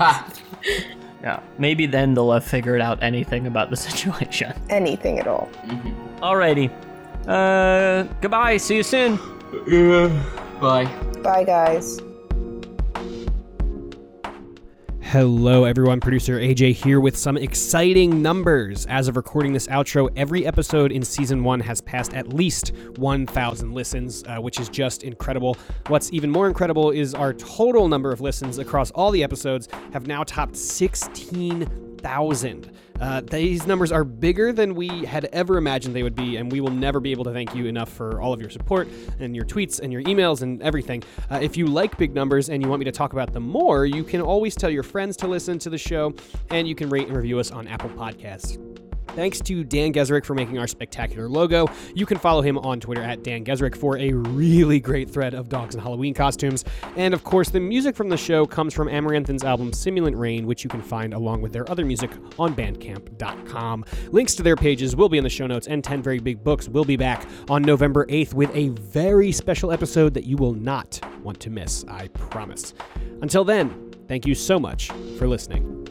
Yeah. 1.22 1.40
Maybe 1.58 1.86
then 1.86 2.14
they'll 2.14 2.32
have 2.32 2.44
figured 2.44 2.80
out 2.80 3.00
anything 3.02 3.46
about 3.46 3.70
the 3.70 3.76
situation. 3.88 4.52
Anything 4.70 5.18
at 5.20 5.26
all. 5.28 5.48
Mm-hmm. 5.66 6.24
Alrighty. 6.24 6.70
Uh, 7.26 8.04
goodbye. 8.20 8.56
See 8.56 8.76
you 8.76 8.82
soon. 8.82 9.16
Bye. 10.60 10.86
Bye, 11.22 11.44
guys. 11.44 12.00
Hello, 15.12 15.64
everyone. 15.64 16.00
Producer 16.00 16.38
AJ 16.38 16.72
here 16.72 16.98
with 16.98 17.18
some 17.18 17.36
exciting 17.36 18.22
numbers. 18.22 18.86
As 18.86 19.08
of 19.08 19.16
recording 19.16 19.52
this 19.52 19.66
outro, 19.66 20.08
every 20.16 20.46
episode 20.46 20.90
in 20.90 21.02
season 21.02 21.44
one 21.44 21.60
has 21.60 21.82
passed 21.82 22.14
at 22.14 22.32
least 22.32 22.72
1,000 22.96 23.72
listens, 23.74 24.24
uh, 24.24 24.38
which 24.38 24.58
is 24.58 24.70
just 24.70 25.02
incredible. 25.02 25.58
What's 25.88 26.10
even 26.14 26.30
more 26.30 26.48
incredible 26.48 26.92
is 26.92 27.14
our 27.14 27.34
total 27.34 27.88
number 27.88 28.10
of 28.10 28.22
listens 28.22 28.56
across 28.56 28.90
all 28.92 29.10
the 29.10 29.22
episodes 29.22 29.68
have 29.92 30.06
now 30.06 30.24
topped 30.24 30.56
16,000. 32.02 32.70
Uh, 33.00 33.20
these 33.20 33.66
numbers 33.66 33.90
are 33.90 34.04
bigger 34.04 34.52
than 34.52 34.74
we 34.74 35.04
had 35.04 35.24
ever 35.26 35.56
imagined 35.56 35.94
they 35.94 36.02
would 36.02 36.14
be, 36.14 36.36
and 36.36 36.52
we 36.52 36.60
will 36.60 36.70
never 36.70 37.00
be 37.00 37.10
able 37.10 37.24
to 37.24 37.32
thank 37.32 37.54
you 37.54 37.66
enough 37.66 37.88
for 37.88 38.20
all 38.20 38.32
of 38.32 38.40
your 38.40 38.50
support 38.50 38.88
and 39.18 39.34
your 39.34 39.44
tweets 39.44 39.80
and 39.80 39.92
your 39.92 40.02
emails 40.02 40.42
and 40.42 40.62
everything. 40.62 41.02
Uh, 41.30 41.38
if 41.42 41.56
you 41.56 41.66
like 41.66 41.96
big 41.98 42.14
numbers 42.14 42.48
and 42.48 42.62
you 42.62 42.68
want 42.68 42.80
me 42.80 42.84
to 42.84 42.92
talk 42.92 43.12
about 43.12 43.32
them 43.32 43.42
more, 43.44 43.86
you 43.86 44.04
can 44.04 44.20
always 44.20 44.54
tell 44.54 44.70
your 44.70 44.82
friends 44.84 45.16
to 45.16 45.26
listen 45.26 45.58
to 45.58 45.70
the 45.70 45.78
show, 45.78 46.14
and 46.50 46.68
you 46.68 46.74
can 46.74 46.88
rate 46.88 47.08
and 47.08 47.16
review 47.16 47.38
us 47.38 47.50
on 47.50 47.66
Apple 47.66 47.90
Podcasts. 47.90 48.58
Thanks 49.14 49.40
to 49.42 49.62
Dan 49.62 49.92
Gesrick 49.92 50.24
for 50.24 50.34
making 50.34 50.58
our 50.58 50.66
spectacular 50.66 51.28
logo. 51.28 51.68
You 51.94 52.06
can 52.06 52.18
follow 52.18 52.40
him 52.40 52.58
on 52.58 52.80
Twitter 52.80 53.02
at 53.02 53.22
Dan 53.22 53.44
Gesrick 53.44 53.76
for 53.76 53.98
a 53.98 54.12
really 54.12 54.80
great 54.80 55.10
thread 55.10 55.34
of 55.34 55.48
dogs 55.48 55.74
and 55.74 55.82
Halloween 55.82 56.14
costumes. 56.14 56.64
And 56.96 57.12
of 57.12 57.22
course, 57.24 57.50
the 57.50 57.60
music 57.60 57.94
from 57.94 58.08
the 58.08 58.16
show 58.16 58.46
comes 58.46 58.72
from 58.72 58.88
Amaranthin's 58.88 59.44
album 59.44 59.70
Simulant 59.72 60.18
Rain, 60.18 60.46
which 60.46 60.64
you 60.64 60.70
can 60.70 60.82
find 60.82 61.12
along 61.14 61.42
with 61.42 61.52
their 61.52 61.70
other 61.70 61.84
music 61.84 62.10
on 62.38 62.54
bandcamp.com. 62.54 63.84
Links 64.10 64.34
to 64.36 64.42
their 64.42 64.56
pages 64.56 64.96
will 64.96 65.08
be 65.08 65.18
in 65.18 65.24
the 65.24 65.30
show 65.30 65.46
notes, 65.46 65.66
and 65.66 65.84
10 65.84 66.02
Very 66.02 66.18
Big 66.18 66.42
Books 66.42 66.68
will 66.68 66.84
be 66.84 66.96
back 66.96 67.26
on 67.48 67.62
November 67.62 68.06
8th 68.06 68.34
with 68.34 68.54
a 68.54 68.68
very 68.70 69.32
special 69.32 69.72
episode 69.72 70.14
that 70.14 70.24
you 70.24 70.36
will 70.36 70.54
not 70.54 71.00
want 71.22 71.38
to 71.40 71.50
miss, 71.50 71.84
I 71.86 72.08
promise. 72.08 72.74
Until 73.20 73.44
then, 73.44 73.92
thank 74.08 74.26
you 74.26 74.34
so 74.34 74.58
much 74.58 74.90
for 75.18 75.28
listening. 75.28 75.81